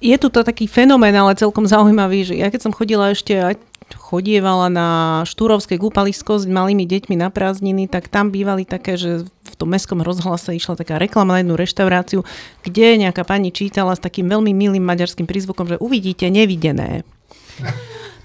je 0.00 0.16
tu 0.20 0.28
to 0.28 0.44
taký 0.44 0.68
fenomén, 0.68 1.16
ale 1.16 1.38
celkom 1.38 1.64
zaujímavý, 1.64 2.28
že 2.28 2.34
ja 2.36 2.52
keď 2.52 2.68
som 2.68 2.76
chodila 2.76 3.10
ešte 3.12 3.56
chodievala 3.94 4.66
na 4.66 4.88
Štúrovské 5.22 5.78
kúpalisko 5.78 6.42
s 6.42 6.44
malými 6.46 6.82
deťmi 6.82 7.14
na 7.14 7.30
prázdniny, 7.30 7.86
tak 7.86 8.10
tam 8.10 8.34
bývali 8.34 8.66
také, 8.66 8.98
že 8.98 9.22
v 9.26 9.54
tom 9.54 9.70
mestskom 9.70 10.02
rozhlase 10.02 10.58
išla 10.58 10.74
taká 10.74 10.98
reklama 10.98 11.38
na 11.38 11.40
jednu 11.46 11.54
reštauráciu, 11.54 12.20
kde 12.66 13.06
nejaká 13.06 13.22
pani 13.22 13.54
čítala 13.54 13.94
s 13.94 14.02
takým 14.02 14.26
veľmi 14.26 14.50
milým 14.50 14.82
maďarským 14.82 15.30
prízvukom, 15.30 15.70
že 15.70 15.76
uvidíte 15.78 16.26
nevidené. 16.26 17.06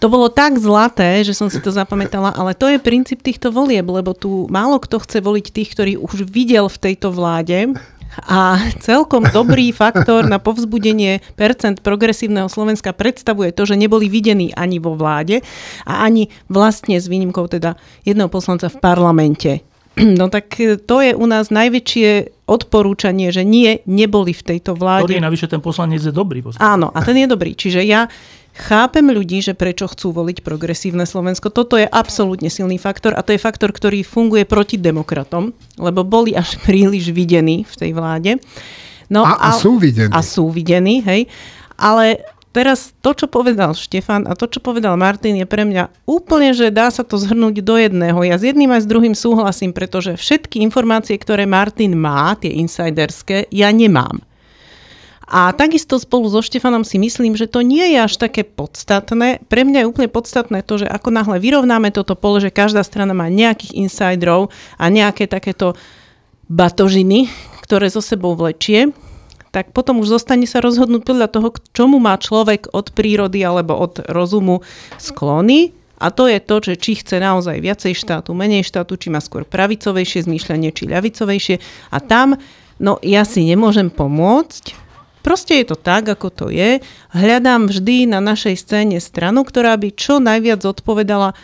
To 0.02 0.10
bolo 0.10 0.34
tak 0.34 0.58
zlaté, 0.58 1.22
že 1.22 1.38
som 1.38 1.46
si 1.46 1.62
to 1.62 1.70
zapamätala, 1.70 2.34
ale 2.34 2.58
to 2.58 2.66
je 2.66 2.82
princíp 2.82 3.22
týchto 3.22 3.54
volieb, 3.54 3.86
lebo 3.86 4.18
tu 4.18 4.50
málo 4.50 4.82
kto 4.82 4.98
chce 4.98 5.22
voliť 5.22 5.46
tých, 5.54 5.70
ktorí 5.78 5.94
už 6.02 6.26
videl 6.26 6.66
v 6.66 6.82
tejto 6.90 7.14
vláde 7.14 7.78
a 8.26 8.58
celkom 8.82 9.30
dobrý 9.30 9.70
faktor 9.72 10.26
na 10.26 10.42
povzbudenie 10.42 11.22
percent 11.38 11.86
progresívneho 11.86 12.50
Slovenska 12.50 12.98
predstavuje 12.98 13.54
to, 13.54 13.64
že 13.70 13.78
neboli 13.78 14.10
videní 14.10 14.50
ani 14.58 14.82
vo 14.82 14.98
vláde 14.98 15.46
a 15.86 16.02
ani 16.02 16.34
vlastne 16.50 16.98
s 16.98 17.06
výnimkou 17.06 17.46
teda 17.46 17.78
jedného 18.02 18.28
poslanca 18.28 18.74
v 18.74 18.82
parlamente. 18.82 19.52
No 20.02 20.32
tak 20.32 20.56
to 20.88 21.04
je 21.04 21.12
u 21.12 21.26
nás 21.28 21.52
najväčšie 21.52 22.42
odporúčanie, 22.48 23.28
že 23.32 23.44
nie, 23.44 23.84
neboli 23.84 24.32
v 24.32 24.56
tejto 24.56 24.72
vláde. 24.76 25.08
Ktorý 25.08 25.24
navyše 25.24 25.48
ten 25.52 25.60
poslanec 25.60 26.00
je 26.00 26.16
dobrý. 26.16 26.40
Poslanec. 26.40 26.64
Áno, 26.64 26.88
a 26.96 27.00
ten 27.04 27.20
je 27.20 27.28
dobrý. 27.28 27.56
Čiže 27.56 27.84
ja 27.84 28.08
Chápem 28.52 29.08
ľudí, 29.08 29.40
že 29.40 29.56
prečo 29.56 29.88
chcú 29.88 30.12
voliť 30.12 30.44
progresívne 30.44 31.08
Slovensko. 31.08 31.48
Toto 31.48 31.80
je 31.80 31.88
absolútne 31.88 32.52
silný 32.52 32.76
faktor 32.76 33.16
a 33.16 33.24
to 33.24 33.32
je 33.32 33.40
faktor, 33.40 33.72
ktorý 33.72 34.04
funguje 34.04 34.44
proti 34.44 34.76
demokratom, 34.76 35.56
lebo 35.80 36.04
boli 36.04 36.36
až 36.36 36.60
príliš 36.68 37.16
videní 37.16 37.64
v 37.64 37.76
tej 37.80 37.92
vláde. 37.96 38.32
No, 39.12 39.24
a, 39.24 39.40
a, 39.40 39.56
a 39.56 39.60
sú 39.60 39.80
videní. 39.80 40.12
A 40.12 40.20
sú 40.24 40.52
videní, 40.52 41.04
hej. 41.04 41.28
Ale 41.80 42.24
teraz 42.52 42.92
to, 43.00 43.16
čo 43.16 43.28
povedal 43.32 43.72
Štefan 43.72 44.28
a 44.28 44.36
to, 44.36 44.48
čo 44.48 44.60
povedal 44.60 45.00
Martin, 45.00 45.40
je 45.40 45.48
pre 45.48 45.64
mňa 45.64 46.08
úplne, 46.08 46.52
že 46.52 46.72
dá 46.72 46.92
sa 46.92 47.08
to 47.08 47.16
zhrnúť 47.16 47.64
do 47.64 47.76
jedného. 47.80 48.20
Ja 48.24 48.36
s 48.36 48.44
jedným 48.44 48.72
aj 48.72 48.84
s 48.84 48.92
druhým 48.92 49.16
súhlasím, 49.16 49.72
pretože 49.72 50.20
všetky 50.20 50.60
informácie, 50.64 51.16
ktoré 51.16 51.48
Martin 51.48 51.96
má, 51.96 52.36
tie 52.36 52.52
insiderské, 52.52 53.48
ja 53.52 53.72
nemám. 53.72 54.24
A 55.32 55.56
takisto 55.56 55.96
spolu 55.96 56.28
so 56.28 56.44
Štefanom 56.44 56.84
si 56.84 57.00
myslím, 57.00 57.40
že 57.40 57.48
to 57.48 57.64
nie 57.64 57.96
je 57.96 58.04
až 58.04 58.20
také 58.20 58.44
podstatné. 58.44 59.40
Pre 59.48 59.64
mňa 59.64 59.88
je 59.88 59.88
úplne 59.88 60.12
podstatné 60.12 60.60
to, 60.60 60.84
že 60.84 60.92
ako 60.92 61.08
náhle 61.08 61.40
vyrovnáme 61.40 61.88
toto 61.96 62.20
pole, 62.20 62.44
že 62.44 62.52
každá 62.52 62.84
strana 62.84 63.16
má 63.16 63.32
nejakých 63.32 63.80
insiderov 63.80 64.52
a 64.76 64.92
nejaké 64.92 65.32
takéto 65.32 65.80
batožiny, 66.52 67.32
ktoré 67.64 67.88
zo 67.88 68.04
sebou 68.04 68.36
vlečie, 68.36 68.92
tak 69.56 69.72
potom 69.72 70.04
už 70.04 70.20
zostane 70.20 70.44
sa 70.44 70.60
rozhodnúť 70.60 71.08
podľa 71.08 71.28
toho, 71.32 71.48
k 71.56 71.64
čomu 71.72 71.96
má 72.04 72.20
človek 72.20 72.68
od 72.76 72.92
prírody 72.92 73.40
alebo 73.40 73.80
od 73.80 74.04
rozumu 74.12 74.60
sklony. 75.00 75.72
A 75.96 76.12
to 76.12 76.28
je 76.28 76.44
to, 76.44 76.56
že 76.60 76.76
či 76.76 76.92
chce 77.00 77.24
naozaj 77.24 77.56
viacej 77.64 77.96
štátu, 77.96 78.36
menej 78.36 78.68
štátu, 78.68 79.00
či 79.00 79.08
má 79.08 79.24
skôr 79.24 79.48
pravicovejšie 79.48 80.28
zmýšľanie, 80.28 80.76
či 80.76 80.92
ľavicovejšie. 80.92 81.56
A 81.94 81.98
tam, 82.04 82.36
no 82.84 83.00
ja 83.00 83.24
si 83.24 83.48
nemôžem 83.48 83.88
pomôcť, 83.88 84.91
Proste 85.22 85.62
je 85.62 85.66
to 85.70 85.78
tak, 85.78 86.10
ako 86.10 86.28
to 86.34 86.46
je. 86.50 86.82
Hľadám 87.14 87.70
vždy 87.70 88.10
na 88.10 88.18
našej 88.18 88.58
scéne 88.58 88.98
stranu, 88.98 89.46
ktorá 89.46 89.78
by 89.78 89.94
čo 89.94 90.18
najviac 90.18 90.66
odpovedala 90.66 91.38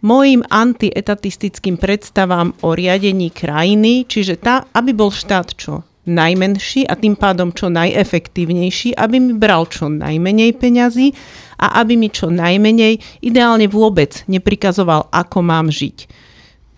mojim 0.00 0.46
antietatistickým 0.46 1.76
predstavám 1.76 2.56
o 2.64 2.72
riadení 2.72 3.28
krajiny, 3.28 4.08
čiže 4.08 4.40
tá, 4.40 4.64
aby 4.72 4.96
bol 4.96 5.10
štát 5.10 5.52
čo 5.58 5.84
najmenší 6.08 6.88
a 6.88 6.96
tým 6.96 7.20
pádom 7.20 7.52
čo 7.52 7.68
najefektívnejší, 7.68 8.96
aby 8.96 9.16
mi 9.20 9.36
bral 9.36 9.68
čo 9.68 9.92
najmenej 9.92 10.56
peňazí 10.56 11.12
a 11.60 11.84
aby 11.84 12.00
mi 12.00 12.08
čo 12.08 12.32
najmenej, 12.32 13.20
ideálne 13.20 13.68
vôbec 13.68 14.24
neprikazoval, 14.24 15.12
ako 15.12 15.38
mám 15.44 15.68
žiť 15.68 16.27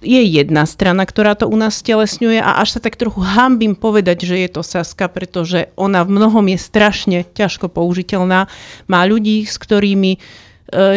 je 0.01 0.21
jedna 0.25 0.65
strana, 0.65 1.05
ktorá 1.05 1.37
to 1.37 1.45
u 1.45 1.57
nás 1.57 1.77
stelesňuje 1.77 2.41
a 2.41 2.61
až 2.65 2.77
sa 2.77 2.81
tak 2.81 2.97
trochu 2.97 3.21
hambím 3.21 3.77
povedať, 3.77 4.25
že 4.25 4.37
je 4.41 4.49
to 4.49 4.65
Saska, 4.65 5.13
pretože 5.13 5.69
ona 5.77 6.01
v 6.05 6.17
mnohom 6.17 6.45
je 6.49 6.59
strašne 6.59 7.19
ťažko 7.37 7.69
použiteľná. 7.69 8.49
Má 8.89 9.01
ľudí, 9.05 9.45
s 9.45 9.61
ktorými 9.61 10.17
e, 10.17 10.19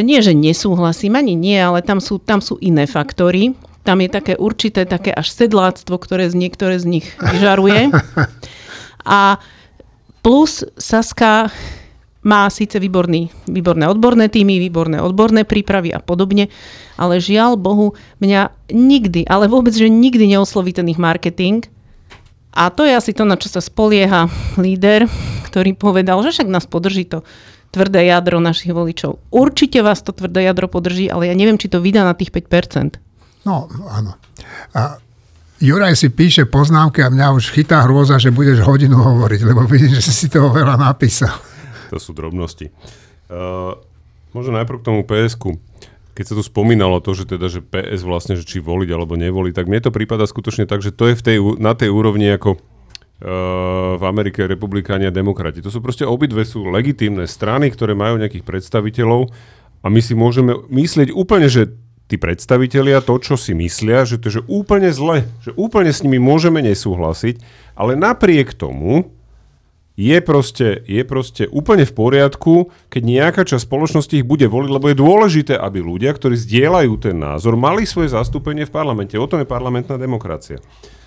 nie, 0.08 0.20
že 0.24 0.32
nesúhlasím, 0.32 1.20
ani 1.20 1.36
nie, 1.36 1.60
ale 1.60 1.84
tam 1.84 2.00
sú, 2.00 2.18
tam 2.24 2.40
sú 2.40 2.56
iné 2.64 2.88
faktory. 2.88 3.52
Tam 3.84 4.00
je 4.00 4.08
také 4.08 4.40
určité, 4.40 4.88
také 4.88 5.12
až 5.12 5.28
sedláctvo, 5.36 6.00
ktoré 6.00 6.32
z 6.32 6.40
niektoré 6.40 6.80
z 6.80 6.88
nich 6.88 7.08
vyžaruje. 7.20 7.92
A 9.04 9.44
plus 10.24 10.64
Saska 10.80 11.52
má 12.24 12.48
síce 12.48 12.80
výborný, 12.80 13.30
výborné 13.52 13.86
odborné 13.92 14.32
týmy, 14.32 14.58
výborné 14.58 15.04
odborné 15.04 15.44
prípravy 15.44 15.92
a 15.92 16.00
podobne, 16.00 16.48
ale 16.96 17.20
žiaľ 17.20 17.60
Bohu, 17.60 17.94
mňa 18.24 18.72
nikdy, 18.72 19.28
ale 19.28 19.52
vôbec, 19.52 19.76
že 19.76 19.92
nikdy 19.92 20.32
neosloví 20.32 20.72
ten 20.72 20.88
ich 20.88 20.98
marketing. 20.98 21.68
A 22.56 22.72
to 22.72 22.88
je 22.88 22.96
asi 22.96 23.12
to, 23.12 23.28
na 23.28 23.36
čo 23.36 23.52
sa 23.52 23.60
spolieha 23.60 24.32
líder, 24.56 25.10
ktorý 25.52 25.76
povedal, 25.76 26.24
že 26.24 26.32
však 26.32 26.50
nás 26.50 26.66
podrží 26.66 27.06
to 27.06 27.28
tvrdé 27.74 28.08
jadro 28.08 28.38
našich 28.40 28.72
voličov. 28.72 29.20
Určite 29.34 29.82
vás 29.82 30.06
to 30.06 30.14
tvrdé 30.14 30.48
jadro 30.48 30.70
podrží, 30.70 31.10
ale 31.10 31.28
ja 31.28 31.36
neviem, 31.36 31.58
či 31.58 31.68
to 31.68 31.82
vydá 31.82 32.06
na 32.06 32.14
tých 32.14 32.30
5%. 32.30 33.02
No, 33.44 33.68
áno. 33.90 34.16
A 34.78 35.02
Juraj 35.58 35.98
si 35.98 36.14
píše 36.14 36.46
poznámky 36.46 37.02
a 37.02 37.10
mňa 37.10 37.28
už 37.34 37.56
chytá 37.56 37.88
hrôza, 37.88 38.22
že 38.22 38.30
budeš 38.36 38.62
hodinu 38.62 39.02
hovoriť, 39.02 39.42
lebo 39.48 39.66
vidím, 39.66 39.98
že 39.98 40.14
si 40.14 40.30
toho 40.30 40.54
veľa 40.54 40.78
napísal 40.78 41.53
to 41.94 42.02
sú 42.02 42.18
drobnosti. 42.18 42.74
Uh, 43.30 43.78
možno 44.34 44.58
najprv 44.58 44.82
k 44.82 44.88
tomu 44.90 45.02
ps 45.06 45.38
keď 46.14 46.26
sa 46.30 46.38
tu 46.38 46.44
spomínalo 46.46 47.02
to, 47.02 47.18
že 47.18 47.26
teda, 47.26 47.50
že 47.50 47.66
PS 47.66 48.06
vlastne, 48.06 48.38
že 48.38 48.46
či 48.46 48.62
voliť 48.62 48.90
alebo 48.94 49.18
nevoliť, 49.18 49.54
tak 49.58 49.66
mne 49.66 49.82
to 49.82 49.90
prípada 49.90 50.30
skutočne 50.30 50.70
tak, 50.70 50.86
že 50.86 50.94
to 50.94 51.10
je 51.10 51.18
v 51.18 51.26
tej, 51.26 51.38
na 51.58 51.74
tej 51.74 51.90
úrovni 51.90 52.30
ako 52.30 52.54
uh, 52.54 52.60
v 53.98 54.04
Amerike 54.06 54.46
republikáni 54.46 55.10
a 55.10 55.14
demokrati. 55.14 55.66
To 55.66 55.74
sú 55.74 55.82
proste 55.82 56.06
obidve 56.06 56.46
sú 56.46 56.70
legitímne 56.70 57.26
strany, 57.26 57.74
ktoré 57.74 57.98
majú 57.98 58.22
nejakých 58.22 58.46
predstaviteľov 58.46 59.34
a 59.82 59.88
my 59.90 60.00
si 60.06 60.14
môžeme 60.14 60.54
myslieť 60.70 61.10
úplne, 61.18 61.50
že 61.50 61.74
tí 62.06 62.22
predstavitelia 62.22 63.02
to, 63.02 63.18
čo 63.18 63.34
si 63.34 63.58
myslia, 63.58 64.06
že 64.06 64.22
to 64.22 64.30
je 64.30 64.34
že 64.38 64.44
úplne 64.46 64.94
zle, 64.94 65.26
že 65.42 65.50
úplne 65.58 65.90
s 65.90 66.06
nimi 66.06 66.22
môžeme 66.22 66.62
nesúhlasiť, 66.62 67.42
ale 67.74 67.98
napriek 67.98 68.54
tomu 68.54 69.10
je 69.94 70.18
proste, 70.26 70.82
je 70.90 71.04
proste 71.06 71.46
úplne 71.54 71.86
v 71.86 71.94
poriadku, 71.94 72.74
keď 72.90 73.02
nejaká 73.06 73.42
časť 73.46 73.70
spoločnosti 73.70 74.14
ich 74.18 74.26
bude 74.26 74.50
voliť, 74.50 74.70
lebo 74.74 74.90
je 74.90 74.98
dôležité, 74.98 75.54
aby 75.54 75.86
ľudia, 75.86 76.18
ktorí 76.18 76.34
zdieľajú 76.34 76.94
ten 76.98 77.16
názor, 77.18 77.54
mali 77.54 77.86
svoje 77.86 78.10
zastúpenie 78.10 78.66
v 78.66 78.74
parlamente. 78.74 79.14
O 79.22 79.30
tom 79.30 79.46
je 79.46 79.48
parlamentná 79.48 80.02
demokracia. 80.02 80.58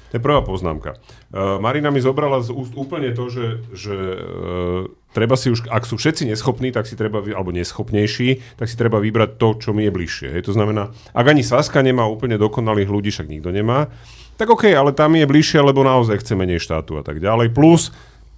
To 0.07 0.13
je 0.15 0.23
prvá 0.23 0.39
poznámka. 0.39 0.95
Uh, 1.35 1.59
Marina 1.59 1.91
mi 1.91 1.99
zobrala 1.99 2.39
z 2.39 2.55
úst 2.55 2.79
úplne 2.79 3.11
to, 3.11 3.27
že, 3.27 3.59
že 3.75 3.95
uh, 3.99 4.87
treba 5.11 5.35
si 5.35 5.51
už, 5.51 5.67
ak 5.67 5.83
sú 5.83 5.99
všetci 5.99 6.31
neschopní, 6.31 6.71
tak 6.71 6.87
si 6.87 6.95
treba, 6.95 7.19
alebo 7.27 7.51
neschopnejší, 7.51 8.55
tak 8.55 8.71
si 8.71 8.79
treba 8.79 9.03
vybrať 9.03 9.35
to, 9.35 9.49
čo 9.59 9.71
mi 9.75 9.83
je 9.83 9.91
bližšie. 9.91 10.29
Hej. 10.31 10.47
To 10.47 10.55
znamená, 10.55 10.95
ak 11.11 11.27
ani 11.27 11.43
Saska 11.43 11.83
nemá 11.83 12.07
úplne 12.07 12.39
dokonalých 12.39 12.87
ľudí, 12.87 13.11
však 13.11 13.27
nikto 13.27 13.51
nemá, 13.51 13.91
tak 14.39 14.47
OK, 14.47 14.71
ale 14.71 14.95
tam 14.95 15.17
je 15.19 15.27
bližšie, 15.27 15.59
lebo 15.59 15.83
naozaj 15.83 16.23
chce 16.23 16.39
menej 16.39 16.63
štátu 16.63 17.01
a 17.01 17.03
tak 17.03 17.19
ďalej. 17.19 17.51
Plus, 17.51 17.91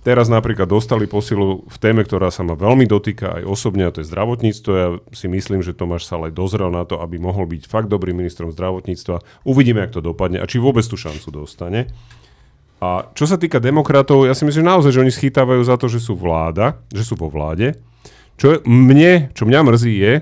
Teraz 0.09 0.33
napríklad 0.33 0.65
dostali 0.65 1.05
posilu 1.05 1.69
v 1.69 1.77
téme, 1.77 2.01
ktorá 2.01 2.33
sa 2.33 2.41
ma 2.41 2.57
veľmi 2.57 2.89
dotýka 2.89 3.29
aj 3.37 3.43
osobne, 3.45 3.85
a 3.85 3.93
to 3.93 4.01
je 4.01 4.09
zdravotníctvo. 4.09 4.71
Ja 4.73 4.89
si 5.13 5.29
myslím, 5.29 5.61
že 5.61 5.77
Tomáš 5.77 6.09
Salaj 6.09 6.33
dozrel 6.33 6.73
na 6.73 6.89
to, 6.89 6.97
aby 7.05 7.21
mohol 7.21 7.45
byť 7.45 7.69
fakt 7.69 7.93
dobrým 7.93 8.17
ministrom 8.17 8.49
zdravotníctva. 8.49 9.45
Uvidíme, 9.45 9.85
ako 9.85 10.01
to 10.01 10.03
dopadne 10.09 10.41
a 10.41 10.49
či 10.49 10.65
vôbec 10.65 10.81
tú 10.89 10.97
šancu 10.97 11.29
dostane. 11.29 11.93
A 12.81 13.05
čo 13.13 13.29
sa 13.29 13.37
týka 13.37 13.61
demokratov, 13.61 14.25
ja 14.25 14.33
si 14.33 14.49
myslím, 14.49 14.65
že 14.65 14.71
naozaj, 14.73 14.97
že 14.97 15.03
oni 15.05 15.13
schytávajú 15.13 15.61
za 15.69 15.77
to, 15.77 15.93
že 15.93 16.01
sú 16.01 16.17
vláda, 16.17 16.81
že 16.89 17.05
sú 17.05 17.13
vo 17.13 17.29
vláde. 17.29 17.77
Čo 18.41 18.65
mne, 18.65 19.29
čo 19.37 19.45
mňa 19.45 19.61
mrzí 19.61 19.93
je, 19.93 20.15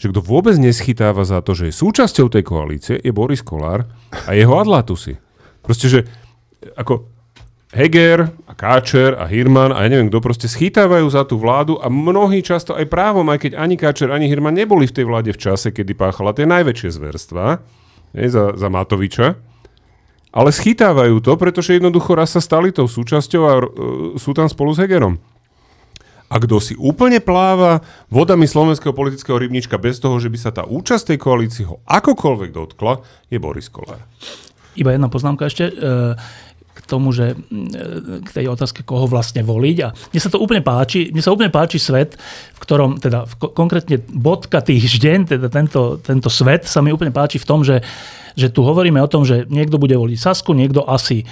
že 0.00 0.06
kto 0.16 0.24
vôbec 0.24 0.56
neschytáva 0.56 1.28
za 1.28 1.44
to, 1.44 1.52
že 1.52 1.68
je 1.68 1.76
súčasťou 1.76 2.32
tej 2.32 2.40
koalície, 2.40 2.96
je 3.04 3.12
Boris 3.12 3.44
Kolár 3.44 3.84
a 4.16 4.32
jeho 4.32 4.56
adlatusy. 4.56 5.20
Proste, 5.60 5.92
že 5.92 6.00
ako 6.72 7.15
Heger 7.74 8.30
a 8.46 8.52
Káčer 8.54 9.18
a 9.18 9.26
Hirman 9.26 9.74
a 9.74 9.82
ja 9.82 9.90
neviem 9.90 10.06
kto 10.06 10.22
proste 10.22 10.46
schytávajú 10.46 11.06
za 11.10 11.26
tú 11.26 11.34
vládu 11.34 11.82
a 11.82 11.90
mnohí 11.90 12.38
často 12.38 12.78
aj 12.78 12.86
právom, 12.86 13.26
aj 13.26 13.42
keď 13.42 13.52
ani 13.58 13.74
Káčer, 13.74 14.14
ani 14.14 14.30
Hirman 14.30 14.54
neboli 14.54 14.86
v 14.86 14.94
tej 14.94 15.04
vláde 15.06 15.34
v 15.34 15.42
čase, 15.42 15.74
kedy 15.74 15.98
páchala 15.98 16.30
tie 16.30 16.46
najväčšie 16.46 16.94
zverstva 16.94 17.58
je, 18.14 18.30
za, 18.30 18.54
za 18.54 18.68
Matoviča, 18.70 19.34
ale 20.30 20.50
schytávajú 20.54 21.18
to, 21.18 21.32
pretože 21.34 21.74
jednoducho 21.74 22.14
raz 22.14 22.38
sa 22.38 22.44
stali 22.44 22.70
tou 22.70 22.86
súčasťou 22.86 23.42
a 23.42 23.54
uh, 23.58 23.64
sú 24.14 24.30
tam 24.30 24.46
spolu 24.46 24.70
s 24.70 24.78
Hegerom. 24.78 25.18
A 26.26 26.42
kto 26.42 26.58
si 26.58 26.74
úplne 26.74 27.22
pláva 27.22 27.86
vodami 28.10 28.50
slovenského 28.50 28.90
politického 28.90 29.38
rybnička 29.38 29.78
bez 29.78 30.02
toho, 30.02 30.18
že 30.18 30.26
by 30.26 30.38
sa 30.38 30.50
tá 30.50 30.66
účasť 30.66 31.14
tej 31.14 31.18
koalícii 31.22 31.64
ho 31.70 31.78
akokoľvek 31.86 32.50
dotkla, 32.50 32.98
je 33.30 33.38
Boris 33.38 33.70
Kolár. 33.70 34.02
Iba 34.76 34.92
jedna 34.92 35.08
poznámka 35.08 35.48
ešte. 35.48 35.72
Uh, 35.72 36.18
tomu, 36.86 37.10
že 37.10 37.34
mm, 37.34 38.22
k 38.26 38.30
tej 38.30 38.46
otázke, 38.50 38.86
koho 38.86 39.10
vlastne 39.10 39.42
voliť. 39.42 39.76
A 39.82 39.88
mne 39.92 40.20
sa 40.22 40.30
to 40.30 40.38
úplne 40.38 40.62
páči, 40.62 41.10
mne 41.10 41.22
sa 41.22 41.34
úplne 41.34 41.50
páči 41.50 41.82
svet, 41.82 42.14
v 42.54 42.58
ktorom, 42.62 43.02
teda 43.02 43.26
konkrétne 43.54 44.00
bodka 44.10 44.62
týždeň, 44.62 45.36
teda 45.36 45.46
tento, 45.50 45.98
tento 46.00 46.30
svet 46.30 46.64
sa 46.64 46.80
mi 46.80 46.94
úplne 46.94 47.10
páči 47.12 47.42
v 47.42 47.48
tom, 47.48 47.66
že 47.66 47.82
že 48.36 48.52
tu 48.52 48.60
hovoríme 48.62 49.00
o 49.00 49.08
tom, 49.08 49.24
že 49.24 49.48
niekto 49.48 49.80
bude 49.80 49.96
voliť 49.96 50.20
Sasku, 50.20 50.52
niekto 50.52 50.84
asi 50.84 51.24
e, 51.24 51.26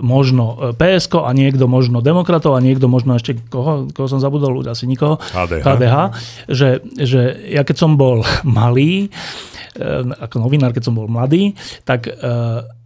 možno 0.00 0.56
e, 0.56 0.72
PSK 0.72 1.28
a 1.28 1.30
niekto 1.36 1.68
možno 1.68 2.00
demokratov 2.00 2.56
a 2.56 2.64
niekto 2.64 2.88
možno 2.88 3.20
ešte, 3.20 3.36
koho, 3.52 3.92
koho 3.92 4.08
som 4.08 4.16
zabudol, 4.16 4.64
asi 4.64 4.88
nikoho, 4.88 5.20
KDH, 5.20 5.60
KDH 5.60 5.96
že, 6.48 6.80
že 6.96 7.52
ja 7.52 7.62
keď 7.68 7.76
som 7.76 8.00
bol 8.00 8.24
malý, 8.48 9.12
e, 9.76 9.88
ako 10.24 10.48
novinár, 10.48 10.72
keď 10.72 10.88
som 10.88 10.96
bol 10.96 11.06
mladý, 11.06 11.52
tak 11.84 12.08
e, 12.08 12.12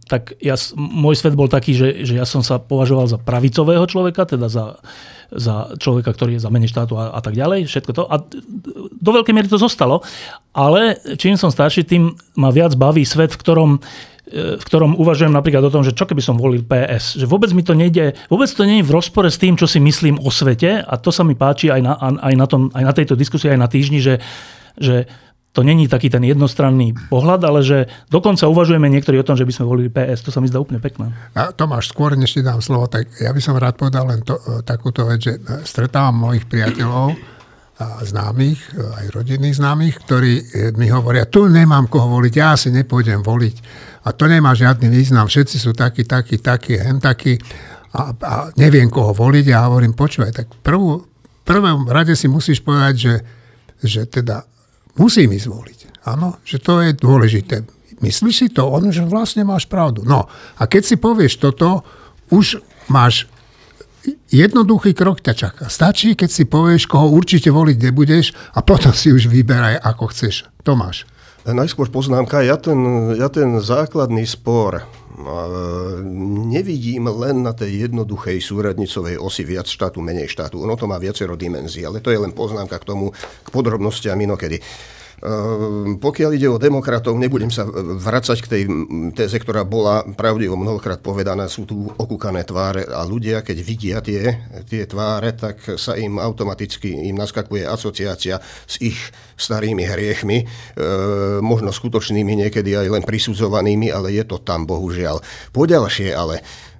tak 0.03 0.35
ja, 0.43 0.59
môj 0.75 1.15
svet 1.15 1.35
bol 1.35 1.47
taký, 1.47 1.71
že, 1.75 2.03
že 2.03 2.19
ja 2.19 2.27
som 2.27 2.43
sa 2.43 2.59
považoval 2.59 3.07
za 3.07 3.19
pravicového 3.19 3.87
človeka, 3.87 4.27
teda 4.27 4.51
za, 4.51 4.83
za 5.31 5.73
človeka, 5.79 6.11
ktorý 6.11 6.35
je 6.37 6.43
za 6.43 6.51
menej 6.51 6.71
štátu 6.75 6.99
a, 6.99 7.15
a 7.15 7.19
tak 7.23 7.39
ďalej, 7.39 7.71
všetko 7.71 7.91
to. 7.95 8.03
A 8.11 8.19
do 8.99 9.11
veľkej 9.15 9.33
miery 9.33 9.47
to 9.47 9.61
zostalo, 9.61 10.03
ale 10.51 10.99
čím 11.15 11.39
som 11.39 11.49
starší, 11.49 11.87
tým 11.87 12.13
ma 12.35 12.51
viac 12.51 12.75
baví 12.75 13.07
svet, 13.07 13.31
v 13.31 13.39
ktorom 13.39 13.71
e, 14.27 14.59
v 14.59 14.63
ktorom 14.63 14.99
uvažujem 14.99 15.31
napríklad 15.31 15.63
o 15.63 15.73
tom, 15.73 15.87
že 15.87 15.95
čo 15.95 16.03
keby 16.03 16.19
som 16.19 16.35
volil 16.35 16.67
PS. 16.67 17.15
Že 17.17 17.25
vôbec 17.31 17.55
mi 17.55 17.63
to 17.63 17.71
nejde, 17.71 18.19
vôbec 18.27 18.51
to 18.51 18.67
nie 18.67 18.83
je 18.83 18.87
v 18.87 18.95
rozpore 18.95 19.31
s 19.31 19.39
tým, 19.39 19.55
čo 19.55 19.71
si 19.71 19.79
myslím 19.79 20.19
o 20.19 20.27
svete 20.27 20.83
a 20.83 20.93
to 20.99 21.15
sa 21.15 21.23
mi 21.23 21.33
páči 21.33 21.71
aj 21.71 21.81
na, 21.81 21.95
aj 21.99 22.33
na, 22.35 22.45
tom, 22.47 22.61
aj 22.75 22.83
na 22.83 22.93
tejto 22.93 23.15
diskusii, 23.15 23.55
aj 23.55 23.59
na 23.61 23.71
týždni, 23.71 24.03
že, 24.03 24.19
že 24.75 25.07
to 25.53 25.61
není 25.61 25.85
taký 25.85 26.09
ten 26.09 26.25
jednostranný 26.25 26.97
pohľad, 27.13 27.45
ale 27.45 27.61
že 27.61 27.85
dokonca 28.09 28.49
uvažujeme 28.49 28.89
niektorí 28.89 29.21
o 29.21 29.27
tom, 29.27 29.37
že 29.37 29.45
by 29.45 29.53
sme 29.53 29.69
volili 29.69 29.89
PS. 29.93 30.25
To 30.25 30.33
sa 30.33 30.41
mi 30.41 30.49
zdá 30.49 30.57
úplne 30.57 30.81
pekné. 30.81 31.13
A 31.37 31.53
Tomáš, 31.53 31.93
skôr 31.93 32.17
než 32.17 32.33
ti 32.33 32.41
dám 32.41 32.57
slovo, 32.57 32.89
tak 32.89 33.05
ja 33.21 33.29
by 33.29 33.37
som 33.37 33.53
rád 33.53 33.77
povedal 33.77 34.09
len 34.09 34.25
to, 34.25 34.33
e, 34.41 34.65
takúto 34.65 35.05
vec, 35.05 35.21
že 35.21 35.37
e, 35.37 35.61
stretávam 35.61 36.17
mojich 36.17 36.49
priateľov 36.49 37.13
a 37.77 38.01
známych, 38.01 38.65
e, 38.73 38.81
aj 38.81 39.05
rodinných 39.13 39.61
známych, 39.61 39.95
ktorí 40.01 40.33
mi 40.73 40.89
hovoria, 40.89 41.29
tu 41.29 41.45
nemám 41.45 41.85
koho 41.85 42.09
voliť, 42.17 42.33
ja 42.33 42.57
si 42.57 42.73
nepôjdem 42.73 43.21
voliť. 43.21 43.55
A 44.09 44.11
to 44.11 44.25
nemá 44.25 44.57
žiadny 44.57 44.89
význam, 44.89 45.29
všetci 45.29 45.61
sú 45.61 45.77
takí, 45.77 46.01
takí, 46.01 46.41
takí, 46.41 46.81
hen 46.81 46.97
takí. 46.97 47.37
a, 47.93 48.09
a 48.09 48.33
neviem 48.57 48.89
koho 48.89 49.13
voliť 49.13 49.53
a 49.53 49.69
hovorím, 49.69 49.93
počúvaj, 49.93 50.33
tak 50.33 50.49
prvú, 50.65 51.05
prvom 51.45 51.85
rade 51.85 52.17
si 52.17 52.25
musíš 52.25 52.57
povedať, 52.65 52.95
že, 52.97 53.15
že 53.85 54.01
teda 54.09 54.49
musím 54.99 55.33
ísť 55.33 55.47
voliť. 55.49 55.79
Áno, 56.03 56.37
že 56.43 56.59
to 56.59 56.83
je 56.83 56.91
dôležité. 56.93 57.63
Myslíš 58.03 58.35
si 58.35 58.47
to? 58.51 58.67
On, 58.67 58.83
že 58.91 59.07
vlastne 59.07 59.47
máš 59.47 59.63
pravdu. 59.63 60.03
No 60.03 60.27
a 60.59 60.63
keď 60.67 60.83
si 60.83 60.95
povieš 60.99 61.39
toto, 61.39 61.87
už 62.27 62.59
máš 62.91 63.31
jednoduchý 64.27 64.91
krok 64.91 65.23
ťa 65.23 65.33
čaká. 65.33 65.65
Stačí, 65.71 66.11
keď 66.19 66.29
si 66.29 66.43
povieš, 66.43 66.91
koho 66.91 67.07
určite 67.07 67.47
voliť 67.47 67.77
nebudeš 67.79 68.35
a 68.51 68.59
potom 68.59 68.91
si 68.91 69.15
už 69.15 69.31
vyberaj, 69.31 69.79
ako 69.79 70.11
chceš. 70.11 70.43
Tomáš. 70.67 71.07
Najskôr 71.43 71.91
poznámka, 71.91 72.39
ja 72.39 72.55
ten, 72.55 72.79
ja 73.19 73.27
ten 73.27 73.59
základný 73.59 74.23
spor 74.23 74.87
nevidím 76.47 77.11
len 77.11 77.43
na 77.43 77.51
tej 77.51 77.87
jednoduchej 77.87 78.39
súradnicovej 78.39 79.19
osi 79.19 79.43
viac 79.43 79.67
štátu, 79.67 79.99
menej 79.99 80.31
štátu. 80.31 80.63
Ono 80.63 80.79
to 80.79 80.87
má 80.87 80.95
viacero 80.95 81.35
dimenzií, 81.35 81.83
ale 81.83 81.99
to 81.99 82.15
je 82.15 82.19
len 82.23 82.31
poznámka 82.31 82.79
k 82.79 82.87
tomu, 82.87 83.11
k 83.43 83.49
podrobnostiam 83.51 84.15
inokedy. 84.15 84.63
Ehm, 85.21 86.01
pokiaľ 86.01 86.31
ide 86.33 86.49
o 86.49 86.57
demokratov, 86.57 87.13
nebudem 87.19 87.53
sa 87.53 87.67
vracať 87.67 88.37
k 88.41 88.47
tej 88.49 88.63
téze, 89.13 89.37
ktorá 89.37 89.61
bola 89.61 90.01
pravdivo 90.03 90.57
mnohokrát 90.57 90.99
povedaná, 90.99 91.45
sú 91.45 91.69
tu 91.69 91.91
okúkané 91.93 92.41
tváre 92.47 92.89
a 92.89 93.05
ľudia, 93.05 93.45
keď 93.45 93.57
vidia 93.61 93.97
tie, 94.01 94.33
tie 94.65 94.83
tváre, 94.89 95.37
tak 95.37 95.77
sa 95.77 95.93
im 95.93 96.17
automaticky 96.17 97.07
im 97.07 97.15
naskakuje 97.19 97.63
asociácia 97.67 98.41
s 98.65 98.81
ich 98.81 98.97
starými 99.37 99.85
hriechmi, 99.85 100.43
e, 100.43 100.45
možno 101.39 101.69
skutočnými, 101.69 102.47
niekedy 102.47 102.73
aj 102.73 102.87
len 102.89 103.03
prisudzovanými, 103.03 103.93
ale 103.93 104.17
je 104.17 104.23
to 104.25 104.41
tam, 104.41 104.65
bohužiaľ. 104.65 105.21
Poďalšie 105.53 106.09
ale, 106.15 106.41
E, 106.41 106.72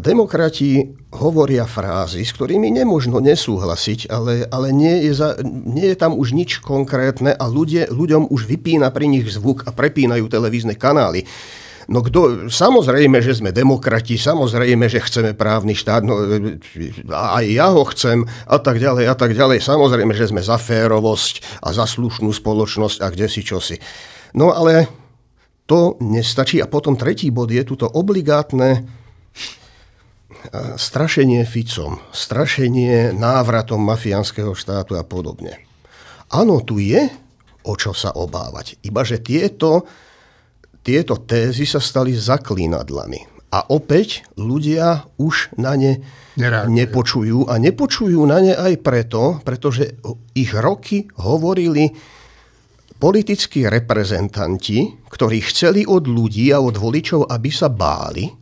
demokrati 0.00 0.96
hovoria 1.12 1.68
frázy, 1.68 2.24
s 2.24 2.32
ktorými 2.32 2.72
nemožno 2.72 3.20
nesúhlasiť, 3.20 4.08
ale, 4.08 4.48
ale 4.48 4.72
nie, 4.72 5.04
je 5.08 5.12
za, 5.12 5.36
nie 5.44 5.92
je 5.92 5.96
tam 5.96 6.16
už 6.16 6.32
nič 6.32 6.64
konkrétne 6.64 7.36
a 7.36 7.44
ľudia, 7.44 7.92
ľuďom 7.92 8.32
už 8.32 8.48
vypína 8.48 8.88
pri 8.88 9.12
nich 9.12 9.28
zvuk 9.28 9.68
a 9.68 9.70
prepínajú 9.76 10.24
televízne 10.32 10.72
kanály. 10.72 11.28
No 11.90 12.00
kdo, 12.00 12.48
samozrejme, 12.48 13.20
že 13.20 13.42
sme 13.42 13.52
demokrati, 13.52 14.14
samozrejme, 14.16 14.86
že 14.88 15.02
chceme 15.02 15.36
právny 15.36 15.74
štát, 15.76 16.00
no, 16.06 16.16
aj 17.10 17.44
ja 17.44 17.68
ho 17.74 17.82
chcem 17.90 18.24
a 18.46 18.56
tak 18.56 18.78
ďalej 18.78 19.04
a 19.10 19.14
tak 19.18 19.34
ďalej. 19.34 19.60
Samozrejme, 19.60 20.14
že 20.14 20.30
sme 20.30 20.40
za 20.40 20.56
férovosť 20.56 21.60
a 21.60 21.74
za 21.74 21.84
slušnú 21.84 22.30
spoločnosť 22.30 23.02
a 23.02 23.10
kde 23.10 23.26
si 23.26 23.42
čosi. 23.42 23.76
No 24.38 24.54
ale 24.54 24.88
to 25.66 25.98
nestačí. 26.00 26.62
A 26.62 26.70
potom 26.70 26.94
tretí 26.94 27.34
bod 27.34 27.50
je 27.50 27.66
tuto 27.66 27.90
obligátne 27.90 29.01
strašenie 30.76 31.46
Ficom, 31.46 32.02
strašenie 32.10 33.14
návratom 33.14 33.78
mafiánskeho 33.78 34.52
štátu 34.58 34.98
a 34.98 35.06
podobne. 35.06 35.62
Áno, 36.32 36.64
tu 36.64 36.80
je 36.82 37.12
o 37.62 37.74
čo 37.78 37.94
sa 37.94 38.10
obávať. 38.14 38.78
Iba, 38.82 39.06
že 39.06 39.22
tieto, 39.22 39.86
tieto 40.82 41.14
tézy 41.22 41.62
sa 41.66 41.78
stali 41.78 42.10
zaklínadlami. 42.14 43.30
A 43.52 43.68
opäť 43.68 44.24
ľudia 44.40 45.04
už 45.20 45.54
na 45.60 45.76
ne 45.76 46.00
Nereagujú. 46.40 46.72
nepočujú. 46.72 47.38
A 47.52 47.60
nepočujú 47.60 48.20
na 48.24 48.40
ne 48.40 48.54
aj 48.56 48.80
preto, 48.80 49.44
pretože 49.44 50.00
ich 50.32 50.56
roky 50.56 51.04
hovorili 51.20 51.92
politickí 52.96 53.68
reprezentanti, 53.68 55.04
ktorí 55.04 55.44
chceli 55.44 55.84
od 55.84 56.08
ľudí 56.08 56.48
a 56.48 56.64
od 56.64 56.80
voličov, 56.80 57.28
aby 57.28 57.50
sa 57.52 57.68
báli, 57.68 58.41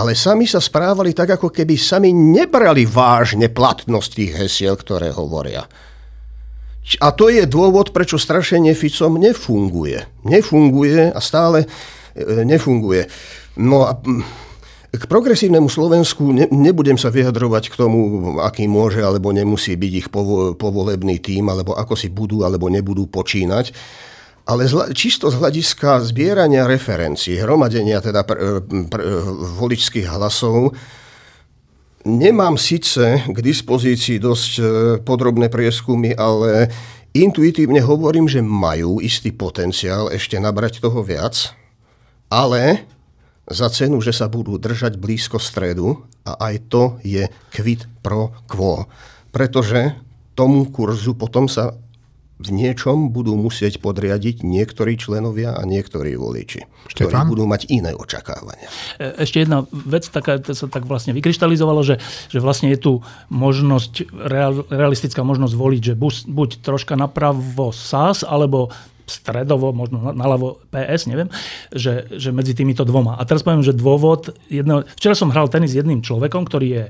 ale 0.00 0.16
sami 0.16 0.48
sa 0.48 0.64
správali 0.64 1.12
tak, 1.12 1.36
ako 1.36 1.52
keby 1.52 1.76
sami 1.76 2.08
nebrali 2.16 2.88
vážne 2.88 3.52
platnosť 3.52 4.10
tých 4.16 4.32
hesiel, 4.32 4.80
ktoré 4.80 5.12
hovoria. 5.12 5.68
A 7.04 7.12
to 7.12 7.28
je 7.28 7.44
dôvod, 7.44 7.92
prečo 7.92 8.16
strašenie 8.16 8.72
Ficom 8.72 9.20
nefunguje. 9.20 10.24
Nefunguje 10.24 11.12
a 11.12 11.20
stále 11.20 11.68
e, 12.16 12.42
nefunguje. 12.48 13.04
No 13.60 13.84
a 13.84 14.00
k 14.90 15.04
progresívnemu 15.06 15.68
Slovensku 15.70 16.32
ne, 16.32 16.48
nebudem 16.50 16.98
sa 16.98 17.12
vyjadrovať 17.12 17.70
k 17.70 17.78
tomu, 17.78 18.00
aký 18.42 18.66
môže 18.66 19.04
alebo 19.04 19.30
nemusí 19.30 19.76
byť 19.76 19.92
ich 19.92 20.08
povo, 20.08 20.56
povolebný 20.56 21.20
tým, 21.22 21.46
alebo 21.46 21.76
ako 21.76 21.94
si 21.94 22.10
budú 22.10 22.42
alebo 22.42 22.66
nebudú 22.66 23.06
počínať. 23.06 23.70
Ale 24.48 24.66
zla, 24.66 24.90
čisto 24.96 25.28
z 25.28 25.36
hľadiska 25.36 26.00
zbierania 26.04 26.64
referencií, 26.64 27.38
hromadenia 27.38 28.00
teda 28.00 28.24
pr, 28.24 28.64
pr, 28.88 29.00
voličských 29.60 30.08
hlasov, 30.08 30.72
nemám 32.08 32.56
síce 32.56 33.24
k 33.28 33.38
dispozícii 33.38 34.16
dosť 34.16 34.52
e, 34.56 34.62
podrobné 35.04 35.52
prieskumy, 35.52 36.16
ale 36.16 36.72
intuitívne 37.12 37.84
hovorím, 37.84 38.26
že 38.26 38.40
majú 38.40 38.98
istý 38.98 39.30
potenciál 39.30 40.08
ešte 40.08 40.40
nabrať 40.40 40.80
toho 40.80 41.04
viac, 41.04 41.52
ale 42.32 42.88
za 43.50 43.66
cenu, 43.68 43.98
že 43.98 44.14
sa 44.14 44.30
budú 44.30 44.56
držať 44.56 44.94
blízko 44.94 45.42
stredu 45.42 46.06
a 46.22 46.38
aj 46.48 46.54
to 46.70 46.82
je 47.02 47.26
quid 47.50 47.82
pro 48.00 48.30
quo. 48.46 48.86
Pretože 49.34 49.98
tomu 50.38 50.70
kurzu 50.70 51.18
potom 51.18 51.50
sa 51.50 51.74
v 52.40 52.50
niečom 52.56 53.12
budú 53.12 53.36
musieť 53.36 53.84
podriadiť 53.84 54.40
niektorí 54.40 54.96
členovia 54.96 55.52
a 55.52 55.62
niektorí 55.68 56.16
voliči, 56.16 56.64
ktorí 56.88 57.12
Štefán? 57.12 57.28
budú 57.28 57.44
mať 57.44 57.68
iné 57.68 57.92
očakávania. 57.92 58.68
E, 58.96 59.28
ešte 59.28 59.44
jedna 59.44 59.68
vec, 59.70 60.08
taká, 60.08 60.40
to 60.40 60.56
sa 60.56 60.64
tak 60.72 60.88
vlastne 60.88 61.12
vykryštalizovalo, 61.12 61.84
že, 61.84 62.00
že 62.32 62.40
vlastne 62.40 62.72
je 62.72 62.80
tu 62.80 62.92
možnosť, 63.28 64.08
real, 64.16 64.64
realistická 64.72 65.20
možnosť 65.20 65.52
voliť, 65.52 65.82
že 65.92 65.94
buď, 66.00 66.14
buď 66.32 66.50
troška 66.64 66.96
napravo 66.96 67.76
SAS, 67.76 68.24
alebo 68.24 68.72
stredovo, 69.10 69.74
možno 69.74 70.14
naľavo 70.14 70.62
PS, 70.70 71.10
neviem, 71.10 71.26
že, 71.74 72.06
že 72.14 72.30
medzi 72.30 72.54
týmito 72.54 72.86
dvoma. 72.86 73.18
A 73.18 73.26
teraz 73.26 73.42
poviem, 73.42 73.66
že 73.66 73.74
dôvod, 73.74 74.30
jedno, 74.46 74.86
včera 74.94 75.18
som 75.18 75.34
hral 75.34 75.50
tenis 75.50 75.74
s 75.74 75.82
jedným 75.82 76.00
človekom, 76.00 76.46
ktorý 76.46 76.68
je 76.70 76.84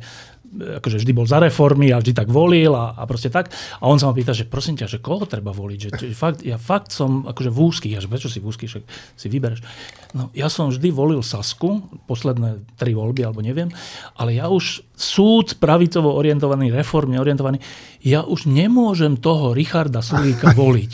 akože 0.50 0.98
vždy 0.98 1.12
bol 1.14 1.26
za 1.30 1.38
reformy 1.38 1.94
a 1.94 2.02
vždy 2.02 2.12
tak 2.12 2.26
volil 2.26 2.74
a, 2.74 2.98
a 2.98 3.06
proste 3.06 3.30
tak. 3.30 3.54
A 3.78 3.86
on 3.86 4.02
sa 4.02 4.10
ma 4.10 4.14
pýta, 4.14 4.34
že 4.34 4.50
prosím 4.50 4.74
ťa, 4.74 4.90
že 4.90 4.98
koho 4.98 5.22
treba 5.24 5.54
voliť? 5.54 5.78
Že, 5.78 5.90
že 6.10 6.16
fakt, 6.18 6.40
ja 6.42 6.58
fakt 6.58 6.90
som 6.90 7.22
akože 7.26 7.50
v 7.54 7.58
úzkých. 7.58 7.92
Ja, 7.94 8.02
že 8.02 8.10
prečo 8.10 8.26
si 8.26 8.42
v 8.42 8.50
úzkých, 8.50 8.70
však 8.70 8.84
si 9.14 9.26
vybereš. 9.30 9.62
No, 10.10 10.26
ja 10.34 10.50
som 10.50 10.74
vždy 10.74 10.90
volil 10.90 11.22
Sasku, 11.22 11.86
posledné 12.10 12.66
tri 12.74 12.98
voľby, 12.98 13.22
alebo 13.22 13.46
neviem, 13.46 13.70
ale 14.18 14.34
ja 14.34 14.50
už 14.50 14.82
súd 14.98 15.54
pravicovo 15.62 16.10
orientovaný, 16.18 16.74
reformne 16.74 17.22
orientovaný, 17.22 17.62
ja 18.02 18.26
už 18.26 18.50
nemôžem 18.50 19.14
toho 19.22 19.54
Richarda 19.54 20.02
Sulíka 20.02 20.50
voliť. 20.58 20.90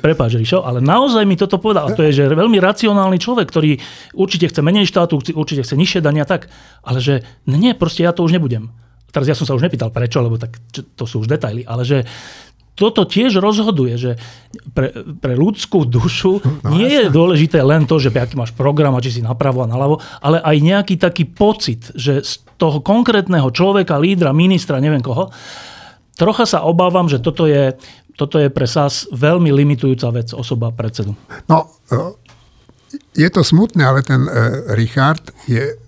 Prepáč, 0.00 0.40
Rišo, 0.40 0.64
ale 0.64 0.80
naozaj 0.80 1.28
mi 1.28 1.36
toto 1.36 1.60
povedal. 1.60 1.92
A 1.92 1.94
to 1.94 2.00
je, 2.08 2.24
že 2.24 2.32
veľmi 2.32 2.56
racionálny 2.56 3.20
človek, 3.20 3.52
ktorý 3.52 3.76
určite 4.16 4.48
chce 4.48 4.64
menej 4.64 4.88
štátu, 4.88 5.20
určite 5.36 5.60
chce 5.60 5.76
nižšie 5.76 6.00
dania, 6.00 6.24
tak, 6.24 6.48
ale 6.80 7.04
že 7.04 7.20
nie, 7.44 7.76
proste 7.76 8.00
ja 8.00 8.16
to 8.16 8.24
už 8.24 8.32
nebudem. 8.32 8.72
Teraz 9.14 9.30
ja 9.30 9.38
som 9.38 9.46
sa 9.46 9.54
už 9.54 9.62
nepýtal 9.62 9.94
prečo, 9.94 10.18
lebo 10.18 10.34
tak 10.34 10.58
to 10.74 11.06
sú 11.06 11.22
už 11.22 11.30
detaily, 11.30 11.62
ale 11.62 11.86
že 11.86 12.02
toto 12.74 13.06
tiež 13.06 13.38
rozhoduje, 13.38 13.94
že 13.94 14.12
pre, 14.74 14.90
pre 15.22 15.38
ľudskú 15.38 15.86
dušu 15.86 16.42
no, 16.42 16.74
nie 16.74 16.90
jasne. 16.90 17.06
je 17.06 17.14
dôležité 17.14 17.58
len 17.62 17.86
to, 17.86 18.02
že 18.02 18.10
aký 18.10 18.34
máš 18.34 18.50
program 18.50 18.98
a 18.98 19.02
či 19.02 19.14
si 19.14 19.22
napravo 19.22 19.62
a 19.62 19.70
naľavo, 19.70 20.02
ale 20.18 20.42
aj 20.42 20.56
nejaký 20.58 20.94
taký 20.98 21.30
pocit, 21.30 21.94
že 21.94 22.26
z 22.26 22.42
toho 22.58 22.82
konkrétneho 22.82 23.46
človeka, 23.54 24.02
lídra, 24.02 24.34
ministra, 24.34 24.82
neviem 24.82 25.02
koho, 25.02 25.30
trocha 26.18 26.50
sa 26.50 26.66
obávam, 26.66 27.06
že 27.06 27.22
toto 27.22 27.46
je, 27.46 27.78
toto 28.18 28.42
je 28.42 28.50
pre 28.50 28.66
SAS 28.66 29.06
veľmi 29.14 29.54
limitujúca 29.54 30.10
vec 30.10 30.34
osoba 30.34 30.74
predsedu. 30.74 31.14
No, 31.46 31.70
e, 31.94 31.94
je 33.14 33.28
to 33.30 33.46
smutné, 33.46 33.86
ale 33.86 34.02
ten 34.02 34.26
uh, 34.26 34.74
Richard 34.74 35.22
je 35.46 35.78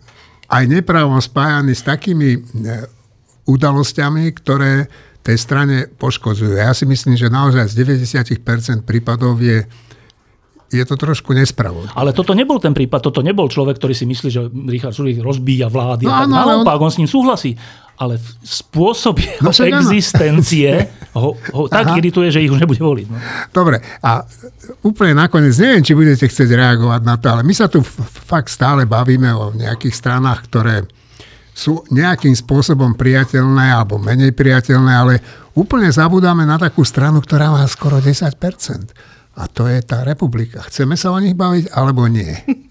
aj 0.47 0.63
neprávom 0.71 1.19
spájaný 1.19 1.75
s 1.75 1.83
takými 1.83 2.39
uh, 2.39 2.87
udalosťami, 3.47 4.31
ktoré 4.37 4.91
tej 5.27 5.39
strane 5.43 5.91
poškodzujú. 5.91 6.55
Ja 6.55 6.71
si 6.71 6.87
myslím, 6.87 7.19
že 7.19 7.27
naozaj 7.27 7.75
z 7.75 7.75
90% 7.83 8.87
prípadov 8.87 9.43
je 9.43 9.67
je 10.67 10.83
to 10.83 10.99
trošku 10.99 11.31
nespravodlivé. 11.31 11.95
Ale 11.95 12.11
toto 12.11 12.35
nebol 12.35 12.59
ten 12.59 12.75
prípad, 12.75 12.99
toto 12.99 13.23
nebol 13.23 13.47
človek, 13.47 13.79
ktorý 13.79 13.95
si 13.95 14.03
myslí, 14.03 14.29
že 14.29 14.51
Richard 14.67 14.99
Sulik 14.99 15.23
rozbíja 15.23 15.71
vlády. 15.71 16.11
No, 16.11 16.15
a 16.15 16.27
no, 16.27 16.35
naopak, 16.35 16.79
on... 16.83 16.91
on 16.91 16.93
s 16.93 16.99
ním 16.99 17.07
súhlasí. 17.07 17.55
Ale 17.97 18.21
spôsob 18.45 19.17
jeho 19.23 19.47
no, 19.47 19.55
existencie 19.55 20.91
ho, 21.17 21.39
ho 21.39 21.63
tak 21.71 21.97
irituje, 21.97 22.29
že 22.29 22.43
ich 22.43 22.53
už 22.53 22.61
nebude 22.61 22.83
voliť. 22.83 23.07
No. 23.09 23.17
Dobre, 23.55 23.81
a 24.03 24.27
úplne 24.85 25.17
nakoniec, 25.17 25.55
neviem, 25.57 25.87
či 25.87 25.97
budete 25.97 26.27
chcieť 26.27 26.51
reagovať 26.51 27.01
na 27.07 27.15
to, 27.17 27.27
ale 27.31 27.47
my 27.47 27.55
sa 27.55 27.71
tu 27.71 27.81
fakt 28.27 28.51
stále 28.51 28.85
bavíme 28.85 29.31
o 29.33 29.55
nejakých 29.55 29.95
stranách, 29.97 30.51
ktoré 30.51 30.85
sú 31.57 31.89
nejakým 31.89 32.37
spôsobom 32.37 32.93
priateľné 33.01 33.73
alebo 33.73 33.97
menej 33.97 34.37
priateľné, 34.37 34.93
ale 34.93 35.15
úplne 35.57 35.89
zabudáme 35.89 36.45
na 36.45 36.61
takú 36.61 36.85
stranu, 36.85 37.25
ktorá 37.25 37.49
má 37.49 37.65
skoro 37.65 37.97
10%. 37.97 38.37
A 39.37 39.43
to 39.49 39.65
je 39.65 39.81
tá 39.81 40.05
republika. 40.05 40.61
Chceme 40.69 41.01
sa 41.01 41.17
o 41.17 41.19
nich 41.21 41.33
baviť 41.33 41.73
alebo 41.73 42.05
nie? 42.13 42.29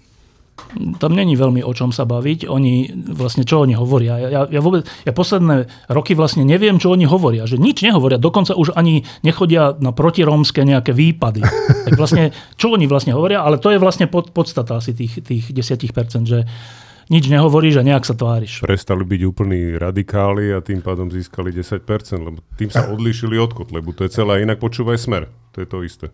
tam 1.02 1.12
není 1.16 1.34
veľmi 1.34 1.64
o 1.64 1.72
čom 1.72 1.90
sa 1.90 2.04
baviť. 2.04 2.46
Oni, 2.46 2.90
vlastne 3.10 3.42
čo 3.42 3.64
oni 3.64 3.74
hovoria. 3.74 4.18
Ja, 4.18 4.46
ja, 4.46 4.60
vôbec, 4.60 4.84
ja 5.06 5.12
posledné 5.14 5.66
roky 5.90 6.12
vlastne 6.12 6.44
neviem, 6.44 6.76
čo 6.76 6.92
oni 6.92 7.08
hovoria. 7.08 7.48
Že 7.48 7.62
nič 7.62 7.82
nehovoria. 7.82 8.20
Dokonca 8.20 8.54
už 8.54 8.76
ani 8.76 9.02
nechodia 9.24 9.74
na 9.78 9.90
protirómske 9.90 10.62
nejaké 10.62 10.92
výpady. 10.94 11.42
Tak 11.86 12.02
vlastne, 12.02 12.34
čo 12.58 12.74
oni 12.74 12.90
vlastne 12.90 13.14
hovoria, 13.14 13.46
ale 13.46 13.62
to 13.62 13.70
je 13.70 13.78
vlastne 13.78 14.10
pod, 14.10 14.34
podstata 14.34 14.82
asi 14.82 14.90
tých, 14.90 15.22
tých 15.22 15.54
10%, 15.54 15.86
že 16.26 16.42
nič 17.06 17.24
nehovoríš 17.30 17.80
a 17.80 17.86
nejak 17.86 18.04
sa 18.06 18.14
tváriš. 18.14 18.66
Prestali 18.66 19.06
byť 19.06 19.20
úplní 19.26 19.78
radikáli 19.78 20.50
a 20.50 20.58
tým 20.58 20.82
pádom 20.82 21.10
získali 21.10 21.54
10%, 21.54 21.82
lebo 22.18 22.42
tým 22.58 22.70
sa 22.70 22.90
odlíšili 22.90 23.38
od 23.38 23.54
Kotlebu. 23.54 23.94
To 23.94 24.06
je 24.06 24.10
celé. 24.10 24.42
Inak 24.42 24.58
počúvaj 24.58 24.98
smer. 24.98 25.30
To 25.54 25.62
je 25.62 25.68
to 25.68 25.80
isté. 25.86 26.06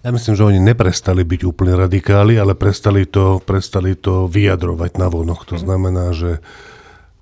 Ja 0.00 0.16
myslím, 0.16 0.32
že 0.32 0.48
oni 0.48 0.60
neprestali 0.64 1.28
byť 1.28 1.40
úplne 1.44 1.76
radikáli, 1.76 2.40
ale 2.40 2.56
prestali 2.56 3.04
to, 3.04 3.36
prestali 3.44 3.92
to 3.92 4.24
vyjadrovať 4.32 4.96
na 4.96 5.12
vonoch. 5.12 5.44
To 5.52 5.60
znamená, 5.60 6.16
že, 6.16 6.40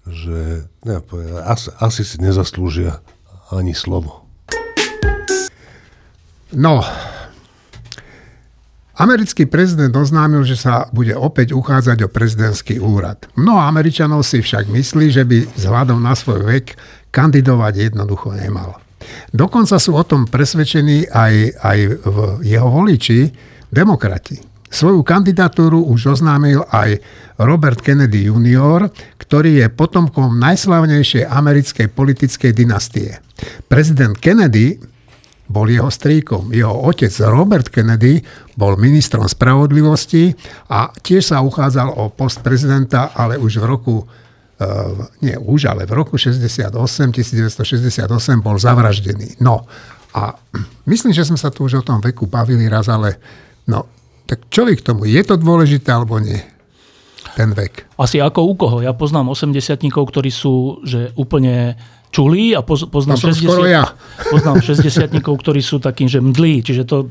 že 0.06 0.70
ne, 0.86 1.02
asi, 1.42 1.74
asi 1.82 2.02
si 2.06 2.22
nezaslúžia 2.22 3.02
ani 3.50 3.74
slovo. 3.74 4.30
No, 6.54 6.86
Americký 8.98 9.46
prezident 9.46 9.94
oznámil, 9.94 10.42
že 10.42 10.58
sa 10.58 10.90
bude 10.90 11.14
opäť 11.14 11.54
uchádzať 11.54 12.02
o 12.02 12.08
prezidentský 12.10 12.82
úrad. 12.82 13.30
Mnoho 13.38 13.62
Američanov 13.62 14.26
si 14.26 14.42
však 14.42 14.66
myslí, 14.66 15.06
že 15.14 15.22
by 15.22 15.54
vzhľadom 15.54 16.02
na 16.02 16.18
svoj 16.18 16.42
vek 16.42 16.74
kandidovať 17.14 17.94
jednoducho 17.94 18.34
nemal. 18.34 18.82
Dokonca 19.30 19.78
sú 19.78 19.94
o 19.94 20.02
tom 20.02 20.26
presvedčení 20.26 21.06
aj, 21.14 21.34
aj 21.62 21.78
v 22.02 22.16
jeho 22.42 22.66
voliči, 22.66 23.30
demokrati. 23.70 24.42
Svoju 24.68 25.00
kandidatúru 25.06 25.80
už 25.88 26.18
oznámil 26.18 26.60
aj 26.68 26.98
Robert 27.40 27.80
Kennedy 27.80 28.28
Jr., 28.28 28.90
ktorý 29.16 29.64
je 29.64 29.66
potomkom 29.72 30.36
najslavnejšej 30.42 31.24
americkej 31.24 31.86
politickej 31.88 32.52
dynastie. 32.52 33.22
Prezident 33.70 34.18
Kennedy 34.18 34.76
bol 35.48 35.64
jeho 35.64 35.88
strýkom. 35.88 36.52
Jeho 36.52 36.72
otec 36.84 37.10
Robert 37.24 37.72
Kennedy 37.72 38.20
bol 38.54 38.76
ministrom 38.76 39.24
spravodlivosti 39.24 40.36
a 40.68 40.92
tiež 40.92 41.32
sa 41.32 41.40
uchádzal 41.40 41.96
o 41.96 42.12
post 42.12 42.44
prezidenta, 42.44 43.16
ale 43.16 43.40
už 43.40 43.64
v 43.64 43.64
roku 43.64 44.04
uh, 44.04 44.06
nie 45.24 45.34
už, 45.34 45.72
ale 45.72 45.88
v 45.88 45.92
roku 45.96 46.20
68, 46.20 46.68
1968 46.68 48.04
bol 48.44 48.60
zavraždený. 48.60 49.40
No 49.40 49.64
a 50.12 50.36
myslím, 50.84 51.16
že 51.16 51.24
sme 51.24 51.40
sa 51.40 51.48
tu 51.48 51.64
už 51.64 51.80
o 51.80 51.86
tom 51.86 52.04
veku 52.04 52.28
bavili 52.28 52.68
raz, 52.68 52.92
ale 52.92 53.16
no, 53.64 53.88
tak 54.28 54.52
čo 54.52 54.68
k 54.68 54.84
tomu? 54.84 55.08
Je 55.08 55.24
to 55.24 55.40
dôležité 55.40 55.88
alebo 55.88 56.20
nie? 56.20 56.36
Ten 57.32 57.56
vek. 57.56 57.88
Asi 57.96 58.20
ako 58.20 58.40
u 58.44 58.54
koho. 58.58 58.76
Ja 58.84 58.92
poznám 58.92 59.32
80 59.32 59.56
ktorí 59.88 60.28
sú 60.28 60.84
že 60.84 61.16
úplne 61.16 61.80
čulí 62.18 62.50
a 62.58 62.66
poz, 62.66 62.90
poznám, 62.90 63.14
to 63.14 63.30
60, 63.30 63.46
ja. 63.70 63.94
poznám 64.26 64.58
60 64.58 65.06
ktorí 65.22 65.62
sú 65.62 65.78
takým, 65.78 66.10
že 66.10 66.18
mdlí. 66.18 66.66
Čiže 66.66 66.82
to, 66.82 67.06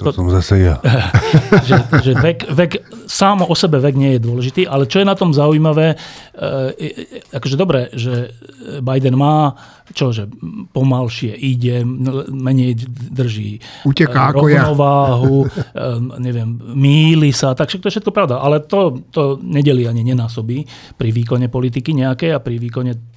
to, 0.00 0.08
to 0.08 0.16
som 0.16 0.32
zase 0.32 0.64
ja. 0.64 0.80
že, 1.68 1.76
že 2.00 2.12
vek, 2.16 2.48
vek, 2.48 2.72
sám 3.04 3.44
o 3.44 3.52
sebe 3.52 3.76
vek 3.84 3.92
nie 3.92 4.16
je 4.16 4.24
dôležitý, 4.24 4.62
ale 4.64 4.88
čo 4.88 5.04
je 5.04 5.06
na 5.06 5.12
tom 5.12 5.36
zaujímavé, 5.36 5.92
e, 5.92 7.16
akože 7.36 7.56
dobre, 7.60 7.92
že 7.92 8.32
Biden 8.80 9.20
má 9.20 9.52
čo, 9.94 10.10
že 10.10 10.26
pomalšie 10.74 11.34
ide, 11.34 11.86
menej 12.32 12.74
drží 13.12 13.62
Uteká 13.86 14.34
ako 14.34 14.46
rovnováhu, 14.46 15.36
ja. 15.46 16.02
neviem, 16.26 16.58
míli 16.74 17.30
sa, 17.30 17.54
tak 17.54 17.70
to 17.70 17.86
je 17.86 17.94
všetko 17.98 18.10
pravda. 18.10 18.42
Ale 18.42 18.66
to, 18.66 19.06
to 19.14 19.38
nedeli 19.42 19.86
ani 19.86 20.02
nenásobí 20.02 20.66
pri 20.98 21.10
výkone 21.14 21.46
politiky 21.46 21.94
nejaké 21.94 22.34
a 22.34 22.42
pri 22.42 22.58
výkone 22.58 23.16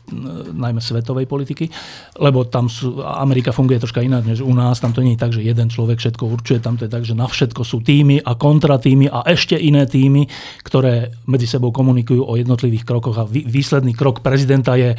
najmä 0.53 0.81
svetovej 0.81 1.29
politiky, 1.29 1.69
lebo 2.17 2.45
tam 2.49 2.65
sú, 2.65 3.01
Amerika 3.05 3.53
funguje 3.53 3.79
troška 3.79 4.01
inak 4.01 4.25
než 4.25 4.41
u 4.41 4.53
nás, 4.53 4.81
tam 4.81 4.93
to 4.93 5.05
nie 5.05 5.15
je 5.15 5.21
tak, 5.21 5.31
že 5.33 5.45
jeden 5.45 5.69
človek 5.69 6.01
všetko 6.01 6.23
určuje, 6.25 6.59
tam 6.59 6.75
to 6.75 6.89
je 6.89 6.91
tak, 6.91 7.05
že 7.05 7.13
na 7.13 7.29
všetko 7.29 7.61
sú 7.61 7.81
týmy 7.85 8.21
a 8.25 8.33
kontratýmy 8.33 9.09
a 9.09 9.25
ešte 9.29 9.55
iné 9.55 9.85
týmy, 9.85 10.25
ktoré 10.65 11.13
medzi 11.29 11.45
sebou 11.45 11.69
komunikujú 11.69 12.25
o 12.25 12.33
jednotlivých 12.35 12.85
krokoch 12.85 13.17
a 13.21 13.29
výsledný 13.29 13.93
krok 13.93 14.25
prezidenta 14.25 14.73
je 14.75 14.97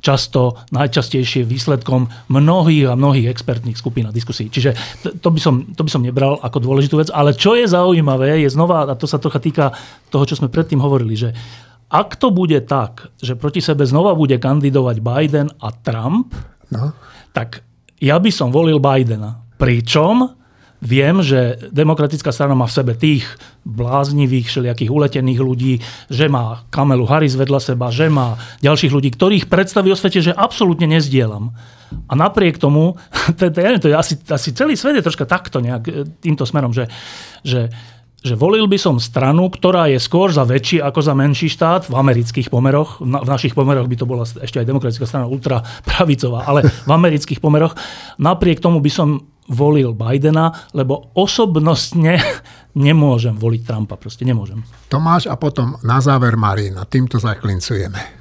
často 0.00 0.56
najčastejšie 0.72 1.44
výsledkom 1.44 2.08
mnohých 2.32 2.90
a 2.90 2.98
mnohých 2.98 3.28
expertných 3.28 3.76
skupín 3.76 4.08
a 4.08 4.12
diskusí. 4.12 4.48
Čiže 4.48 4.74
to 5.20 5.28
by, 5.28 5.40
som, 5.40 5.70
to 5.76 5.84
by 5.84 5.90
som 5.92 6.02
nebral 6.02 6.40
ako 6.40 6.58
dôležitú 6.58 6.98
vec. 6.98 7.12
Ale 7.12 7.36
čo 7.36 7.54
je 7.54 7.68
zaujímavé, 7.68 8.40
je 8.42 8.50
znova, 8.50 8.88
a 8.88 8.96
to 8.96 9.04
sa 9.04 9.20
trocha 9.20 9.38
týka 9.38 9.76
toho, 10.08 10.24
čo 10.24 10.40
sme 10.40 10.48
predtým 10.48 10.80
hovorili, 10.80 11.14
že 11.14 11.30
ak 11.90 12.16
to 12.16 12.30
bude 12.30 12.56
tak, 12.70 13.10
že 13.18 13.34
proti 13.34 13.58
sebe 13.58 13.82
znova 13.82 14.14
bude 14.14 14.38
kandidovať 14.38 14.96
Biden 15.02 15.48
a 15.58 15.68
Trump, 15.74 16.32
no. 16.70 16.94
tak 17.34 17.66
ja 18.00 18.16
by 18.16 18.30
som 18.30 18.54
volil 18.54 18.80
Bidena. 18.80 19.42
Pričom 19.60 20.39
Viem, 20.80 21.20
že 21.20 21.68
demokratická 21.68 22.32
strana 22.32 22.56
má 22.56 22.64
v 22.64 22.76
sebe 22.80 22.92
tých 22.96 23.28
bláznivých, 23.68 24.48
všelijakých 24.48 24.88
uletených 24.88 25.40
ľudí, 25.44 25.72
že 26.08 26.32
má 26.32 26.64
Kamelu 26.72 27.04
Harris 27.04 27.36
vedľa 27.36 27.60
seba, 27.60 27.92
že 27.92 28.08
má 28.08 28.40
ďalších 28.64 28.88
ľudí, 28.88 29.12
ktorých 29.12 29.52
predstaví 29.52 29.92
o 29.92 29.96
svete, 29.96 30.24
že 30.24 30.32
absolútne 30.32 30.88
nezdielam. 30.88 31.52
A 32.08 32.12
napriek 32.16 32.56
tomu, 32.56 32.96
to, 33.38 33.52
to, 33.52 33.60
to 33.60 33.88
je 33.92 33.96
asi, 33.96 34.16
asi 34.24 34.56
celý 34.56 34.72
svet 34.80 34.96
je 34.96 35.04
troška 35.04 35.28
takto 35.28 35.60
nejak 35.60 35.82
e, 35.84 35.92
týmto 36.24 36.48
smerom, 36.48 36.72
že, 36.72 36.88
že 37.44 37.68
že 38.20 38.36
volil 38.36 38.68
by 38.68 38.76
som 38.76 39.00
stranu, 39.00 39.48
ktorá 39.48 39.88
je 39.88 39.96
skôr 39.96 40.28
za 40.28 40.44
väčší 40.44 40.84
ako 40.84 41.00
za 41.00 41.16
menší 41.16 41.48
štát 41.48 41.88
v 41.88 41.96
amerických 41.96 42.52
pomeroch. 42.52 43.00
V 43.00 43.08
našich 43.08 43.56
pomeroch 43.56 43.88
by 43.88 43.96
to 43.96 44.04
bola 44.04 44.28
ešte 44.28 44.60
aj 44.60 44.68
demokratická 44.68 45.08
strana 45.08 45.24
ultra 45.24 45.64
pravicová, 45.88 46.44
ale 46.44 46.68
v 46.68 46.90
amerických 46.92 47.40
pomeroch. 47.40 47.72
Napriek 48.20 48.60
tomu 48.60 48.84
by 48.84 48.92
som 48.92 49.24
volil 49.50 49.92
Bidena, 49.92 50.70
lebo 50.72 51.10
osobnostne 51.18 52.16
nemôžem 52.86 53.34
voliť 53.34 53.62
Trumpa. 53.66 53.98
Proste 53.98 54.22
nemôžem. 54.22 54.62
Tomáš 54.86 55.26
a 55.26 55.34
potom 55.34 55.74
na 55.82 55.98
záver 55.98 56.38
Marina. 56.38 56.86
Týmto 56.86 57.18
zaklincujeme. 57.18 58.20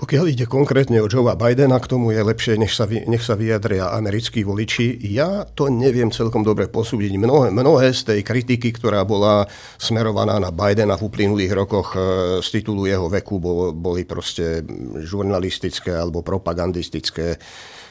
Pokiaľ 0.00 0.32
ide 0.32 0.48
konkrétne 0.48 0.96
o 1.04 1.12
Joea 1.12 1.36
Bidena, 1.36 1.76
k 1.76 1.84
tomu 1.92 2.16
je 2.16 2.24
lepšie, 2.24 2.56
nech 2.56 2.72
sa, 2.72 2.88
nech 2.88 3.20
sa 3.20 3.36
vyjadria 3.36 3.92
americkí 3.92 4.40
voliči. 4.40 4.96
Ja 5.12 5.44
to 5.44 5.68
neviem 5.68 6.08
celkom 6.08 6.40
dobre 6.40 6.72
posúdiť. 6.72 7.20
Mnohé, 7.20 7.52
mnohé 7.52 7.92
z 7.92 8.08
tej 8.08 8.20
kritiky, 8.24 8.72
ktorá 8.72 9.04
bola 9.04 9.44
smerovaná 9.76 10.40
na 10.40 10.48
Bidena 10.48 10.96
v 10.96 11.04
uplynulých 11.04 11.52
rokoch 11.52 11.92
e, 11.92 12.00
z 12.40 12.48
titulu 12.48 12.88
jeho 12.88 13.12
veku, 13.12 13.36
boli 13.76 14.08
proste 14.08 14.64
žurnalistické 15.04 15.92
alebo 15.92 16.24
propagandistické 16.24 17.36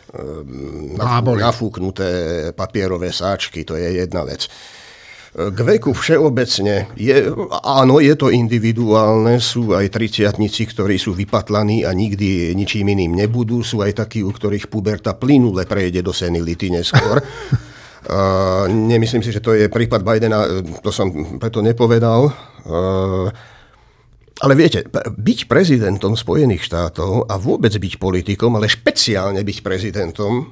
Ehm, 0.10 0.98
nafúknuté 1.38 2.10
papierové 2.58 3.14
sáčky, 3.14 3.62
to 3.62 3.78
je 3.78 4.02
jedna 4.02 4.26
vec. 4.26 4.50
K 5.30 5.60
veku 5.62 5.94
všeobecne, 5.94 6.90
je, 6.98 7.30
áno, 7.62 8.02
je 8.02 8.18
to 8.18 8.34
individuálne, 8.34 9.38
sú 9.38 9.78
aj 9.78 9.94
triciatnici, 9.94 10.66
ktorí 10.66 10.98
sú 10.98 11.14
vypatlaní 11.14 11.86
a 11.86 11.94
nikdy 11.94 12.58
ničím 12.58 12.98
iným 12.98 13.14
nebudú, 13.14 13.62
sú 13.62 13.86
aj 13.86 14.02
takí, 14.02 14.26
u 14.26 14.34
ktorých 14.34 14.66
puberta 14.74 15.14
plynule 15.14 15.70
prejde 15.70 16.02
do 16.02 16.10
senility 16.10 16.74
neskôr. 16.74 17.22
Uh, 18.10 18.66
nemyslím 18.90 19.22
si, 19.22 19.30
že 19.30 19.46
to 19.46 19.54
je 19.54 19.70
prípad 19.70 20.02
Bidena, 20.02 20.66
to 20.82 20.90
som 20.90 21.38
preto 21.38 21.62
nepovedal. 21.62 22.34
Uh, 22.66 23.30
ale 24.40 24.54
viete, 24.56 24.88
byť 25.20 25.40
prezidentom 25.52 26.16
Spojených 26.16 26.64
štátov 26.64 27.28
a 27.28 27.36
vôbec 27.36 27.76
byť 27.76 27.94
politikom, 28.00 28.56
ale 28.56 28.72
špeciálne 28.72 29.44
byť 29.44 29.58
prezidentom, 29.60 30.48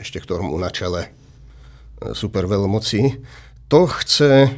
ešte 0.00 0.24
ktorom 0.24 0.56
na 0.56 0.72
čele 0.72 1.02
e, 1.04 1.08
superveľmoci, 2.16 3.00
to 3.68 3.80
chce 3.90 4.48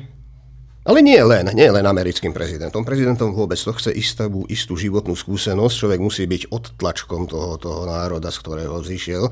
ale 0.89 1.05
nie 1.05 1.21
len, 1.21 1.53
nie 1.53 1.69
len 1.69 1.85
americkým 1.85 2.33
prezidentom. 2.33 2.81
Prezidentom 2.81 3.37
vôbec 3.37 3.61
to 3.61 3.77
chce 3.77 3.93
istú, 3.93 4.49
istú 4.49 4.73
životnú 4.73 5.13
skúsenosť. 5.13 5.75
Človek 5.77 6.01
musí 6.01 6.25
byť 6.25 6.49
odtlačkom 6.49 7.29
toho, 7.29 7.61
toho 7.61 7.85
národa, 7.85 8.33
z 8.33 8.41
ktorého 8.41 8.81
vzýšiel. 8.81 9.29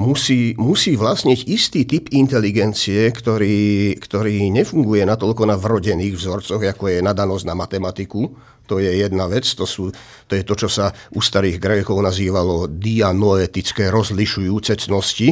Musí, 0.00 0.56
musí 0.56 0.96
vlastniť 0.96 1.52
istý 1.52 1.84
typ 1.84 2.08
inteligencie, 2.16 3.12
ktorý, 3.12 3.92
ktorý 4.00 4.48
nefunguje 4.48 5.04
natoľko 5.04 5.44
na 5.44 5.60
vrodených 5.60 6.16
vzorcoch, 6.16 6.64
ako 6.64 6.88
je 6.88 7.04
nadanosť 7.04 7.44
na 7.44 7.54
matematiku, 7.56 8.32
to 8.66 8.82
je 8.82 8.90
jedna 9.02 9.30
vec, 9.30 9.46
to, 9.46 9.64
sú, 9.64 9.94
to 10.26 10.32
je 10.34 10.42
to, 10.42 10.54
čo 10.54 10.68
sa 10.68 10.90
u 11.14 11.22
starých 11.22 11.62
Grékov 11.62 12.02
nazývalo 12.02 12.66
dianoetické 12.66 13.88
rozlišujúce 13.88 14.74
cnosti. 14.76 15.30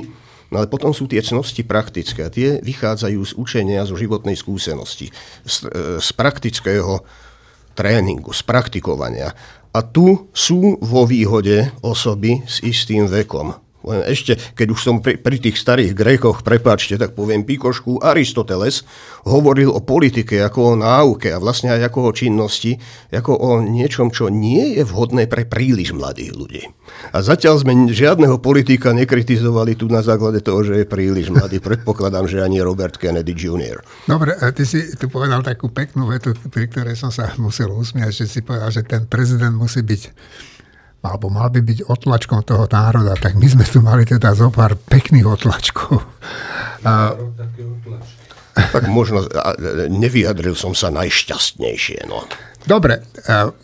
No 0.55 0.63
ale 0.63 0.71
potom 0.71 0.95
sú 0.95 1.11
tie 1.11 1.19
cnosti 1.19 1.67
praktické. 1.67 2.31
Tie 2.31 2.63
vychádzajú 2.63 3.21
z 3.27 3.33
učenia, 3.35 3.89
zo 3.89 3.99
životnej 3.99 4.39
skúsenosti, 4.39 5.11
z, 5.43 5.57
e, 5.67 5.99
z 5.99 6.09
praktického 6.15 7.03
tréningu, 7.75 8.31
z 8.31 8.47
praktikovania. 8.47 9.35
A 9.75 9.83
tu 9.83 10.31
sú 10.31 10.79
vo 10.79 11.03
výhode 11.03 11.75
osoby 11.83 12.47
s 12.47 12.63
istým 12.63 13.11
vekom. 13.11 13.64
Len 13.85 14.01
ešte, 14.09 14.41
keď 14.57 14.67
už 14.73 14.81
som 14.81 14.99
pri, 15.05 15.21
pri 15.21 15.37
tých 15.37 15.61
starých 15.61 15.93
Grékoch, 15.93 16.41
prepáčte, 16.41 16.97
tak 16.97 17.13
poviem 17.13 17.45
pikošku, 17.45 18.01
Aristoteles 18.01 18.83
hovoril 19.29 19.73
o 19.73 19.81
politike 19.85 20.41
ako 20.41 20.73
o 20.73 20.75
náuke 20.77 21.33
a 21.33 21.41
vlastne 21.41 21.73
aj 21.73 21.93
ako 21.93 21.99
o 22.09 22.13
činnosti, 22.17 22.81
ako 23.13 23.33
o 23.37 23.51
niečom, 23.61 24.09
čo 24.09 24.33
nie 24.33 24.81
je 24.81 24.83
vhodné 24.85 25.29
pre 25.29 25.45
príliš 25.45 25.93
mladých 25.93 26.33
ľudí. 26.33 26.63
A 27.13 27.21
zatiaľ 27.25 27.61
sme 27.61 27.73
žiadneho 27.93 28.41
politika 28.41 28.93
nekritizovali 28.93 29.77
tu 29.77 29.89
na 29.89 30.05
základe 30.05 30.41
toho, 30.45 30.65
že 30.65 30.85
je 30.85 30.87
príliš 30.89 31.33
mladý. 31.33 31.61
Predpokladám, 31.61 32.29
že 32.29 32.45
ani 32.45 32.61
Robert 32.61 32.97
Kennedy 33.01 33.33
Jr. 33.33 33.81
Dobre, 34.05 34.37
ty 34.53 34.65
si 34.69 34.93
tu 34.97 35.09
povedal 35.09 35.41
takú 35.41 35.73
peknú 35.73 36.09
vetu, 36.09 36.37
pri 36.53 36.69
ktorej 36.69 36.97
som 36.97 37.09
sa 37.09 37.33
musel 37.41 37.73
usmiať, 37.73 38.25
že 38.25 38.25
si 38.29 38.41
povedal, 38.45 38.71
že 38.73 38.83
ten 38.85 39.05
prezident 39.09 39.53
musí 39.57 39.81
byť 39.81 40.03
alebo 41.05 41.29
mal 41.29 41.53
by 41.53 41.61
byť 41.61 41.85
otlačkom 41.85 42.41
toho 42.49 42.65
národa, 42.65 43.13
tak 43.21 43.37
my 43.37 43.45
sme 43.45 43.65
tu 43.69 43.85
mali 43.85 44.09
teda 44.09 44.33
zo 44.33 44.49
pár 44.49 44.73
pekných 44.73 45.29
otlačkov. 45.29 46.01
A... 46.89 47.13
Tak 48.55 48.87
možno 48.89 49.27
nevyjadril 49.93 50.57
som 50.57 50.73
sa 50.73 50.89
najšťastnejšie. 50.95 52.09
No. 52.09 52.25
Dobre, 52.65 53.05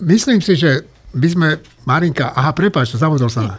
myslím 0.04 0.44
si, 0.44 0.58
že 0.58 0.84
by 1.16 1.28
sme, 1.30 1.48
Marinka, 1.88 2.34
aha, 2.36 2.52
prepáč, 2.52 2.92
zabudol 2.94 3.32
sa 3.32 3.42
na... 3.42 3.54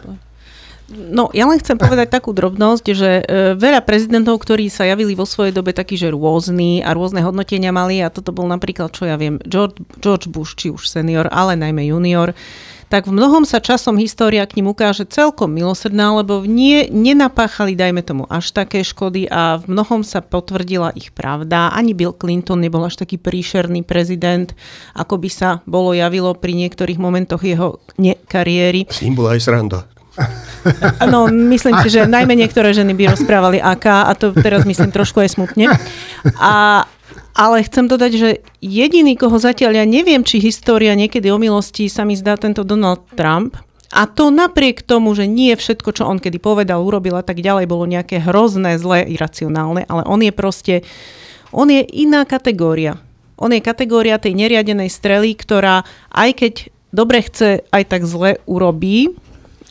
No, 0.92 1.32
ja 1.32 1.48
len 1.48 1.56
chcem 1.56 1.80
povedať 1.80 2.12
takú 2.12 2.36
drobnosť, 2.36 2.84
že 2.92 3.10
e, 3.24 3.56
veľa 3.56 3.80
prezidentov, 3.80 4.44
ktorí 4.44 4.68
sa 4.68 4.84
javili 4.84 5.16
vo 5.16 5.24
svojej 5.24 5.48
dobe 5.48 5.72
takí, 5.72 5.96
že 5.96 6.12
rôzni 6.12 6.84
a 6.84 6.92
rôzne 6.92 7.24
hodnotenia 7.24 7.72
mali, 7.72 8.04
a 8.04 8.12
toto 8.12 8.28
bol 8.28 8.44
napríklad, 8.44 8.92
čo 8.92 9.08
ja 9.08 9.16
viem, 9.16 9.40
George, 9.48 9.80
George 10.04 10.28
Bush, 10.28 10.52
či 10.52 10.68
už 10.68 10.84
senior, 10.84 11.32
ale 11.32 11.56
najmä 11.56 11.88
junior, 11.88 12.36
tak 12.92 13.08
v 13.08 13.16
mnohom 13.16 13.48
sa 13.48 13.56
časom 13.56 13.96
história 13.96 14.44
k 14.44 14.60
ním 14.60 14.68
ukáže 14.76 15.08
celkom 15.08 15.48
milosrdná, 15.48 16.12
lebo 16.20 16.44
nie, 16.44 16.92
nenapáchali, 16.92 17.72
dajme 17.72 18.04
tomu, 18.04 18.28
až 18.28 18.52
také 18.52 18.84
škody 18.84 19.24
a 19.32 19.64
v 19.64 19.72
mnohom 19.72 20.04
sa 20.04 20.20
potvrdila 20.20 20.92
ich 20.92 21.08
pravda. 21.08 21.72
Ani 21.72 21.96
Bill 21.96 22.12
Clinton 22.12 22.60
nebol 22.60 22.84
až 22.84 23.00
taký 23.00 23.16
príšerný 23.16 23.80
prezident, 23.80 24.52
ako 24.92 25.16
by 25.16 25.30
sa 25.32 25.64
bolo 25.64 25.96
javilo 25.96 26.36
pri 26.36 26.52
niektorých 26.52 27.00
momentoch 27.00 27.40
jeho 27.40 27.80
ne- 27.96 28.20
kariéry. 28.28 28.84
S 28.84 29.00
ním 29.00 29.16
bola 29.16 29.40
aj 29.40 29.40
sranda. 29.40 29.88
No, 31.02 31.26
myslím 31.26 31.74
si, 31.82 31.88
že 31.90 32.06
najmä 32.06 32.38
niektoré 32.38 32.70
ženy 32.70 32.94
by 32.94 33.18
rozprávali 33.18 33.58
aká, 33.58 34.06
a 34.06 34.14
to 34.14 34.30
teraz 34.30 34.62
myslím 34.62 34.94
trošku 34.94 35.18
aj 35.18 35.34
smutne. 35.34 35.66
A, 36.38 36.86
ale 37.32 37.64
chcem 37.64 37.88
dodať, 37.88 38.12
že 38.16 38.30
jediný, 38.60 39.16
koho 39.16 39.36
zatiaľ 39.40 39.82
ja 39.82 39.86
neviem, 39.88 40.20
či 40.24 40.40
história 40.40 40.92
niekedy 40.92 41.32
o 41.32 41.40
milosti 41.40 41.88
sa 41.88 42.04
mi 42.04 42.16
zdá 42.16 42.36
tento 42.36 42.64
Donald 42.64 43.04
Trump, 43.16 43.56
a 43.92 44.08
to 44.08 44.32
napriek 44.32 44.80
tomu, 44.80 45.12
že 45.12 45.28
nie 45.28 45.52
všetko, 45.52 45.92
čo 45.92 46.08
on 46.08 46.16
kedy 46.16 46.40
povedal, 46.40 46.80
urobil 46.80 47.20
a 47.20 47.24
tak 47.24 47.44
ďalej, 47.44 47.68
bolo 47.68 47.84
nejaké 47.84 48.24
hrozné, 48.24 48.80
zlé, 48.80 49.04
iracionálne, 49.04 49.84
ale 49.84 50.02
on 50.08 50.24
je 50.24 50.32
proste, 50.32 50.74
on 51.52 51.68
je 51.68 51.84
iná 51.92 52.24
kategória. 52.24 52.96
On 53.36 53.52
je 53.52 53.60
kategória 53.60 54.16
tej 54.16 54.32
neriadenej 54.32 54.88
strely, 54.88 55.36
ktorá 55.36 55.84
aj 56.08 56.30
keď 56.40 56.54
dobre 56.88 57.20
chce, 57.20 57.68
aj 57.68 57.84
tak 57.84 58.08
zle 58.08 58.40
urobí, 58.48 59.12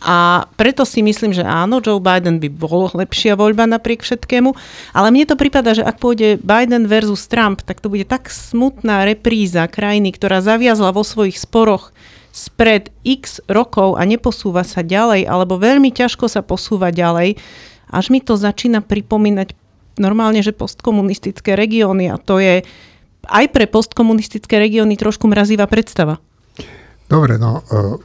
a 0.01 0.49
preto 0.57 0.81
si 0.81 1.05
myslím, 1.05 1.29
že 1.29 1.45
áno, 1.45 1.77
Joe 1.77 2.01
Biden 2.01 2.41
by 2.41 2.49
bol 2.49 2.89
lepšia 2.89 3.37
voľba 3.37 3.69
napriek 3.69 4.01
všetkému, 4.01 4.49
ale 4.97 5.07
mne 5.13 5.29
to 5.29 5.37
prípada, 5.37 5.77
že 5.77 5.85
ak 5.85 6.01
pôjde 6.01 6.41
Biden 6.41 6.89
versus 6.89 7.29
Trump, 7.29 7.61
tak 7.61 7.85
to 7.85 7.87
bude 7.93 8.09
tak 8.09 8.33
smutná 8.33 9.05
repríza 9.05 9.69
krajiny, 9.69 10.09
ktorá 10.09 10.41
zaviazla 10.41 10.89
vo 10.89 11.05
svojich 11.05 11.37
sporoch 11.37 11.93
spred 12.33 12.89
x 13.05 13.45
rokov 13.45 13.99
a 13.99 14.01
neposúva 14.09 14.65
sa 14.65 14.81
ďalej, 14.81 15.29
alebo 15.29 15.61
veľmi 15.61 15.93
ťažko 15.93 16.25
sa 16.25 16.41
posúva 16.41 16.89
ďalej, 16.89 17.37
až 17.93 18.05
mi 18.09 18.25
to 18.25 18.33
začína 18.33 18.81
pripomínať 18.81 19.53
normálne, 20.01 20.41
že 20.41 20.55
postkomunistické 20.55 21.53
regióny 21.53 22.09
a 22.09 22.17
to 22.17 22.41
je 22.41 22.65
aj 23.29 23.45
pre 23.53 23.69
postkomunistické 23.69 24.57
regióny 24.57 24.97
trošku 24.97 25.29
mrazivá 25.29 25.69
predstava. 25.69 26.17
Dobre, 27.05 27.37
no 27.37 27.61
uh, 27.61 27.99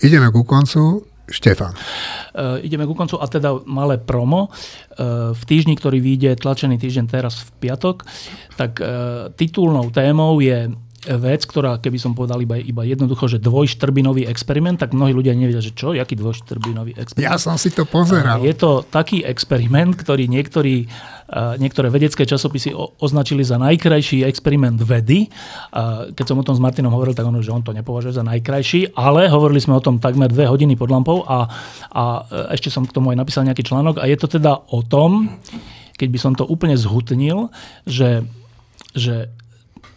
ideme 0.00 0.32
ku 0.32 0.46
koncu. 0.46 1.04
Štefan. 1.26 1.74
Uh, 1.74 2.62
ideme 2.62 2.86
ku 2.86 2.94
koncu 2.94 3.18
a 3.18 3.26
teda 3.26 3.58
malé 3.66 3.98
promo. 3.98 4.46
Uh, 4.94 5.34
v 5.34 5.42
týždni, 5.42 5.74
ktorý 5.74 5.98
vyjde 5.98 6.38
tlačený 6.38 6.78
týždeň 6.78 7.06
teraz 7.10 7.42
v 7.42 7.66
piatok, 7.66 8.06
tak 8.54 8.78
uh, 8.78 9.28
titulnou 9.34 9.90
témou 9.90 10.38
je 10.38 10.70
vec, 11.06 11.46
ktorá, 11.46 11.78
keby 11.78 11.98
som 12.02 12.18
povedal 12.18 12.42
iba, 12.42 12.58
iba 12.58 12.82
jednoducho, 12.82 13.30
že 13.30 13.38
dvojštrbinový 13.38 14.26
experiment, 14.26 14.82
tak 14.82 14.90
mnohí 14.90 15.14
ľudia 15.14 15.38
nevedia, 15.38 15.62
že 15.62 15.70
čo, 15.70 15.94
jaký 15.94 16.18
dvojštrbinový 16.18 16.98
experiment. 16.98 17.30
Ja 17.30 17.38
som 17.38 17.54
si 17.54 17.70
to 17.70 17.86
pozeral. 17.86 18.42
Je 18.42 18.50
to 18.58 18.82
taký 18.82 19.22
experiment, 19.22 19.94
ktorý 19.94 20.26
niektorí, 20.26 20.90
niektoré 21.62 21.86
vedecké 21.90 22.26
časopisy 22.26 22.74
označili 22.98 23.46
za 23.46 23.56
najkrajší 23.62 24.26
experiment 24.26 24.82
vedy. 24.82 25.30
Keď 26.10 26.24
som 26.26 26.42
o 26.42 26.46
tom 26.46 26.58
s 26.58 26.62
Martinom 26.62 26.90
hovoril, 26.90 27.14
tak 27.14 27.30
on, 27.30 27.38
že 27.38 27.54
on 27.54 27.62
to 27.62 27.70
nepovažuje 27.70 28.18
za 28.18 28.26
najkrajší, 28.26 28.98
ale 28.98 29.30
hovorili 29.30 29.62
sme 29.62 29.78
o 29.78 29.84
tom 29.84 30.02
takmer 30.02 30.26
dve 30.26 30.50
hodiny 30.50 30.74
pod 30.74 30.90
lampou 30.90 31.22
a, 31.22 31.46
a 31.94 32.02
ešte 32.50 32.68
som 32.74 32.82
k 32.82 32.90
tomu 32.90 33.14
aj 33.14 33.22
napísal 33.22 33.46
nejaký 33.46 33.62
článok 33.62 34.02
a 34.02 34.10
je 34.10 34.18
to 34.18 34.26
teda 34.26 34.58
o 34.74 34.82
tom, 34.82 35.38
keď 35.96 36.08
by 36.12 36.18
som 36.20 36.32
to 36.36 36.44
úplne 36.44 36.76
zhutnil, 36.76 37.48
že, 37.88 38.20
že 38.92 39.32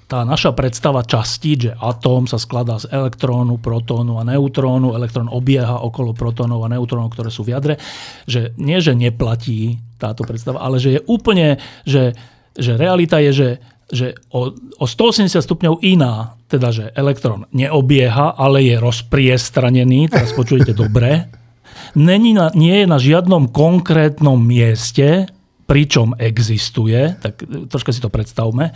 tá 0.09 0.25
naša 0.25 0.57
predstava 0.57 1.05
častí, 1.05 1.53
že 1.53 1.77
atóm 1.77 2.25
sa 2.25 2.41
skladá 2.41 2.81
z 2.81 2.89
elektrónu, 2.89 3.61
protónu 3.61 4.17
a 4.17 4.25
neutrónu, 4.25 4.97
elektrón 4.97 5.29
obieha 5.29 5.85
okolo 5.85 6.17
protónov 6.17 6.65
a 6.65 6.71
neutrónov, 6.73 7.13
ktoré 7.13 7.29
sú 7.29 7.45
v 7.45 7.53
jadre, 7.53 7.77
že 8.25 8.57
nie, 8.57 8.81
že 8.81 8.97
neplatí 8.97 9.77
táto 10.01 10.25
predstava, 10.25 10.65
ale 10.65 10.81
že 10.81 10.97
je 10.97 11.01
úplne, 11.05 11.61
že, 11.85 12.17
že 12.57 12.73
realita 12.73 13.21
je, 13.21 13.31
že, 13.31 13.49
že 13.93 14.07
o, 14.33 14.49
o 14.81 14.85
180 14.89 15.29
stupňov 15.29 15.85
iná, 15.85 16.33
teda 16.49 16.73
že 16.73 16.85
elektrón 16.97 17.45
neobieha, 17.53 18.33
ale 18.33 18.65
je 18.65 18.81
rozpriestranený, 18.81 20.09
teraz 20.09 20.33
počujete 20.33 20.73
dobre, 20.73 21.29
Není 21.97 22.37
na, 22.37 22.53
nie 22.53 22.85
je 22.85 22.87
na 22.87 23.01
žiadnom 23.01 23.49
konkrétnom 23.49 24.37
mieste, 24.37 25.25
pričom 25.69 26.17
existuje, 26.17 27.13
tak 27.21 27.45
troška 27.69 27.93
si 27.93 28.01
to 28.01 28.09
predstavme, 28.09 28.73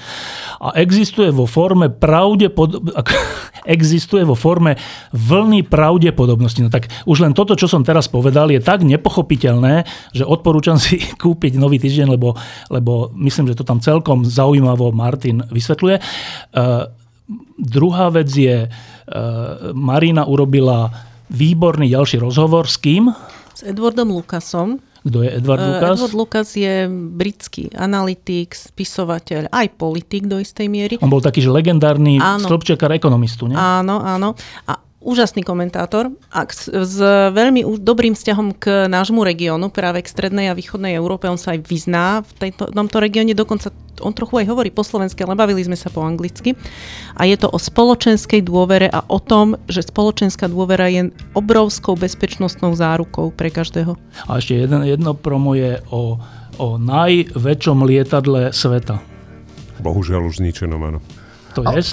a 0.61 0.67
existuje 0.77 1.33
vo 1.33 1.49
forme 1.49 1.89
pravdepod... 1.89 2.93
existuje 3.65 4.21
vo 4.21 4.37
forme 4.37 4.77
vlny 5.09 5.65
pravdepodobnosti. 5.65 6.61
No 6.61 6.69
tak 6.69 6.93
už 7.09 7.25
len 7.25 7.33
toto, 7.33 7.57
čo 7.57 7.65
som 7.65 7.81
teraz 7.81 8.05
povedal, 8.05 8.53
je 8.53 8.61
tak 8.61 8.85
nepochopiteľné, 8.85 9.89
že 10.13 10.21
odporúčam 10.21 10.77
si 10.77 11.01
kúpiť 11.23 11.57
nový 11.57 11.81
týždeň, 11.81 12.13
lebo, 12.13 12.37
lebo 12.69 13.09
myslím, 13.17 13.49
že 13.49 13.57
to 13.57 13.65
tam 13.65 13.81
celkom 13.81 14.21
zaujímavo 14.21 14.93
Martin 14.93 15.41
vysvetľuje. 15.49 15.97
Uh, 15.97 16.93
druhá 17.57 18.13
vec 18.13 18.29
je, 18.29 18.69
uh, 18.69 18.71
Marina 19.73 20.29
urobila 20.29 20.93
výborný 21.33 21.89
ďalší 21.89 22.21
rozhovor 22.21 22.69
s 22.69 22.77
kým? 22.77 23.09
S 23.57 23.65
Edwardom 23.65 24.13
Lukasom 24.13 24.92
kto 25.03 25.19
je 25.19 25.29
Edward 25.35 25.59
uh, 25.59 25.67
Lucas? 25.67 25.95
Edward 25.99 26.15
Lucas 26.15 26.47
je 26.55 26.87
britský 26.89 27.67
analytik, 27.75 28.55
spisovateľ, 28.55 29.51
aj 29.51 29.67
politik 29.75 30.31
do 30.31 30.39
istej 30.39 30.67
miery. 30.71 30.95
On 31.03 31.11
bol 31.11 31.19
taký, 31.19 31.43
že 31.43 31.51
legendárny 31.51 32.19
stĺpčekár 32.19 32.95
ekonomistu, 32.95 33.51
nie? 33.51 33.55
Áno, 33.59 33.99
áno. 33.99 34.39
A 34.63 34.79
úžasný 35.03 35.43
komentátor 35.43 36.15
a 36.31 36.47
s, 36.47 36.71
s 36.71 36.97
veľmi 37.35 37.67
dobrým 37.83 38.15
vzťahom 38.15 38.55
k 38.55 38.87
nášmu 38.87 39.21
regiónu, 39.21 39.67
práve 39.69 40.01
k 40.01 40.07
strednej 40.07 40.49
a 40.49 40.57
východnej 40.57 40.95
Európe. 40.95 41.27
On 41.27 41.37
sa 41.37 41.53
aj 41.53 41.67
vyzná 41.67 42.23
v 42.23 42.31
tejto, 42.49 42.71
tomto 42.71 42.97
regióne, 43.03 43.35
dokonca 43.35 43.69
on 44.01 44.15
trochu 44.15 44.41
aj 44.41 44.49
hovorí 44.49 44.73
po 44.73 44.81
slovensky, 44.81 45.21
ale 45.21 45.37
bavili 45.37 45.61
sme 45.61 45.77
sa 45.77 45.93
po 45.93 46.01
anglicky. 46.01 46.57
A 47.13 47.29
je 47.29 47.37
to 47.37 47.51
o 47.51 47.61
spoločenskej 47.61 48.41
dôvere 48.41 48.89
a 48.89 49.05
o 49.05 49.21
tom, 49.21 49.53
že 49.69 49.85
spoločenská 49.85 50.49
dôvera 50.49 50.89
je 50.89 51.13
obrovskou 51.37 51.93
bezpečnostnou 51.93 52.73
zárukou 52.73 53.29
pre 53.29 53.53
každého. 53.53 53.93
A 54.25 54.41
ešte 54.41 54.65
jedno, 54.65 54.81
jedno 54.81 55.13
promo 55.13 55.53
je 55.53 55.77
o, 55.93 56.17
o 56.57 56.67
najväčšom 56.81 57.85
lietadle 57.85 58.49
sveta. 58.49 58.97
Bohužiaľ 59.83 60.31
už 60.31 60.41
zničenom, 60.41 60.81
áno. 60.81 60.99
To 61.53 61.61
je? 61.61 61.85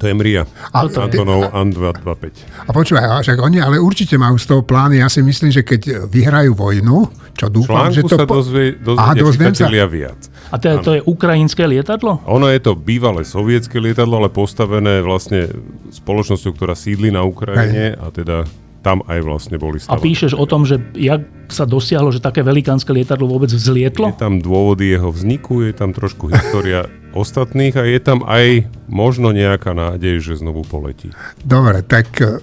To 0.00 0.08
je 0.08 0.14
Mria. 0.16 0.48
A, 0.72 0.88
Antonov 0.88 1.52
An-225. 1.52 2.24
A 2.64 2.70
počúvaj, 2.72 3.20
však 3.20 3.36
oni 3.36 3.60
ale 3.60 3.76
určite 3.76 4.16
majú 4.16 4.40
z 4.40 4.48
toho 4.48 4.64
plány. 4.64 5.04
Ja 5.04 5.12
si 5.12 5.20
myslím, 5.20 5.52
že 5.52 5.60
keď 5.60 6.08
vyhrajú 6.08 6.56
vojnu, 6.56 7.04
čo 7.36 7.52
dúfam, 7.52 7.92
Článku 7.92 7.96
že 7.96 8.02
to... 8.08 8.16
sa 8.16 8.24
dozvie, 8.24 8.66
dozvedia 8.80 9.52
sa. 9.52 9.88
viac. 9.92 10.20
A 10.50 10.56
to 10.56 10.66
je, 10.66 10.74
to 10.80 10.90
je 10.96 11.00
ukrajinské 11.04 11.68
lietadlo? 11.68 12.24
Ono 12.24 12.48
je 12.48 12.60
to 12.64 12.72
bývalé 12.72 13.28
sovietské 13.28 13.76
lietadlo, 13.76 14.24
ale 14.24 14.32
postavené 14.32 15.04
vlastne 15.04 15.52
spoločnosťou, 15.92 16.52
ktorá 16.56 16.72
sídli 16.72 17.12
na 17.12 17.20
Ukrajine 17.20 17.94
Hej. 17.94 18.00
a 18.00 18.06
teda 18.08 18.36
tam 18.80 19.04
aj 19.04 19.20
vlastne 19.20 19.60
boli 19.60 19.76
stavané. 19.76 20.00
A 20.00 20.04
píšeš 20.04 20.32
o 20.32 20.48
tom, 20.48 20.64
že 20.64 20.80
jak 20.96 21.28
sa 21.52 21.68
dosiahlo, 21.68 22.08
že 22.08 22.24
také 22.24 22.40
velikánske 22.40 22.88
lietadlo 22.88 23.28
vôbec 23.28 23.52
vzlietlo? 23.52 24.16
Je 24.16 24.20
tam 24.20 24.40
dôvody 24.40 24.96
jeho 24.96 25.12
vzniku, 25.12 25.60
je 25.68 25.76
tam 25.76 25.92
trošku 25.92 26.32
história 26.32 26.88
ostatných 27.12 27.74
a 27.74 27.82
je 27.86 28.00
tam 28.02 28.22
aj 28.26 28.66
možno 28.86 29.34
nejaká 29.34 29.74
nádej, 29.74 30.22
že 30.22 30.40
znovu 30.40 30.62
poletí. 30.66 31.10
Dobre, 31.42 31.82
tak 31.82 32.06
uh, 32.22 32.38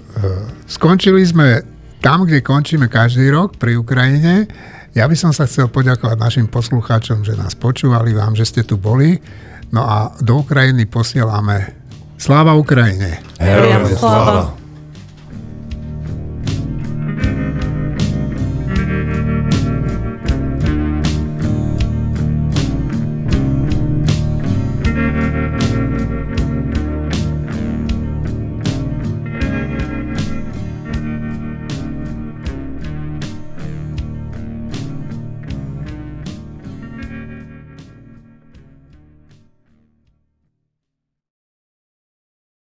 skončili 0.67 1.23
sme 1.23 1.63
tam, 2.03 2.27
kde 2.27 2.45
končíme 2.45 2.91
každý 2.91 3.31
rok 3.33 3.57
pri 3.57 3.79
Ukrajine, 3.79 4.47
ja 4.97 5.05
by 5.05 5.13
som 5.13 5.29
sa 5.29 5.45
chcel 5.45 5.69
poďakovať 5.69 6.17
našim 6.17 6.47
poslucháčom, 6.49 7.21
že 7.21 7.37
nás 7.37 7.53
počúvali, 7.53 8.17
vám, 8.17 8.33
že 8.33 8.49
ste 8.49 8.61
tu 8.65 8.81
boli. 8.81 9.21
No 9.69 9.85
a 9.85 10.09
do 10.25 10.41
Ukrajiny 10.41 10.89
posielame 10.89 11.77
Sláva 12.17 12.57
Ukrajine! 12.57 13.21
Herojam 13.37 13.85
sláva! 13.93 14.66